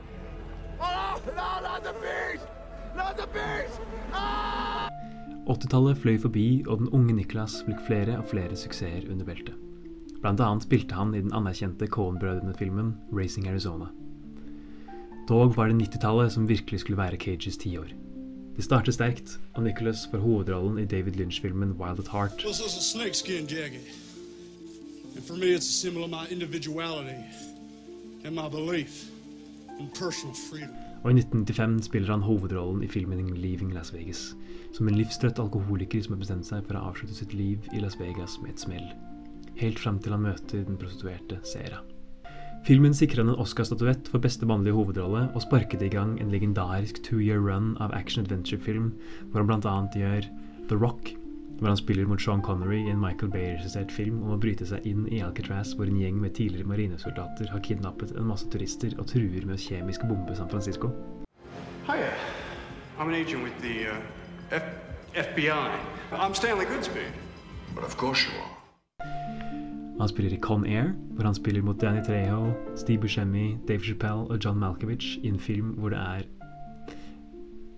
[0.81, 2.47] Oh, no, not the beast!
[2.97, 3.81] Not the beast!
[4.12, 4.89] Ah!
[5.47, 9.55] 80-tallet fløy forbi, og den unge Niklas fikk flere og flere suksesser under beltet.
[10.23, 13.91] Blant annet spilte han i den anerkjente Cohen-brødrene-filmen Racing Arizona.
[15.29, 17.93] Dog var det 90-tallet som virkelig skulle være Cages tiår.
[18.57, 22.45] Det starter sterkt, og Nicholas får hovedrollen i David Lynch-filmen Wild at Heart.
[22.45, 24.04] Well, this is a.
[25.15, 27.23] And for me, it's a symbol of my individuality
[28.25, 29.11] and my belief
[29.79, 30.75] in personal freedom.
[31.05, 34.35] Og i 1995 spiller han hovedrollen i filmen Leaving Las Vegas,
[34.73, 37.99] som en livstrøtt alkoholiker som har bestemt seg for å avslutte sitt liv i Las
[38.01, 38.87] Vegas med et smell.
[39.61, 41.83] Helt fram til han møter den prostituerte Sera.
[42.65, 47.03] Filmen sikrer han en Oscar-statuett for beste mannlige hovedrolle, og sparket i gang en legendarisk
[47.05, 48.95] two-year run av action-adventure-film,
[49.29, 49.77] hvor han bl.a.
[49.93, 50.31] gjør
[50.71, 51.12] The Rock,
[51.65, 54.85] hvor han spiller mot Sean Connery i en Michael Bay-regissert film om å bryte seg
[54.85, 59.07] inn i Alcatraz, hvor en gjeng med tidligere marinesoldater har kidnappet en masse turister og
[59.09, 60.91] truer med å kjemisk bombe San Francisco.
[61.89, 62.11] Hiya.
[62.99, 63.97] I'm an agent with the uh,
[64.53, 64.77] F-
[65.17, 65.73] FBI.
[66.12, 67.17] I'm Stanley Goodspeed.
[67.75, 68.53] But of course you are.
[69.99, 74.29] Han spiller i Con Air, hvor han spiller mot Danny Trejo, Steve Buscemi, Dave Chappelle
[74.29, 76.29] og John Malkovich i en film hvor det er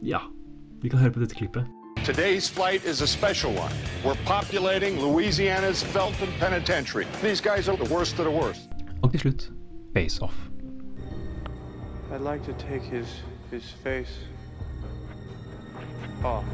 [0.03, 0.27] Ja,
[0.83, 1.76] vi kan høre på dette klippet.
[2.05, 3.73] Today's flight is a special one.
[4.05, 7.07] We're populating Louisiana's Felton Penitentiary.
[7.23, 8.69] These guys are the worst of the worst.
[9.03, 9.51] Og til slutt
[9.95, 10.35] Face Off.
[12.13, 14.21] I'd like to take his his face
[16.25, 16.45] off.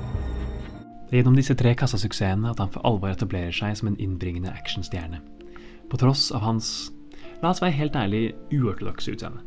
[1.10, 4.52] Det er gjennom disse tre kassasuksessene at han for alvor etablerer seg som en innbringende
[4.52, 5.20] actionstjerne.
[5.90, 6.92] På tross av hans,
[7.42, 9.44] la oss være helt ærlig, uortodokse utseende.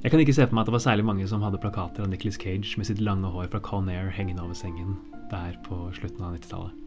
[0.00, 2.08] Jeg kan ikke se for meg at det var særlig mange som hadde plakater av
[2.08, 4.94] Nicholas Cage med sitt lange hår fra Con Air hengende over sengen
[5.28, 6.78] der på slutten av 90-tallet.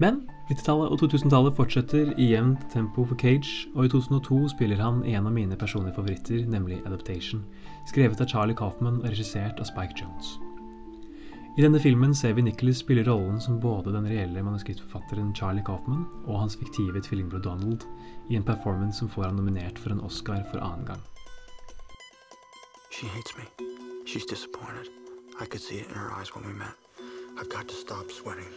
[0.00, 5.04] Men 90-tallet og 2000-tallet fortsetter i jevnt tempo for Cage, og i 2002 spiller han
[5.04, 7.44] en av mine personlige favoritter, nemlig Adaptation,
[7.92, 10.34] skrevet av Charlie Kaufman og regissert av Spike Jones.
[11.54, 16.08] I denne filmen ser vi Nicholas spille rollen som både den reelle manuskriptforfatteren Charlie Kaufman
[16.24, 17.84] og hans fiktive tvillingbror Donald
[18.32, 21.10] i en performance som får han nominert for en Oscar for annen gang.
[22.94, 23.44] She hates me.
[24.04, 24.88] She's disappointed.
[25.40, 26.76] I could see it in her eyes when we met.
[27.36, 28.52] I've got to stop sweating.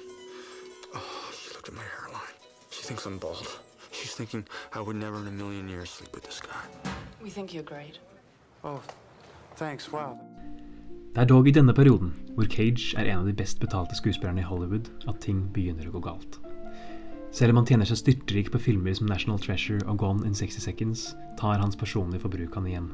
[0.93, 2.37] Oh, she looked at my hairline.
[2.69, 3.59] She thinks I'm bald.
[3.91, 6.91] She's thinking I would never in a million years sleep with this guy.
[7.23, 7.97] We think you're great.
[8.63, 8.81] Oh,
[9.55, 9.91] thanks.
[9.91, 10.19] Wow.
[11.15, 14.45] Det er dog i denne perioden, hvor Cage er en av de best betalte skuespillerne
[14.45, 16.37] i Hollywood, at ting begynner å gå galt.
[17.33, 20.61] Selv om han tjener seg styrtrik på filmer som National Treasure og Gone in 60
[20.61, 21.09] Seconds,
[21.41, 22.93] tar hans personlige forbruk han igjen.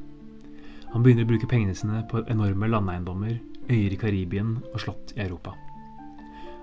[0.93, 3.39] Han begynner å bruke pengene sine på enorme landeiendommer,
[3.69, 5.55] øyer i Karibien og slott i Europa.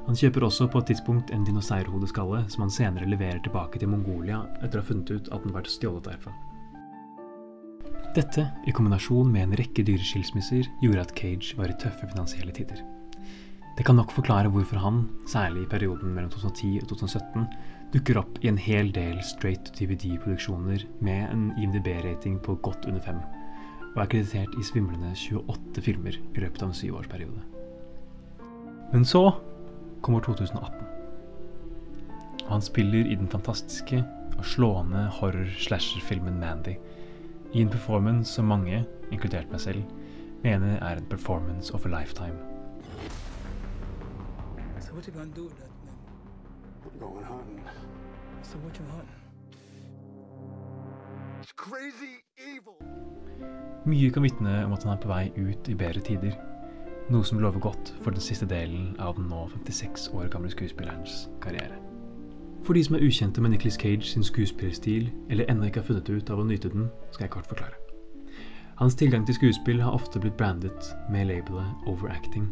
[0.07, 4.45] Han kjøper også på et tidspunkt en dinosaurhodeskalle som han senere leverer tilbake til Mongolia
[4.61, 6.33] etter å ha funnet ut at den var stjålet derfra.
[8.15, 12.55] Dette, i kombinasjon med en rekke dyre skilsmisser, gjorde at Cage var i tøffe finansielle
[12.55, 12.81] tider.
[13.79, 17.45] Det kan nok forklare hvorfor han, særlig i perioden mellom 2010 og 2017,
[17.95, 23.23] dukker opp i en hel del straight DVD-produksjoner med en IMDb-rating på godt under fem,
[23.95, 27.43] og er kreditert i svimlende 28 filmer i løpet av en syvårsperiode.
[28.93, 29.25] Men så
[30.03, 30.87] kommer 2018.
[32.45, 34.05] Og han spiller i den fantastiske
[34.39, 36.77] og slående horror-slasher-filmen Mandy,
[37.53, 39.83] i en performance som mange, inkludert meg selv,
[40.43, 42.39] mener er en performance of a lifetime.
[44.81, 45.99] So what you gonna do with that thing?
[46.85, 47.61] I'm going hunting.
[48.43, 49.21] So what you hunting?
[51.43, 52.77] It's crazy evil.
[53.89, 56.35] Mye kan vitne om at han er på vei ut i bedre tider,
[57.11, 61.29] noe som lover godt for den siste delen av den nå 56 år gamle skuespillerens
[61.43, 61.79] karriere.
[62.63, 66.11] For de som er ukjente med Nicholas Cage sin skuespillerstil, eller ennå ikke har funnet
[66.13, 67.79] ut av å nyte den, skal jeg kort forklare.
[68.81, 72.49] Hans tilgang til skuespill har ofte blitt brandet med labelet overacting,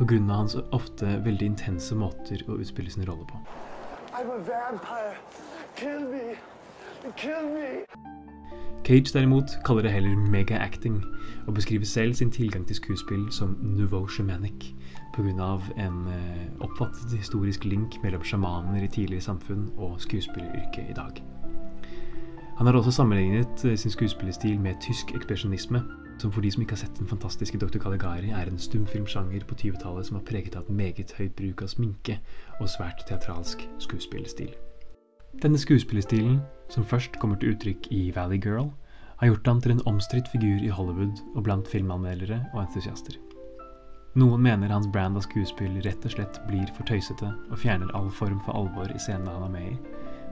[0.00, 3.40] av hans ofte veldig intense måter å utspille sin rolle på.
[4.14, 5.16] I'm a vampire.
[5.76, 6.36] Kill me.
[7.16, 8.13] Kill me.
[8.84, 11.04] Cage derimot kaller det heller mega-acting,
[11.46, 14.74] og beskriver selv sin tilgang til skuespill som nouveau shamanic,
[15.14, 15.58] pga.
[15.78, 21.22] en eh, oppfattet historisk link mellom sjamaner i tidligere samfunn og skuespilleryrket i dag.
[22.58, 25.82] Han har også sammenlignet eh, sin skuespillerstil med tysk ekspresjonisme,
[26.18, 27.78] som for de som ikke har sett den fantastiske Dr.
[27.78, 31.72] Caligari, er en stumfilmsjanger på 20-tallet som var preget av et meget høyt bruk av
[31.72, 32.18] sminke
[32.60, 34.52] og svært teatralsk skuespillerstil.
[35.42, 36.38] Denne skuespillerstilen,
[36.72, 38.70] som først kommer til uttrykk i Valley Girl,
[39.20, 43.16] har gjort ham til en omstridt figur i Hollywood og blant filmanmeldere og entusiaster.
[44.14, 48.10] Noen mener hans brand av skuespill rett og slett blir for tøysete og fjerner all
[48.14, 49.78] form for alvor i scenene han er med i,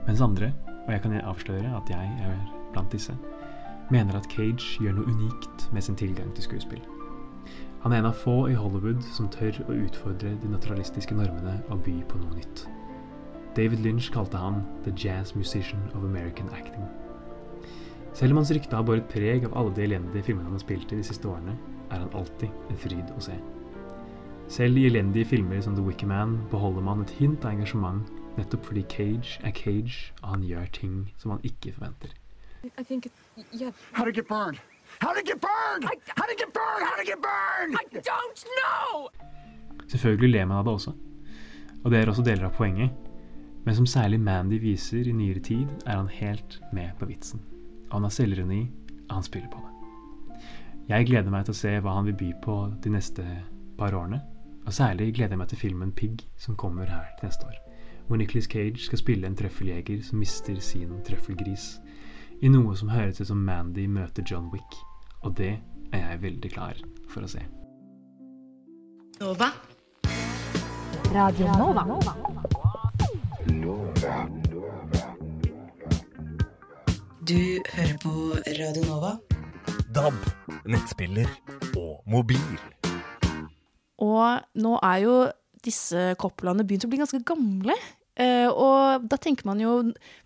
[0.07, 0.53] mens andre,
[0.85, 2.37] og jeg kan avsløre at jeg er
[2.71, 3.15] blant disse,
[3.91, 6.83] mener at Cage gjør noe unikt med sin tilgang til skuespill.
[7.83, 11.83] Han er en av få i Hollywood som tør å utfordre de naturalistiske normene og
[11.83, 12.63] by på noe nytt.
[13.55, 16.85] David Lynch kalte han «the jazz musician of American acting».
[18.13, 20.91] Selv om hans rykte har båret preg av alle de elendige filmene han har spilt
[20.93, 21.53] i de siste årene,
[21.89, 23.37] er han alltid en fryd å se.
[24.53, 28.65] Selv i elendige filmer som The Wicker Man beholder man et hint av engasjement nettopp
[28.69, 32.13] fordi Cage er Cage, og han gjør ting som han ikke forventer.
[32.63, 33.07] I think,
[33.51, 33.73] yeah.
[33.93, 34.57] How'd it get burned?
[35.01, 35.85] How'd it get burned?
[36.17, 36.85] How'd it get burned?
[36.89, 37.77] How'd it get burned?
[37.77, 39.09] I don't know!
[39.87, 40.93] Selvfølgelig ler man av det også,
[41.83, 43.02] og det er også deler av poenget.
[43.65, 47.41] Men som særlig Mandy viser i nyere tid, er han helt med på vitsen.
[47.89, 48.61] Og han har selvironi,
[49.09, 50.39] og han spiller på det.
[50.89, 53.23] Jeg gleder meg til å se hva han vil by på de neste
[53.79, 54.19] par årene.
[54.67, 57.59] Og særlig gleder jeg meg til filmen Pig, som kommer her til neste år.
[58.07, 61.77] Hvor Nicholas Cage skal spille en trøffeljeger som mister sin trøffelgris.
[62.43, 64.79] I noe som høres ut som Mandy møter John Wick.
[65.23, 65.53] Og det
[65.93, 67.45] er jeg veldig klar for å se.
[69.21, 69.53] Nova.
[71.13, 72.62] Radio Nova.
[77.27, 77.39] Du
[77.75, 78.11] hører på
[78.59, 79.11] Radio Nova.
[79.91, 80.15] DAB,
[80.71, 81.27] nettspiller
[81.75, 82.39] og mobil.
[83.99, 85.17] Og nå er jo
[85.63, 87.75] disse koplene begynt å bli ganske gamle.
[88.15, 89.75] Eh, og da tenker man jo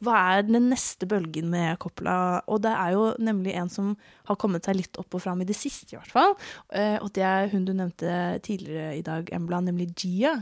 [0.03, 2.43] hva er den neste bølgen med Coppola?
[2.45, 3.93] Og det er jo nemlig en som
[4.29, 6.35] har kommet seg litt opp og fram i det siste, i hvert fall.
[6.69, 10.35] Eh, og det er hun du nevnte tidligere i dag, Embla, nemlig Gia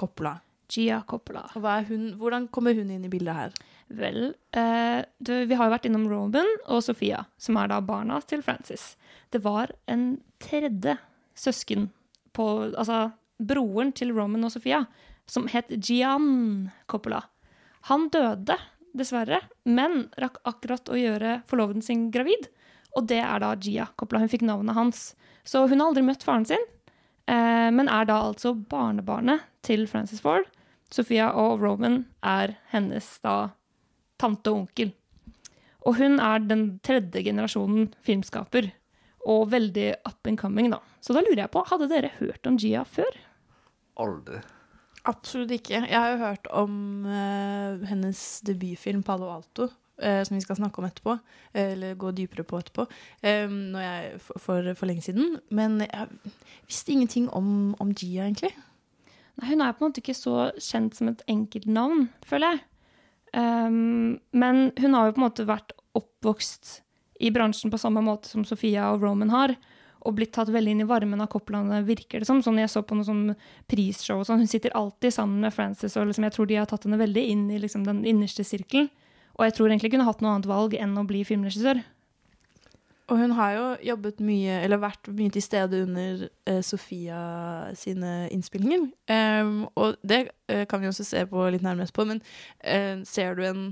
[0.00, 0.38] Coppola.
[0.70, 1.48] Gia Coppola.
[1.54, 3.54] Hun, hvordan kommer hun inn i bildet her?
[3.90, 8.20] Vel, eh, du, vi har jo vært innom Robin og Sofia, som er da barna
[8.22, 8.94] til Francis.
[9.34, 10.96] Det var en tredje
[11.34, 11.90] søsken
[12.36, 12.46] på
[12.78, 13.10] Altså
[13.40, 14.84] broren til Roman og Sofia,
[15.26, 17.24] som het Gian Coppola.
[17.88, 18.56] Han døde,
[18.94, 22.50] dessverre, men rakk akkurat å gjøre forloveden sin gravid.
[22.98, 24.22] Og det er da Gia Coppola.
[24.22, 25.02] Hun fikk navnet hans.
[25.46, 26.62] Så hun har aldri møtt faren sin,
[27.26, 30.46] eh, men er da altså barnebarnet til Francis Ford.
[30.90, 33.52] Sofia og Roman er hennes da
[34.20, 34.92] tante og onkel.
[35.86, 38.72] Og hun er den tredje generasjonen filmskaper,
[39.28, 40.80] og veldig up and coming, da.
[41.00, 43.18] Så da lurer jeg på, hadde dere hørt om Gia før?
[44.00, 44.40] Aldri.
[45.08, 45.78] Absolutt ikke.
[45.88, 46.72] Jeg har jo hørt om
[47.08, 49.70] uh, hennes debutfilm 'Palo Alto',
[50.02, 51.18] uh, som vi skal snakke om etterpå.
[51.54, 52.86] eh, eller gå dypere på etterpå.
[53.22, 55.38] når jeg, for, for, for lenge siden.
[55.50, 56.08] Men jeg
[56.66, 58.52] visste ingenting om, om Gia, egentlig.
[59.38, 62.62] Nei, hun er på en måte ikke så kjent som et enkeltnavn, føler jeg.
[63.30, 66.80] Um, men hun har jo på en måte vært oppvokst
[67.20, 69.54] i bransjen på samme måte som Sofia og Roman har.
[70.00, 72.40] Og blitt tatt veldig inn i varmen av Copplandet, virker det som.
[72.42, 73.34] Sånn jeg så på noe sånn
[73.68, 74.40] prisshow og sånn.
[74.40, 77.24] Hun sitter alltid sammen med Frances, og liksom, jeg tror de har tatt henne veldig
[77.34, 78.88] inn i liksom, den innerste sirkelen.
[79.36, 81.82] Og jeg tror egentlig hun har hatt noe annet valg enn å bli filmregissør.
[83.10, 87.20] Og hun har jo jobbet mye, eller vært mye til stede under uh, Sofia
[87.78, 88.86] sine innspillinger.
[89.10, 92.22] Um, og det uh, kan vi også se på litt nærmest på, men
[92.62, 93.64] uh, ser du en,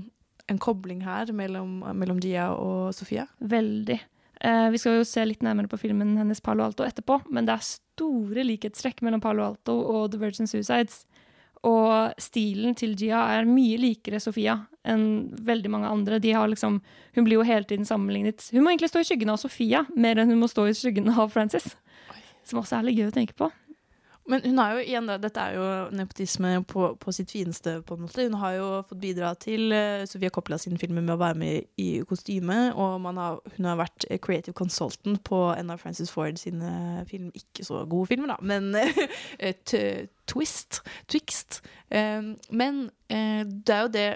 [0.51, 3.29] en kobling her mellom, mellom Gia og Sofia?
[3.39, 4.01] Veldig.
[4.39, 7.65] Vi skal jo se litt nærmere på filmen hennes Palo Alto etterpå, men det er
[7.67, 11.01] store likhetstrekk mellom Palo Alto og The Virgin Suicides.
[11.67, 14.55] Og stilen til Gia er mye likere Sofia
[14.87, 16.19] enn veldig mange andre.
[16.23, 16.79] De har liksom,
[17.15, 20.21] hun blir jo hele tiden sammenlignet Hun må egentlig stå i skyggen av Sofia mer
[20.21, 21.73] enn hun må stå i skyggen av Frances.
[22.47, 23.51] Som også er litt gøy å tenke på.
[24.29, 27.97] Men hun har jo igjen, da, dette er jo nepotisme på, på sitt fineste, på
[27.97, 28.27] en måte.
[28.27, 31.81] Hun har jo fått bidra til uh, Sofia Coppola sine filmer med å være med
[31.81, 37.03] i kostyme, og har, hun har vært creative consultant på en av Francis Ford sine
[37.09, 38.71] film, ikke så gode filmer, da, men
[39.49, 39.75] et
[40.29, 41.61] Twist, Twixt.
[41.89, 44.09] Um, men uh, det er jo det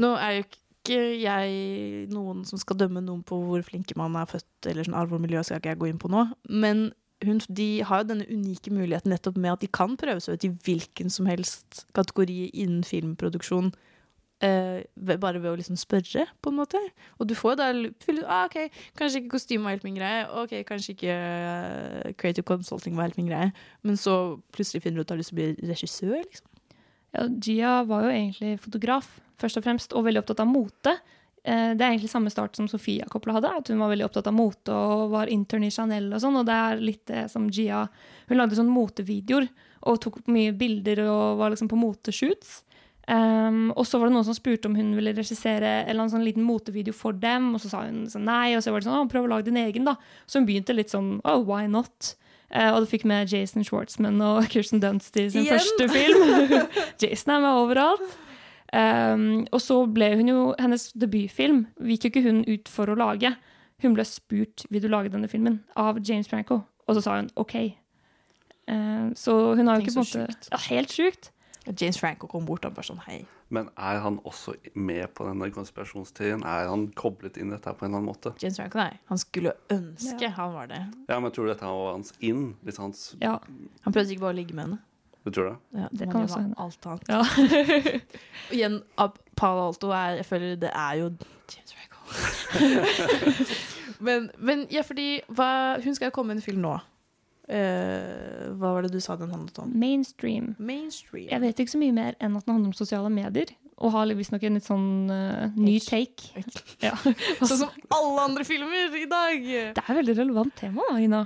[0.00, 4.26] Nå er jo ikke jeg noen som skal dømme noen på hvor flinke man er
[4.26, 6.88] født, eller sånn arv og miljø skal ikke jeg gå inn på nå, men
[7.24, 10.46] hun, de har jo denne unike muligheten nettopp med at de kan prøve seg ut
[10.48, 13.72] i hvilken som helst kategori innen filmproduksjon.
[14.42, 16.78] Eh, bare ved å liksom spørre, på en måte.
[17.22, 17.68] Og du får jo da
[18.26, 18.56] ah, OK,
[18.98, 20.24] kanskje ikke kostyme var helt min greie.
[20.40, 23.52] OK, kanskje ikke uh, creative consulting var helt min greie.
[23.86, 26.48] Men så plutselig finner du ut at du har lyst til å bli regissør, liksom.
[27.12, 30.96] Ja, Gia var jo egentlig fotograf, først og fremst, og veldig opptatt av mote.
[31.42, 33.50] Det er egentlig samme start som Sofia Coppola hadde.
[33.58, 36.12] at Hun var veldig opptatt av mote og var intern i Chanel.
[36.14, 37.80] og sånn, og det er litt det som Gia
[38.28, 39.48] Hun lagde sånn motevideoer
[39.82, 42.60] og tok mye bilder og var liksom på moteshoots.
[43.08, 46.12] Um, og så var det noen som spurte om hun ville regissere en eller annen
[46.12, 48.86] sånn liten motevideo for dem, og så sa hun sånn nei, og så var det
[48.86, 49.96] sånn prøv å lage din egen, da.
[50.30, 52.14] Så hun begynte litt sånn oh, why not?
[52.54, 55.58] Uh, og det fikk med Jason Schwartzman og Kirsten Dunst i sin Igjen?
[55.58, 56.54] første film.
[57.02, 58.14] Jason er med overalt.
[58.72, 62.96] Um, og så ble hun jo Hennes debutfilm gikk jo ikke hun ut for å
[62.96, 63.34] lage.
[63.84, 67.28] Hun ble spurt vil du lage denne filmen av James Franco, og så sa hun
[67.36, 67.56] OK.
[68.70, 71.32] Uh, så hun har jo ikke på en måte ja, Helt sjukt.
[71.78, 73.20] James Franco kom bort og bare sånn Hei.
[73.52, 76.40] Men er han også med på denne konspirasjonsteorien?
[76.48, 78.32] Er han koblet inn i dette på en eller annen måte?
[78.40, 78.96] James Franco, nei.
[79.12, 80.80] Han skulle ønske han var det.
[81.10, 82.54] Ja, men tror du dette var hans inn?
[82.64, 83.36] Hvis hans Ja.
[83.84, 84.80] Han prøvde ikke bare å ligge med henne.
[85.24, 85.56] Du tror det?
[85.78, 86.54] Ja, Det kan også hende.
[86.58, 87.08] alt annet.
[87.08, 87.22] Ja.
[88.56, 88.82] Igjen,
[89.36, 91.10] Palo Alto er Jeg føler det er jo
[91.52, 91.98] James Franco.
[94.06, 96.78] men, men ja, fordi hva, Hun skal jo komme med en film nå.
[97.52, 99.72] Uh, hva var det du sa den handlet om?
[99.78, 100.54] Mainstream.
[100.58, 101.28] Mainstream.
[101.30, 103.50] Jeg vet ikke så mye mer enn at den handler om sosiale medier.
[103.82, 106.44] Og har visstnok en litt sånn uh, ny take.
[106.84, 106.94] Ja.
[107.42, 109.42] Sånn som alle andre filmer i dag.
[109.74, 111.24] Det er et veldig relevant tema, da, Ina.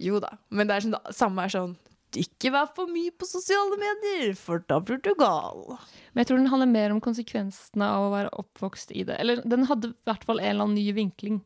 [0.00, 1.74] Jo da, men det er sånn, samme er sånn
[2.20, 5.76] Ikke vær for mye på sosiale medier, for da blir du gal.
[6.12, 9.16] Men jeg tror den handler mer om konsekvensene av å være oppvokst i det.
[9.22, 11.40] Eller den hadde i hvert fall en eller annen ny vinkling.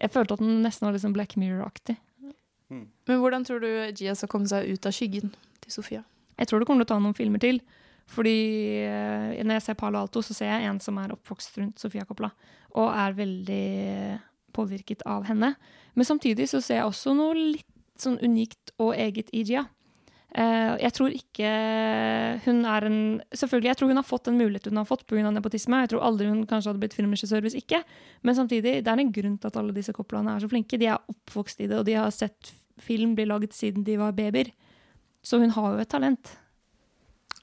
[0.00, 1.96] Jeg følte at den nesten var sånn Black Mirror-aktig.
[3.08, 6.02] Men hvordan tror du Gia skal komme seg ut av skyggen til Sofia?
[6.38, 7.60] Jeg tror det kommer til å ta noen filmer til.
[8.10, 8.36] Fordi
[8.84, 12.04] eh, når jeg ser Palo Alto, så ser jeg en som er oppvokst rundt Sofia
[12.08, 12.32] Coppola.
[12.74, 13.68] Og er veldig
[14.54, 15.54] påvirket av henne.
[15.94, 17.70] Men samtidig så ser jeg også noe litt
[18.00, 19.64] sånn unikt og eget i Gia.
[20.34, 21.50] Eh, jeg tror ikke
[22.42, 22.98] hun er en
[23.30, 25.30] Selvfølgelig, jeg tror hun har fått den muligheten hun har fått pga.
[25.30, 25.82] nepotisme.
[25.84, 27.84] Jeg tror aldri hun kanskje hadde blitt filmregissør hvis ikke.
[28.22, 30.78] Men samtidig, det er en grunn til at alle disse Coppolaene er så flinke.
[30.78, 34.16] De er oppvokst i det, og de har sett film bli laget siden de var
[34.16, 34.50] babyer.
[35.22, 36.34] Så hun har jo et talent.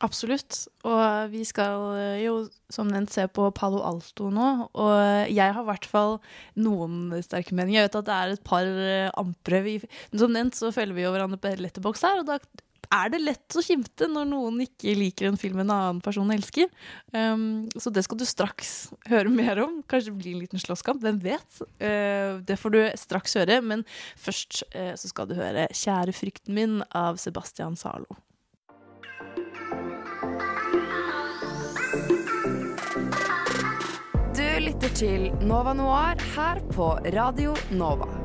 [0.01, 0.67] Absolutt.
[0.83, 4.67] Og vi skal eh, jo som nevnt se på Palo Alto nå.
[4.73, 6.17] Og jeg har i hvert fall
[6.59, 7.79] noen sterke meninger.
[7.79, 9.63] Jeg vet at det er et par ampere ampre.
[9.63, 9.77] Vi,
[10.11, 12.41] som nevnt så følger vi jo hverandre på Letterbox her, og da
[12.91, 16.69] er det lett å skimte når noen ikke liker en film en annen person elsker.
[17.15, 19.79] Um, så det skal du straks høre mer om.
[19.89, 21.03] Kanskje det blir en liten slåsskamp.
[21.03, 21.61] Hvem vet?
[21.81, 23.61] Uh, det får du straks høre.
[23.63, 23.85] Men
[24.19, 28.19] først uh, så skal du høre 'Kjære frykten min' av Sebastian Zalo.
[34.31, 38.20] Du lytter til Nova Noir her på Radio Nova.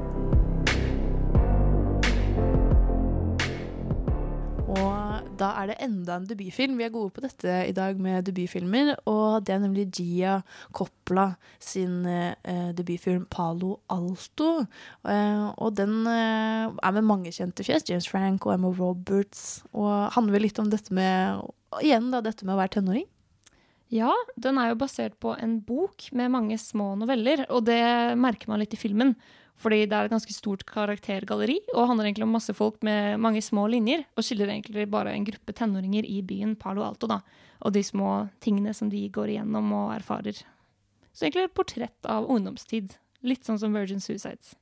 [4.66, 6.74] Og da er det enda en debutfilm.
[6.80, 8.96] Vi er gode på dette i dag med debutfilmer.
[9.06, 10.40] Og det er nemlig Gia
[10.74, 11.28] Coppola
[11.62, 14.66] sin eh, debutfilm 'Palo Alto'.
[15.06, 17.86] Eh, og den eh, er med mange kjente fjes.
[17.86, 19.62] James Frank og Emma Roberts.
[19.72, 21.46] Og handler litt om dette med
[21.82, 23.06] Igjen da, dette med å være tenåring.
[23.92, 24.10] Ja,
[24.40, 28.62] den er jo basert på en bok med mange små noveller, og det merker man
[28.62, 29.12] litt i filmen.
[29.56, 33.40] Fordi det er et ganske stort karaktergalleri, og handler egentlig om masse folk med mange
[33.42, 37.22] små linjer, og skiller egentlig bare en gruppe tenåringer i byen Palo Alto, da.
[37.64, 40.42] Og de små tingene som de går igjennom og erfarer.
[41.16, 42.98] Så egentlig et portrett av ungdomstid.
[43.24, 44.54] Litt sånn som Virgin Suicides.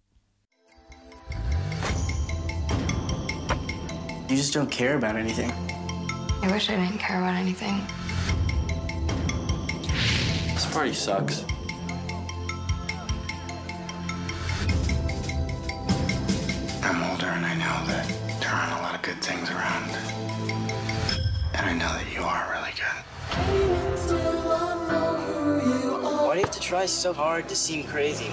[4.30, 5.50] You just don't care about anything.
[6.42, 7.82] I wish I didn't care about anything.
[10.54, 11.44] This party sucks.
[16.84, 18.06] I'm older and I know that
[18.40, 19.90] there aren't a lot of good things around.
[21.54, 23.00] And I know that you are really good.
[26.26, 28.28] Why do you have to try so hard to seem crazy?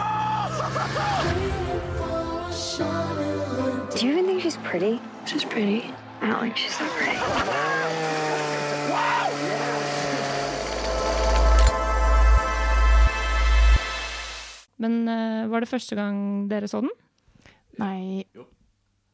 [3.96, 5.00] Do you even think she's pretty?
[5.26, 5.94] She's pretty.
[6.22, 7.20] I don't think she's so pretty.
[14.76, 16.90] Men eh, var det første gang dere så den?
[17.80, 18.26] Nei.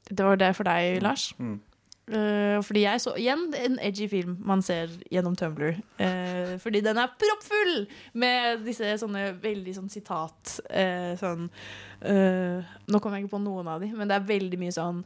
[0.07, 1.33] Det var det for deg, Lars.
[1.37, 1.59] Mm.
[2.07, 5.73] Uh, fordi jeg så igjen en edgy film man ser gjennom Tumblr.
[5.99, 7.81] Uh, fordi den er proppfull
[8.15, 11.49] med disse sånne veldig sånn sitat uh, sånn
[11.97, 14.99] Nå kommer jeg ikke på noen av de, men det er veldig mye sånn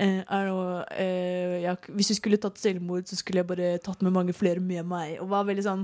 [0.00, 0.22] eh,
[1.60, 4.88] jeg, Hvis du skulle tatt selvmord, så skulle jeg bare tatt med mange flere med
[4.88, 5.18] meg.
[5.20, 5.82] Og var veldig sånn,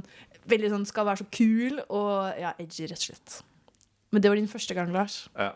[0.48, 3.36] veldig sånn skal være så kul og ja, edgy, rett og slett.
[4.08, 5.18] Men det var din første gang, Lars.
[5.36, 5.52] Ja.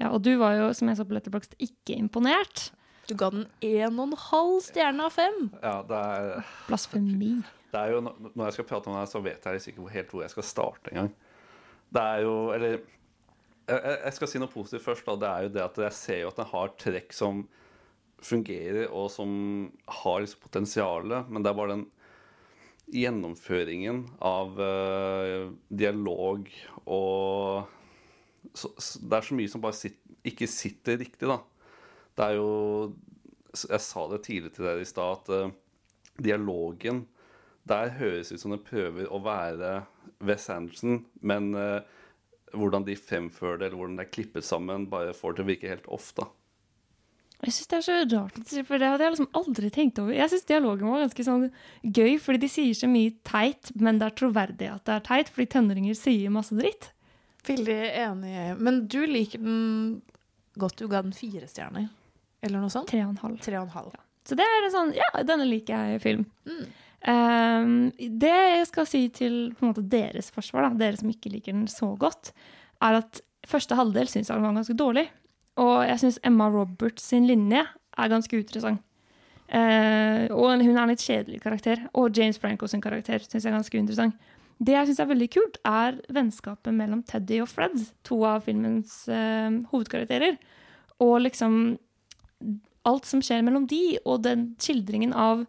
[0.00, 2.70] Ja, og du var jo, som jeg så på Letterboxd, ikke imponert.
[3.10, 5.50] Du ga den en og en halv stjerne av fem.
[5.60, 7.34] Ja, det er Blasfemi.
[7.70, 10.24] Det er jo, Når jeg skal prate om det, så vet jeg ikke helt hvor
[10.24, 11.12] jeg skal starte engang.
[11.90, 12.76] Det er jo Eller
[13.70, 15.06] jeg, jeg skal si noe positivt først.
[15.06, 15.16] Da.
[15.20, 17.44] Det er jo det at jeg ser jo at den har trekk som
[18.20, 19.30] fungerer, og som
[20.02, 21.86] har liksom potensialet, men det er bare den
[22.90, 26.48] gjennomføringen av uh, dialog
[26.84, 27.70] og
[28.54, 31.40] så, Det er så mye som bare sitt, ikke sitter riktig, da.
[32.16, 32.50] Det er jo
[33.54, 35.54] Jeg sa det tidligere til dere i stad, at uh,
[36.22, 37.06] dialogen
[37.68, 39.82] der høres ut som det prøver å være
[40.26, 41.82] Wes Anderson, men uh,
[42.56, 45.50] hvordan de fremfører det, eller hvordan det er klippet sammen, bare får det til å
[45.50, 46.28] virke helt off, da.
[47.40, 50.12] Jeg syns det er så rart, for det hadde jeg liksom aldri tenkt over.
[50.12, 51.46] Jeg syns dialogen var ganske sånn
[51.80, 55.30] gøy, fordi de sier så mye teit, men det er troverdig at det er teit,
[55.32, 56.90] fordi tenåringer sier masse dritt.
[57.46, 58.36] Veldig enig.
[58.60, 60.00] Men du liker den
[60.60, 60.78] godt.
[60.78, 61.88] Du ga den fire stjerner,
[62.44, 62.90] eller noe sånt?
[62.90, 63.40] Tre og en halv.
[63.44, 63.98] Tre og en halv.
[64.28, 66.26] Så det er sånn Ja, denne liker jeg i film.
[67.00, 71.64] Um, det jeg skal si til måte, deres forsvar, da, dere som ikke liker den
[71.70, 72.34] så godt,
[72.84, 75.06] er at første halvdel syns jeg den var ganske dårlig.
[75.60, 78.84] Og jeg syns Emma Roberts sin linje er ganske interessant.
[79.50, 81.88] Uh, og hun er en litt kjedelig karakter.
[81.98, 84.28] Og James Franco sin karakter syns jeg er ganske interessant.
[84.60, 89.02] Det jeg syns er veldig kult, er vennskapet mellom Teddy og Fred, to av filmens
[89.08, 90.36] uh, hovedkarakterer.
[91.00, 91.78] Og liksom
[92.88, 95.46] alt som skjer mellom de, og den skildringen av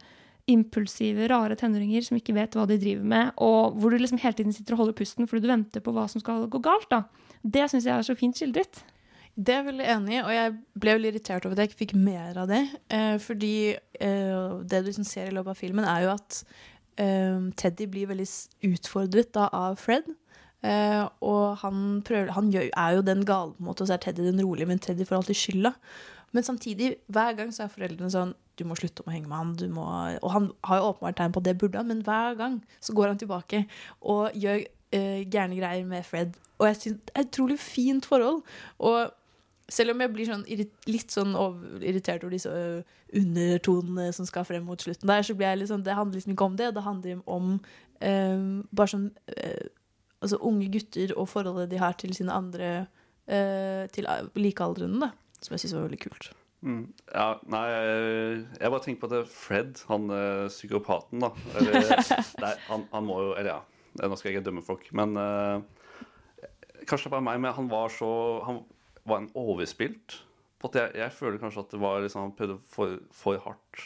[0.52, 4.38] impulsive, rare tenåringer som ikke vet hva de driver med, og hvor du liksom hele
[4.38, 6.90] tiden sitter og holder pusten fordi du venter på hva som skal gå galt.
[6.92, 7.04] da.
[7.44, 8.82] Det syns jeg er så fint skildret.
[9.32, 11.82] Det er jeg veldig enig i, og jeg ble veldig irritert over at jeg ikke
[11.86, 12.66] fikk mer av det.
[12.92, 16.42] Eh, fordi eh, det du liksom ser i løpet av filmen, er jo at
[16.98, 18.28] Teddy blir veldig
[18.72, 20.10] utfordret da, av Fred.
[20.62, 23.96] Uh, og han, prøver, han gjør, er jo den gale, på en måte, og så
[23.96, 25.72] er Teddy den rolige, men Teddy får alltid skylda.
[26.32, 29.72] Men samtidig, hver gang så er foreldrene sånn Du må slutte å henge med han.
[29.74, 29.88] Må,
[30.22, 32.94] og han har jo åpenbart tegn på at det burde han, men hver gang så
[32.96, 33.64] går han tilbake
[34.14, 36.38] og gjør uh, gærne greier med Fred.
[36.60, 38.44] Og jeg synes det er et utrolig fint forhold.
[38.78, 39.16] Og
[39.72, 40.44] selv om jeg blir sånn
[40.90, 42.52] litt sånn over, irritert over disse
[43.18, 46.36] undertonene som skal frem mot slutten der, så blir jeg litt sånn Det handler liksom
[46.36, 46.72] ikke om det.
[46.76, 49.70] Det handler om um, bare sånn uh,
[50.22, 52.68] Altså unge gutter og forholdet de har til sine andre
[53.32, 55.40] uh, Til likealdrende, da.
[55.42, 56.28] Som jeg syns var veldig kult.
[56.62, 56.84] Mm.
[57.10, 60.12] Ja, nei, jeg, bare tenker på at det Fred, han
[60.46, 61.32] psykopaten, da.
[61.58, 62.04] Eller,
[62.44, 63.62] nei, han, han må jo Eller ja,
[63.98, 65.64] nå skal jeg ikke dømme folk, men uh,
[66.86, 68.12] Kanskje det er bare meg, men han var så
[68.46, 68.62] Han
[69.08, 70.22] var en overspilt.
[70.62, 73.86] På at jeg, jeg føler kanskje at det var liksom, prøvde for, for hardt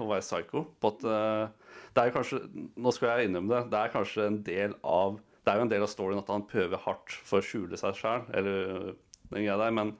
[0.00, 0.64] å være psycho.
[0.80, 3.64] På at uh, det er kanskje Nå skal jeg innrømme det.
[3.72, 6.46] Det er kanskje en del av Det er jo en del av storyen at han
[6.48, 8.92] prøver hardt for å skjule seg sjæl, eller
[9.32, 9.94] den greia der, men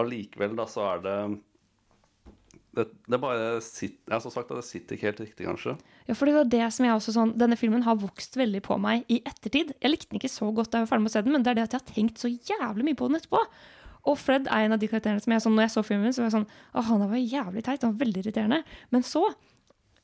[0.00, 1.16] allikevel, da, så er det
[2.78, 5.74] det, det bare sitter, jeg har sagt at det sitter ikke helt riktig, kanskje.
[6.06, 8.76] Ja, for det var det som jeg også sånn, Denne filmen har vokst veldig på
[8.82, 9.74] meg i ettertid.
[9.82, 11.44] Jeg likte den ikke så godt da jeg var ferdig med å se den, men
[11.44, 13.42] det er det at jeg har tenkt så jævlig mye på den etterpå.
[14.08, 16.22] Og Fred er en av de karakterene som jeg sånn, når jeg så filmen, så
[16.22, 17.84] var jeg sånn Å, han var jævlig teit.
[17.84, 18.62] Han var veldig irriterende.
[18.94, 19.26] Men så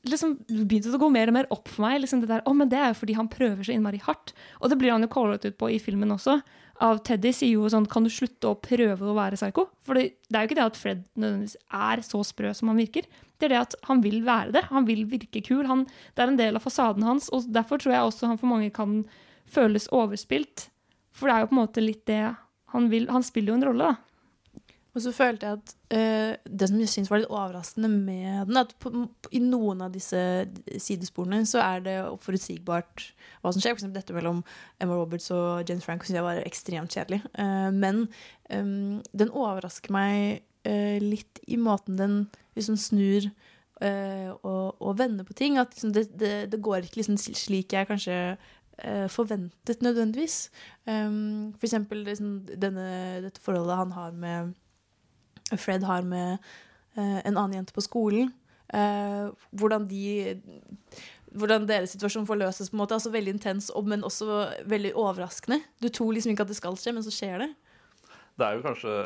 [0.07, 1.99] liksom begynte det å gå mer og mer opp for meg.
[2.01, 4.33] liksom det der, å, men Det er jo fordi han prøver så innmari hardt.
[4.61, 6.39] Og det blir han jo callet ut på i filmen også.
[6.83, 9.67] Av Teddy sier jo sånn Kan du slutte å prøve å være psycho?
[9.81, 12.81] For det, det er jo ikke det at Fred nødvendigvis er så sprø som han
[12.81, 13.07] virker.
[13.37, 14.65] Det er det at han vil være det.
[14.71, 15.65] Han vil virke kul.
[15.69, 17.31] Han, det er en del av fasaden hans.
[17.33, 19.01] Og derfor tror jeg også han for mange kan
[19.49, 20.69] føles overspilt.
[21.17, 22.23] For det er jo på en måte litt det
[22.73, 23.07] han vil.
[23.13, 24.07] Han spiller jo en rolle, da.
[24.97, 28.57] Og så følte jeg at uh, det som jeg syns var litt overraskende med den,
[28.57, 28.89] at på,
[29.29, 30.19] i noen av disse
[30.81, 33.03] sidesporene så er det forutsigbart
[33.43, 33.75] hva som skjer.
[33.75, 34.41] For eksempel dette mellom
[34.81, 37.21] Emma Roberts og James Frank syns jeg var ekstremt kjedelig.
[37.37, 38.07] Uh, men
[38.49, 42.23] um, den overrasker meg uh, litt i måten den
[42.57, 43.29] liksom snur
[43.77, 45.59] og, og vender på ting.
[45.61, 48.15] At liksom det, det, det går ikke liksom slik jeg kanskje
[49.09, 50.51] forventet nødvendigvis.
[50.85, 52.87] Um, for eksempel liksom, denne,
[53.25, 54.53] dette forholdet han har med
[55.55, 56.37] Fred har med
[56.97, 58.33] uh, en annen jente på skolen.
[58.67, 60.03] Uh, hvordan de
[61.37, 62.69] hvordan deres situasjon forløses.
[62.69, 65.61] på en måte, altså Veldig intens, men også veldig overraskende.
[65.81, 67.49] Du tror liksom ikke at det skal skje, men så skjer det.
[68.37, 68.97] Det er jo kanskje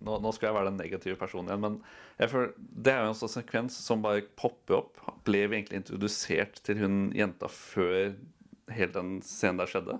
[0.00, 3.18] Nå, nå skal jeg være den negative personen igjen, men føler, det er jo en
[3.18, 5.02] sånn sekvens som bare popper opp.
[5.28, 8.14] Ble vi egentlig introdusert til hun jenta før
[8.76, 9.98] hele den scenen der skjedde?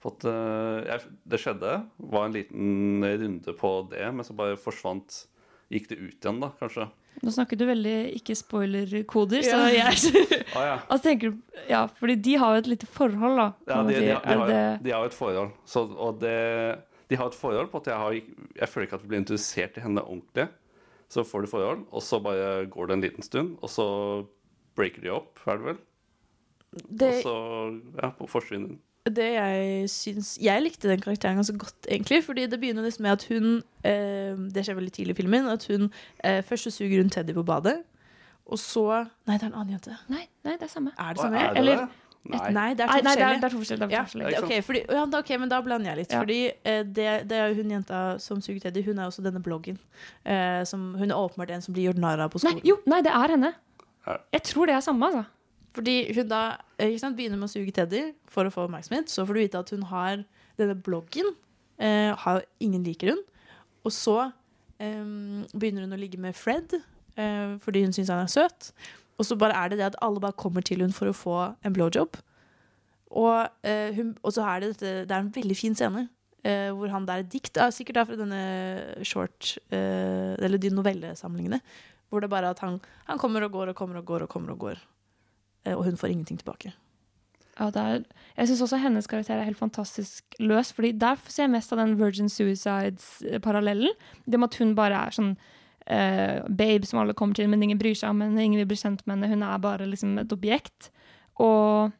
[0.00, 1.74] For at, eh, jeg, det skjedde,
[2.12, 5.26] var en liten runde på det, men så bare forsvant
[5.70, 6.88] Gikk det ut igjen, da, kanskje?
[7.22, 9.90] Nå snakker du veldig ikke-spoiler-koder, så Ja.
[9.92, 10.14] jeg
[10.56, 10.76] Ah, ja.
[10.90, 13.44] altså, tenker, du- Ja, fordi de har jo et lite forhold, da.
[13.68, 15.52] Ja, de, de, de, har, det- de har jo et forhold.
[15.64, 18.12] Så, og det, de har et forhold på at jeg, har,
[18.58, 20.48] jeg føler ikke at vi blir interessert i henne ordentlig.
[21.10, 23.86] Så får de forhold, og så bare går det en liten stund, og så
[24.74, 25.78] breaker de opp, er det vel?
[26.72, 28.78] Det- Og så ja, forsvinner hun.
[29.10, 32.22] det jeg syns Jeg likte den karakteren ganske godt, egentlig.
[32.24, 35.46] Fordi det begynner liksom med at hun eh, Det skjer veldig tidlig i filmen.
[35.50, 35.90] At hun
[36.22, 37.82] eh, Først så suger hun Teddy på badet.
[38.46, 39.96] Og så Nei, det er en annen jente.
[40.08, 40.92] Nei, nei, det er samme.
[40.98, 41.36] Er det samme?
[41.38, 41.88] er det Eller, det?
[42.30, 42.36] Nei.
[42.48, 43.40] Et, nei, det er to Nei, nei, det er- forskjellige.
[43.40, 44.30] det er to forskjellige, det er to forskjellige.
[44.30, 46.12] Ja, ok, fordi, ja, da, ok, men da blander jeg litt.
[46.12, 46.18] Ja.
[46.20, 48.82] Fordi eh, det, det er jo hun jenta som suger Teddy.
[48.84, 49.78] Hun er også denne bloggen.
[50.26, 52.66] Eh, som, hun er åpenbart en som blir gjort narr av på Nei, skolen.
[52.68, 53.54] jo, nei, det er henne.
[54.34, 55.24] Jeg tror det er samme, altså.
[55.76, 56.42] Fordi hun da
[56.98, 59.10] sant, begynner med å suge Teddy for å få oppmerksomhet.
[59.12, 60.24] Så får du vite at hun har
[60.58, 61.34] denne bloggen.
[61.80, 63.20] Eh, har ingen liker hun.
[63.86, 64.16] Og så
[64.82, 65.04] eh,
[65.54, 68.72] begynner hun å ligge med Fred eh, fordi hun syns han er søt.
[69.20, 71.38] Og så bare er det det at alle bare kommer til hun for å få
[71.64, 72.18] en blowjob.
[73.10, 76.08] Og, eh, hun, og så er det dette Det er en veldig fin scene.
[76.44, 81.58] eh, hvor han der dikt, da, sikkert da fra denne short eh, Eller de novellesamlingene.
[82.08, 84.28] Hvor det bare er at han, han kommer og går og kommer og går og
[84.28, 84.78] kommer og går.
[85.66, 86.72] Eh, og hun får ingenting tilbake.
[87.60, 88.04] Ja, er,
[88.38, 90.72] jeg syns også hennes karakter er helt fantastisk løs.
[90.72, 93.92] fordi Der ser jeg mest av den Virgin Suicides-parallellen.
[94.24, 95.34] Det med at hun bare er sånn
[95.90, 98.40] uh, babe som alle kommer til, men ingen bryr seg om henne.
[98.40, 99.28] Ingen vil bli kjent med henne.
[99.34, 100.88] Hun er bare liksom et objekt.
[101.36, 101.92] Og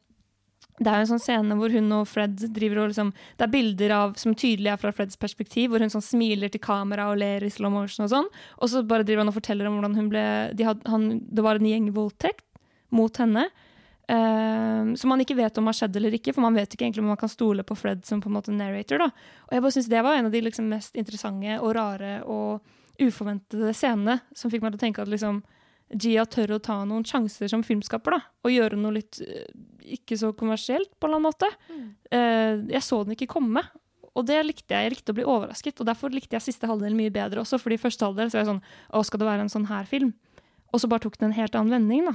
[0.81, 3.53] det er jo en sånn scene hvor hun og Fred driver og liksom Det er
[3.53, 7.21] bilder av, som tydelig er fra Freds perspektiv, hvor hun sånn smiler til kamera og
[7.21, 8.31] ler i slow motion og sånn.
[8.65, 10.25] Og så bare driver han og forteller om hvordan hun ble
[10.57, 12.47] de had, han, Det var en gjeng voldtekt
[12.95, 13.47] mot henne.
[14.11, 17.05] Uh, som man ikke vet om har skjedd eller ikke, for man vet ikke egentlig
[17.05, 18.99] om man kan stole på Fred som på en måte narrator.
[18.99, 19.11] da.
[19.47, 22.61] Og jeg bare synes Det var en av de liksom mest interessante og rare og
[23.01, 25.43] uforventede scenene som fikk meg til å tenke at liksom
[25.91, 28.15] Gia tør å ta noen sjanser som filmskaper.
[28.15, 29.47] da, Og gjøre noe litt uh,
[29.83, 31.49] ikke så kommersielt, på en eller annen måte.
[32.11, 33.63] Eh, jeg så den ikke komme.
[34.15, 34.87] Og det likte jeg.
[34.87, 35.81] Jeg likte å bli overrasket.
[35.81, 37.59] Og derfor likte jeg siste halvdel mye bedre også.
[37.59, 38.65] fordi første halvdel så var jeg sånn
[38.95, 40.13] Å, skal det være en sånn her film?
[40.71, 42.15] Og så bare tok den en helt annen vending, da.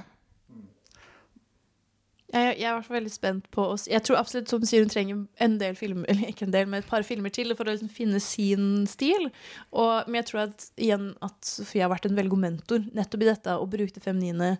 [2.33, 5.19] Jeg, jeg er veldig spent på å Jeg tror absolutt som du sier hun trenger
[5.45, 7.91] en del filmer, eller ikke en del, men et par filmer til for å liksom
[7.93, 9.29] finne sin stil.
[9.71, 13.25] Og, men jeg tror at, igjen at Sofie har vært en veldig god mentor nettopp
[13.25, 14.55] i dette, bruke det feminine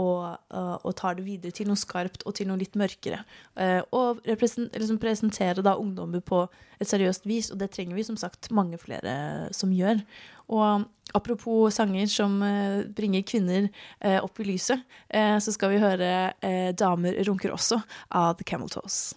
[0.00, 3.22] og, uh, og tar det videre til noe skarpt og til noe litt mørkere.
[3.58, 6.46] Uh, og liksom presentere da ungdommer på
[6.80, 9.12] et seriøst vis, og det trenger vi som sagt mange flere
[9.56, 10.00] som gjør.
[10.50, 13.68] Og apropos sanger som eh, bringer kvinner
[14.00, 18.44] eh, opp i lyset, eh, så skal vi høre eh, 'Damer runker også' av The
[18.44, 19.14] Camel Toes.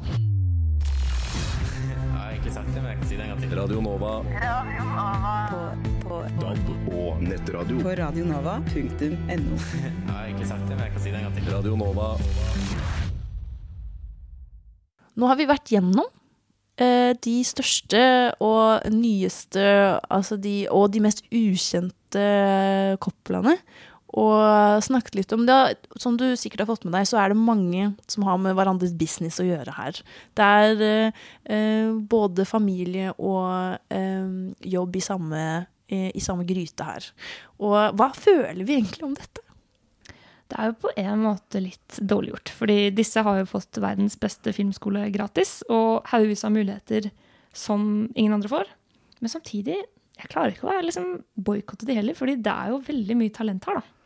[0.00, 3.56] Jeg har egentlig sagt det, men jeg kan si det en gang til.
[3.60, 4.12] Radio Nova.
[6.02, 7.80] På, DAB og nettradio.
[7.82, 9.58] på radionova.no.
[9.80, 11.50] Jeg har egentlig sagt det, men jeg kan si det en gang til.
[11.50, 12.08] Radio Nova.
[15.18, 16.06] Nå har vi vært gjennom
[16.80, 18.02] eh, de største
[18.40, 19.64] og nyeste
[20.08, 22.26] altså de, og de mest ukjente
[23.02, 23.58] koplene.
[24.18, 25.58] Og snakket litt om det.
[26.02, 28.94] Som du sikkert har fått med deg, så er det mange som har med hverandres
[28.98, 30.00] business å gjøre her.
[30.38, 34.32] Det er eh, eh, både familie og eh,
[34.66, 35.44] jobb i samme,
[35.90, 37.06] i samme gryte her.
[37.62, 39.44] Og hva føler vi egentlig om dette?
[40.50, 42.52] Det er jo på en måte litt dårlig gjort.
[42.58, 47.10] Fordi disse har jo fått verdens beste filmskole gratis, og haugevis av muligheter
[47.54, 48.72] som ingen andre får.
[49.22, 49.78] Men samtidig,
[50.18, 53.68] jeg klarer ikke å liksom boikotte de heller, fordi det er jo veldig mye talent
[53.70, 53.96] her, da.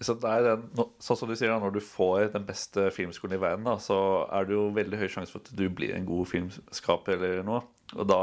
[0.00, 0.62] Så det er en,
[1.04, 4.48] sånn som du sier, Når du får den beste filmskolen i verden, da, så er
[4.48, 7.60] det jo veldig høy sjanse for at du blir en god filmskaper eller noe.
[7.98, 8.22] Og da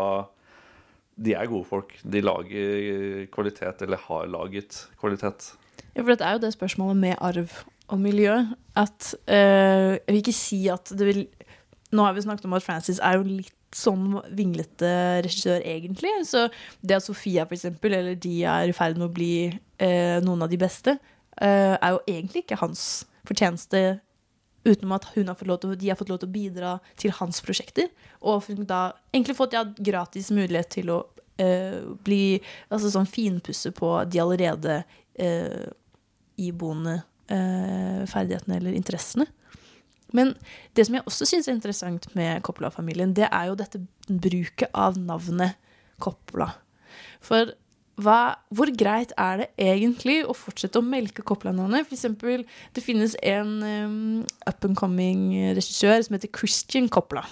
[1.18, 1.96] De er gode folk.
[2.06, 5.52] De lager kvalitet, eller har laget kvalitet.
[5.96, 7.54] Ja, for dette er jo det spørsmålet med arv
[7.88, 8.36] og miljø.
[8.76, 11.28] At øh, Jeg vil ikke si at det vil
[11.92, 14.90] Nå har vi snakket om at Francis er jo litt sånn vinglete
[15.24, 16.12] regissør, egentlig.
[16.28, 16.50] Så
[16.84, 20.44] det at Sofia, for eksempel, eller de er i ferd med å bli eh, noen
[20.44, 20.98] av de beste,
[21.40, 22.82] eh, er jo egentlig ikke hans
[23.28, 24.02] fortjeneste.
[24.68, 27.14] Utenom at hun har fått lov til, de har fått lov til å bidra til
[27.16, 27.88] hans prosjekter.
[28.20, 32.38] Og da egentlig fått ja, gratis mulighet til å uh, bli
[32.68, 35.68] altså sånn finpusse på de allerede uh,
[36.38, 37.00] iboende
[37.32, 39.30] uh, ferdighetene eller interessene.
[40.16, 40.34] Men
[40.76, 45.00] det som jeg også syns er interessant med Coppola-familien, det er jo dette bruket av
[45.00, 45.58] navnet
[46.04, 46.54] Coppola.
[47.24, 47.52] For
[47.98, 51.88] hva, hvor greit er det egentlig å fortsette å melke Coppola-navnet?
[51.88, 52.44] For eksempel,
[52.78, 57.24] det finnes en um, up and coming regissør som heter Christian Coppola.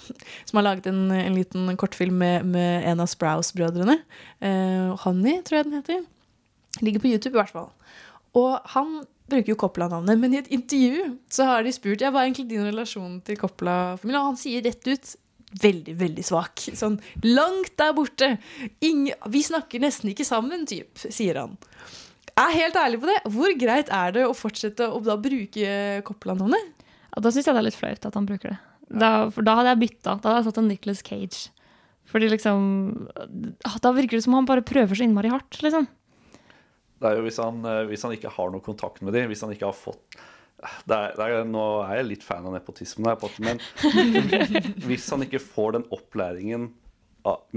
[0.50, 4.00] Som har laget en, en liten kortfilm med, med en av Sprouse-brødrene.
[4.42, 6.02] Uh, Honey, tror jeg den heter.
[6.82, 7.70] Ligger på YouTube, i hvert fall.
[8.36, 12.24] Og han bruker jo Coppola-navnet, men i et intervju så har de spurt ja, hva
[12.24, 15.14] er egentlig din relasjon til Coppola-familien, og han sier rett ut
[15.62, 16.66] veldig, veldig svak.
[16.76, 18.36] Sånn langt der borte.
[18.86, 21.58] Inge, vi snakker nesten ikke sammen, typ, sier han.
[22.36, 23.18] Jeg er helt ærlig på det.
[23.32, 25.76] Hvor greit er det å fortsette å da bruke
[26.08, 26.72] Coppola-navnet?
[27.16, 28.58] Ja, da syns jeg det er litt flaut at han bruker det.
[28.92, 30.18] Da, for da hadde jeg bytta.
[30.20, 31.46] Da hadde jeg tatt en Nicholas Cage.
[32.12, 32.66] Fordi liksom
[33.16, 35.88] ah, Da virker det som han bare prøver så innmari hardt, liksom.
[37.02, 39.44] Det er jo hvis han, eh, hvis han ikke har noe kontakt med dem, hvis
[39.44, 40.20] han ikke har fått
[40.98, 43.62] er, det er, Nå er jeg litt fan av nepotismen her, men
[44.88, 46.72] hvis han ikke får den opplæringen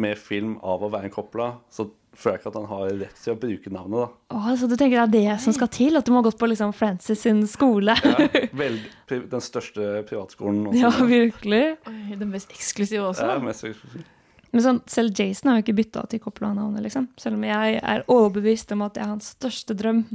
[0.01, 3.21] med film av å være en koppla så føler jeg ikke at han har rett
[3.23, 3.99] til å bruke navnet.
[4.01, 4.37] da.
[4.37, 5.99] Åh, så du tenker det er det som skal til?
[5.99, 7.95] At du må ha gått på liksom Francis sin skole?
[8.03, 8.29] Ja,
[8.59, 11.65] vel, den største privatskolen Ja, virkelig.
[11.91, 13.29] Oi, den mest eksklusive også.
[13.29, 14.15] Ja, mest eksklusivt.
[14.49, 17.11] Men sånn, selv Jason har jo ikke bytta til Coppola-navnet, liksom.
[17.21, 20.07] Selv om jeg er overbevist om at det er hans største drøm.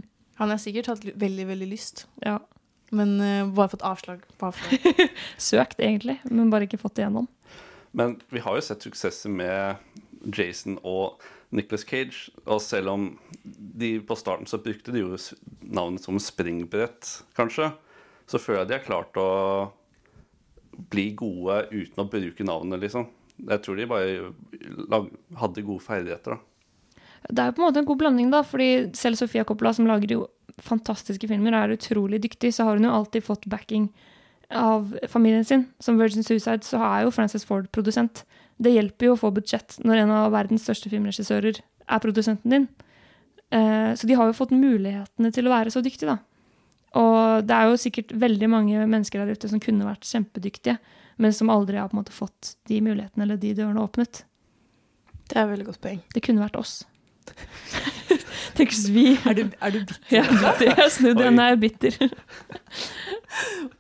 [0.42, 2.08] Han har sikkert hatt veldig, veldig lyst.
[2.26, 2.40] Ja.
[2.94, 4.98] Men uh, bare fått avslag på avslag.
[5.42, 7.30] Søkt, egentlig, men bare ikke fått det igjennom.
[7.94, 9.82] Men vi har jo sett suksesser med
[10.34, 11.22] Jason og
[11.54, 12.32] Nicholas Cage.
[12.46, 13.08] Og selv om
[13.46, 15.18] de på starten så brukte de jo
[15.62, 17.72] navnet som springbrett, kanskje,
[18.30, 19.30] så føler jeg de har klart å
[20.94, 23.10] bli gode uten å bruke navnet, liksom.
[23.44, 24.32] Jeg tror de bare
[24.90, 26.50] lag, hadde gode ferdigheter, da.
[27.24, 29.88] Det er jo på en måte en god blanding, da, fordi selv Sofia Coppola, som
[29.88, 30.26] lager jo
[30.62, 33.90] fantastiske filmer, er utrolig dyktig, så har hun jo alltid fått backing
[34.54, 35.68] av familien sin.
[35.80, 38.24] Som Virgin Suicide så er jo Frances Ford produsent.
[38.62, 41.58] Det hjelper jo å få budsjett når en av verdens største filmregissører
[41.90, 42.68] er produsenten din.
[43.52, 46.18] Eh, Så de har jo fått mulighetene til å være så dyktige, da.
[46.94, 50.78] Og det er jo sikkert veldig mange mennesker der ute som kunne vært kjempedyktige,
[51.18, 54.24] men som aldri har på en måte fått de mulighetene eller de dørene åpnet.
[55.30, 56.02] Det er et veldig godt poeng.
[56.14, 56.84] Det kunne vært oss.
[58.58, 60.00] Tenk hvis vi Er du, er du bitter?
[60.14, 60.74] Ja, bitter.
[60.78, 61.98] Jeg snudde henne, jeg er bitter.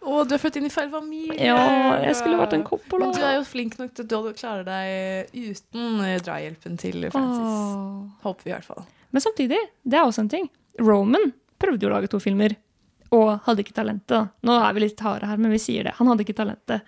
[0.01, 1.37] Å, du er født inn i feil familie.
[1.45, 1.59] Ja,
[2.01, 3.05] jeg skulle vært en Coppola.
[3.05, 8.17] Men du er jo flink nok til å klare deg uten eh, drahjelpen til Francis.
[8.25, 8.85] Håper vi i hvert fall.
[9.13, 10.49] Men samtidig, det er også en ting.
[10.81, 11.29] Roman
[11.61, 12.55] prøvde jo å lage to filmer,
[13.13, 14.31] og hadde ikke talentet.
[14.41, 15.93] Nå er vi litt harde her, men vi sier det.
[15.99, 16.87] Han hadde ikke talentet.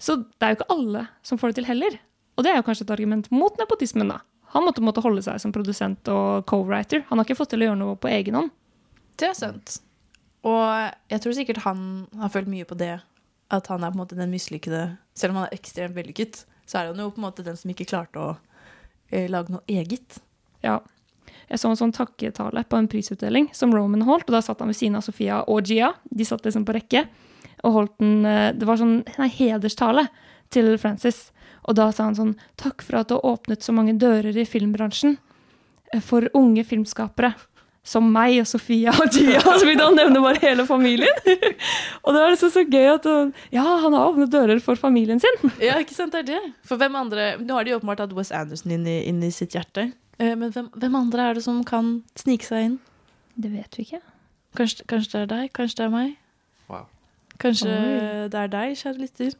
[0.00, 1.98] Så det er jo ikke alle som får det til heller.
[2.40, 4.22] Og det er jo kanskje et argument mot nepotismen, da.
[4.54, 7.04] Han måtte, måtte holde seg som produsent og co-writer.
[7.10, 8.50] Han har ikke fått til å gjøre noe på egen hånd.
[9.20, 9.78] Det er sant.
[10.46, 10.62] Og
[11.12, 11.82] jeg tror sikkert han
[12.18, 12.96] har følt mye på det.
[13.50, 14.84] At han er på en måte den mislykkede
[15.18, 17.72] Selv om han er ekstremt vellykket, så er han jo på en måte den som
[17.72, 18.28] ikke klarte å
[19.10, 20.20] eh, lage noe eget.
[20.64, 20.78] Ja.
[21.50, 24.70] Jeg så en sånn takketale på en prisutdeling som Roman holdt, og da satt han
[24.70, 25.90] ved siden av Sofia og Gia.
[26.06, 27.04] De satt liksom på rekke
[27.66, 30.06] og holdt den eh, Det var sånn nei, hederstale
[30.54, 31.28] til Francis.
[31.70, 34.46] Og da sa han sånn Takk for at du har åpnet så mange dører i
[34.48, 35.14] filmbransjen
[35.94, 37.30] eh, for unge filmskapere.
[37.86, 39.40] Som meg og Sofia og Gia.
[39.56, 41.14] Så begynte han å nevne bare hele familien.
[42.04, 43.06] og det var liksom så gøy at
[43.54, 45.38] Ja, han har åpnet dører for familien sin.
[45.64, 46.52] Ja, ikke sant, det er det.
[46.68, 49.56] For hvem andre Nå har de åpenbart hatt Wes Anderson inn i, inn i sitt
[49.56, 49.88] hjerte.
[50.20, 52.78] Eh, Men hvem, hvem andre er det som kan snike seg inn?
[53.40, 54.02] Det vet vi ikke.
[54.60, 55.52] Kanskje, kanskje det er deg?
[55.56, 56.12] Kanskje det er meg?
[56.68, 56.84] Wow.
[57.40, 58.28] Kanskje Oi.
[58.28, 59.36] det er deg, kjære lytter?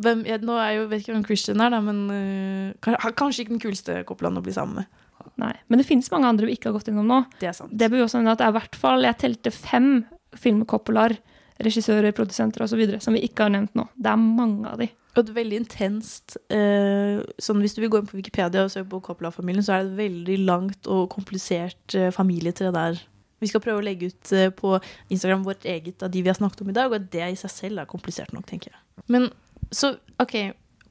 [0.00, 3.44] Hvem, jeg, nå er jeg jo, vet ikke hvem Christian er, da, men eh, kanskje
[3.44, 5.00] ikke den kuleste Coppoland å bli sammen med.
[5.40, 7.18] Nei, Men det finnes mange andre vi ikke har gått innom nå.
[7.40, 7.72] Det er sant.
[7.72, 9.90] Det bør også nevne at det er i hvert fall Jeg telte fem
[10.36, 11.14] filmkoppelar,
[11.60, 12.82] regissører, produsenter osv.
[13.02, 13.86] som vi ikke har nevnt nå.
[13.96, 14.90] Det er mange av de.
[15.16, 18.92] Og et veldig intenst eh, sånn Hvis du vil gå inn på Wikipedia og søke
[18.92, 23.00] på Coppola-familien, så er det et veldig langt og komplisert eh, familietre der.
[23.40, 24.76] Vi skal prøve å legge ut eh, på
[25.10, 27.52] Instagram vårt eget av de vi har snakket om i dag, og det i seg
[27.52, 28.82] selv er komplisert nok, tenker jeg.
[29.10, 29.30] Men
[29.72, 30.34] så OK,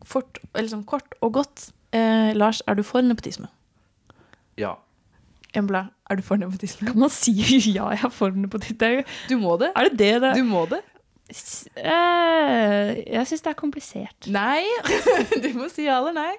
[0.08, 1.70] fort, sånn kort og godt.
[1.94, 3.48] Eh, Lars, er du for nepotisme?
[4.58, 4.76] Ja.
[5.58, 6.88] Embla, er du for nepotisme?
[6.92, 7.34] Kan man si
[7.76, 9.04] ja, jeg er for nepotisme?
[9.30, 9.72] Du må det.
[9.76, 10.82] Er det det det Du må det.
[11.78, 14.28] Eh, Jeg syns det er komplisert.
[14.34, 14.64] Nei!
[15.44, 16.36] du må si ja eller nei.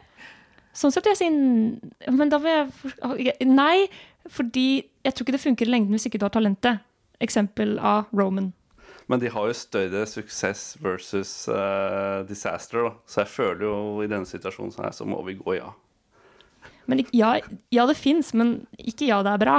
[0.77, 3.89] Sånn sett vil jeg si Men da vil jeg for- Nei,
[4.31, 4.67] fordi
[5.05, 6.83] jeg tror ikke det funker i lengden hvis ikke du har talentet.
[7.21, 8.53] Eksempel av Roman.
[9.11, 12.93] Men de har jo større suksess versus uh, disaster, da.
[13.11, 15.73] Så jeg føler jo i denne situasjonen sånn her, så må vi gå ja.
[16.91, 17.33] Men ja,
[17.75, 19.57] ja det fins, men ikke ja, det er bra.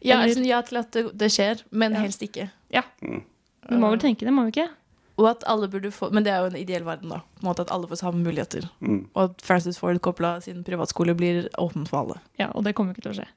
[0.00, 2.48] Ja, Eller- altså, ja til at det, det skjer, men helst ikke.
[2.72, 2.82] Ja.
[3.04, 4.68] Vi må vel tenke det, må vi ikke?
[5.14, 7.20] Og at alle burde få Men det er jo en ideell verden, da.
[7.38, 8.66] På en måte At alle får samme muligheter.
[8.82, 9.04] Mm.
[9.14, 12.20] Og at Francis Ford Coppola sin privatskole blir åpen for alle.
[12.40, 13.28] Ja, Og det kommer jo ikke til å skje.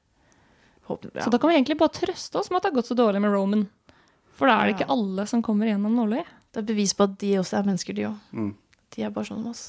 [0.88, 1.22] Håper, ja.
[1.22, 3.20] Så da kan vi egentlig bare trøste oss med at det har gått så dårlig
[3.22, 3.68] med Roman.
[4.38, 6.30] For da er det ikke alle som kommer gjennom nåløyet.
[6.54, 8.32] Det er bevis på at de også er mennesker, de òg.
[8.32, 8.52] Mm.
[8.94, 9.64] De er bare sånn som oss.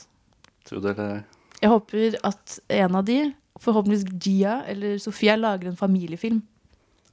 [0.70, 1.10] Tror det eller.
[1.60, 3.18] Jeg håper at en av de,
[3.60, 6.40] forhåpentligvis Gia eller Sofia, lager en familiefilm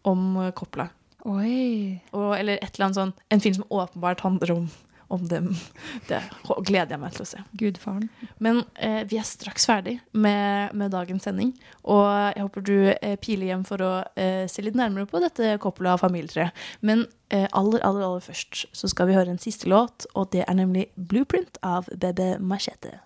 [0.07, 0.87] om eh, Coppola.
[1.27, 1.99] Oi.
[2.13, 4.69] Og, eller et eller annet sånn En film som åpenbart handler om,
[5.09, 5.51] om dem.
[6.09, 6.21] Det
[6.67, 7.43] gleder jeg meg til å se.
[7.59, 8.09] Gudfaren.
[8.43, 11.53] Men eh, vi er straks ferdig med, med dagens sending.
[11.87, 12.05] Og
[12.35, 15.97] jeg håper du eh, piler hjem for å eh, se litt nærmere på dette Coppola
[16.01, 16.67] familietreet.
[16.81, 20.45] Men eh, aller, aller, aller først så skal vi høre en siste låt, og det
[20.47, 22.99] er nemlig 'Blueprint' av Bebe Machete.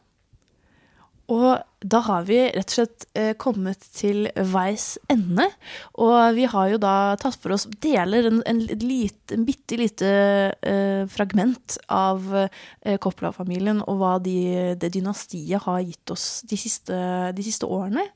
[1.30, 5.46] Og da har vi rett og slett eh, kommet til veis ende.
[6.02, 10.10] Og vi har jo da tatt for oss deler, en, en, lite, en bitte lite
[10.60, 14.40] eh, fragment av eh, Coppola-familien, og hva de,
[14.80, 16.98] det dynastiet har gitt oss de siste,
[17.36, 18.08] de siste årene.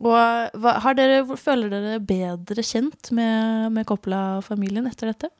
[0.00, 0.16] Og
[0.62, 5.30] hva, dere, føler dere bedre kjent med, med Coppola-familien etter dette?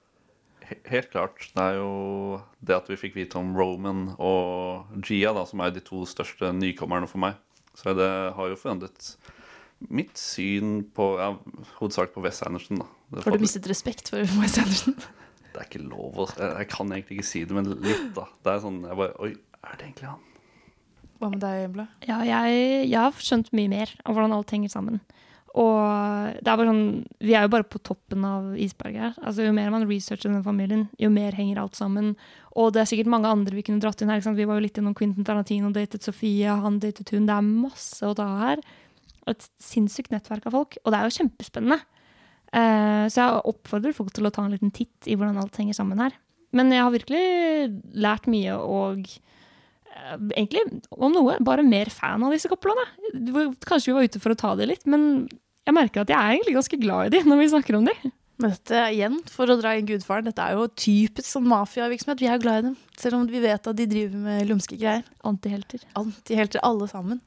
[0.70, 1.44] He- helt klart.
[1.55, 5.74] Det er jo det at vi fikk vite om Roman og Gia, da, som er
[5.74, 7.36] de to største nykommerne for meg.
[7.76, 9.12] Så det har jo forandret
[9.88, 11.30] mitt syn på ja,
[11.78, 12.82] Hovedsakelig på Wes Anderson.
[12.82, 12.88] Da.
[13.14, 14.97] Det Har du mistet respekt for Wes Anderson?
[15.51, 18.26] Det er ikke lov å jeg, jeg kan egentlig ikke si det, men litt, da.
[18.44, 19.32] Det er sånn jeg bare Oi,
[19.66, 20.26] er det egentlig han?
[21.20, 21.88] Hva med deg, Embla?
[22.06, 25.01] Ja, jeg, jeg har skjønt mye mer av hvordan alt henger sammen.
[25.59, 26.85] Og det er bare sånn,
[27.27, 29.16] vi er jo bare på toppen av isberget her.
[29.18, 32.12] Altså, jo mer man researcher den familien, jo mer henger alt sammen.
[32.55, 34.20] Og det er sikkert mange andre vi kunne dratt inn her.
[34.20, 34.39] Ikke sant?
[34.39, 37.27] Vi var jo litt innom Quentin Tarantino, datet Sofie, han datet hun.
[37.27, 38.62] Det er masse å ta her.
[39.31, 40.78] Et sinnssykt nettverk av folk.
[40.85, 41.81] Og det er jo kjempespennende.
[42.51, 45.78] Eh, så jeg oppfordrer folk til å ta en liten titt i hvordan alt henger
[45.78, 46.14] sammen her.
[46.55, 47.27] Men jeg har virkelig
[48.06, 49.10] lært mye og
[50.35, 52.86] egentlig, om noe, bare mer fan av disse koplene.
[53.66, 55.28] Kanskje vi var ute for å ta det litt, men
[55.66, 57.97] jeg merker at jeg er egentlig ganske glad i de når vi snakker om de.
[58.40, 62.22] Men dette igjen, for å dra inn gudfaren, dette er jo typisk sånn mafiavirksomhet.
[62.22, 64.78] Vi er jo glad i dem, selv om vi vet at de driver med lumske
[64.81, 65.05] greier.
[65.28, 65.85] Antihelter.
[66.01, 67.20] Antihelter, alle sammen.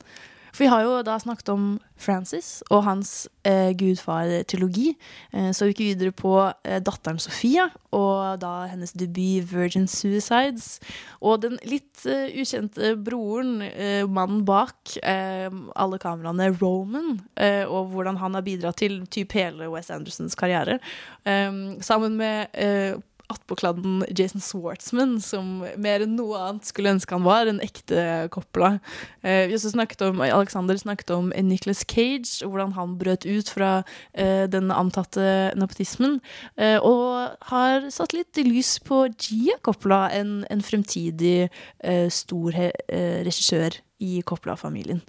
[0.53, 1.63] For vi har jo da snakket om
[1.97, 4.91] Francis og hans eh, gudfar-trilogi.
[5.33, 10.77] Eh, så gikk vi videre på eh, datteren Sofia og da hennes debut Virgin Suicides.
[11.25, 17.89] Og den litt eh, ukjente broren, eh, mannen bak eh, alle kameraene, Roman, eh, og
[17.95, 20.77] hvordan han har bidratt til typ hele Wes Andersons karriere.
[21.23, 23.01] Sammen med
[23.33, 28.77] attpåkladden Jason Swartzman, som mer enn noe annet skulle ønske han var en ekte Coppola.
[29.21, 33.51] Eh, vi også snakket om, Alexander snakket om Nicholas Cage, og hvordan han brøt ut
[33.53, 33.71] fra
[34.13, 36.19] eh, den antatte nepotismen,
[36.57, 43.19] eh, og har satt litt lys på Gia Coppola, en, en fremtidig eh, stor eh,
[43.25, 45.03] regissør i Coppola-familien.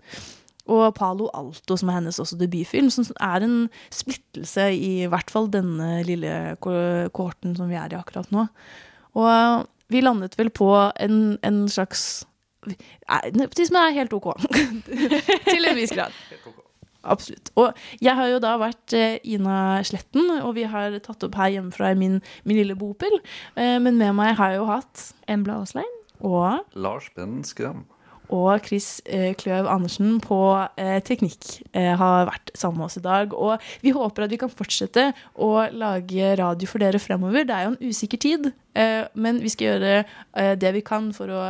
[0.73, 3.57] Og Palo Alto, som er hennes også debutfilm, som er en
[3.93, 8.47] splittelse i hvert fall denne lille ko- kohorten som vi er i akkurat nå.
[9.21, 10.71] Og vi landet vel på
[11.05, 12.25] en, en slags
[12.65, 14.31] Nei, Nepotisme er helt OK.
[15.53, 16.15] Til en viss grad.
[17.05, 17.51] Absolutt.
[17.61, 21.51] Og jeg har jo da vært eh, Ina Sletten, og vi har tatt opp her
[21.59, 22.15] hjemmefra i min,
[22.49, 23.19] min lille bopel.
[23.61, 25.93] Eh, men med meg har jeg jo hatt Embla Aaslein.
[26.25, 27.85] Og Lars Ben Skram.
[28.33, 30.39] Og Chris eh, Kløv Andersen på
[30.81, 33.35] eh, teknikk eh, har vært sammen med oss i dag.
[33.37, 37.45] Og vi håper at vi kan fortsette å lage radio for dere fremover.
[37.45, 41.43] Det er jo en usikker tid, men vi skal gjøre det vi kan for å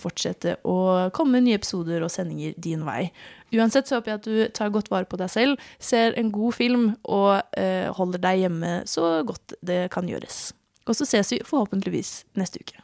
[0.00, 0.76] fortsette å
[1.12, 3.10] komme med nye episoder og sendinger din vei.
[3.52, 6.56] Uansett så håper jeg at du tar godt vare på deg selv, ser en god
[6.56, 7.60] film og
[7.98, 10.46] holder deg hjemme så godt det kan gjøres.
[10.88, 12.80] Og så ses vi forhåpentligvis neste uke.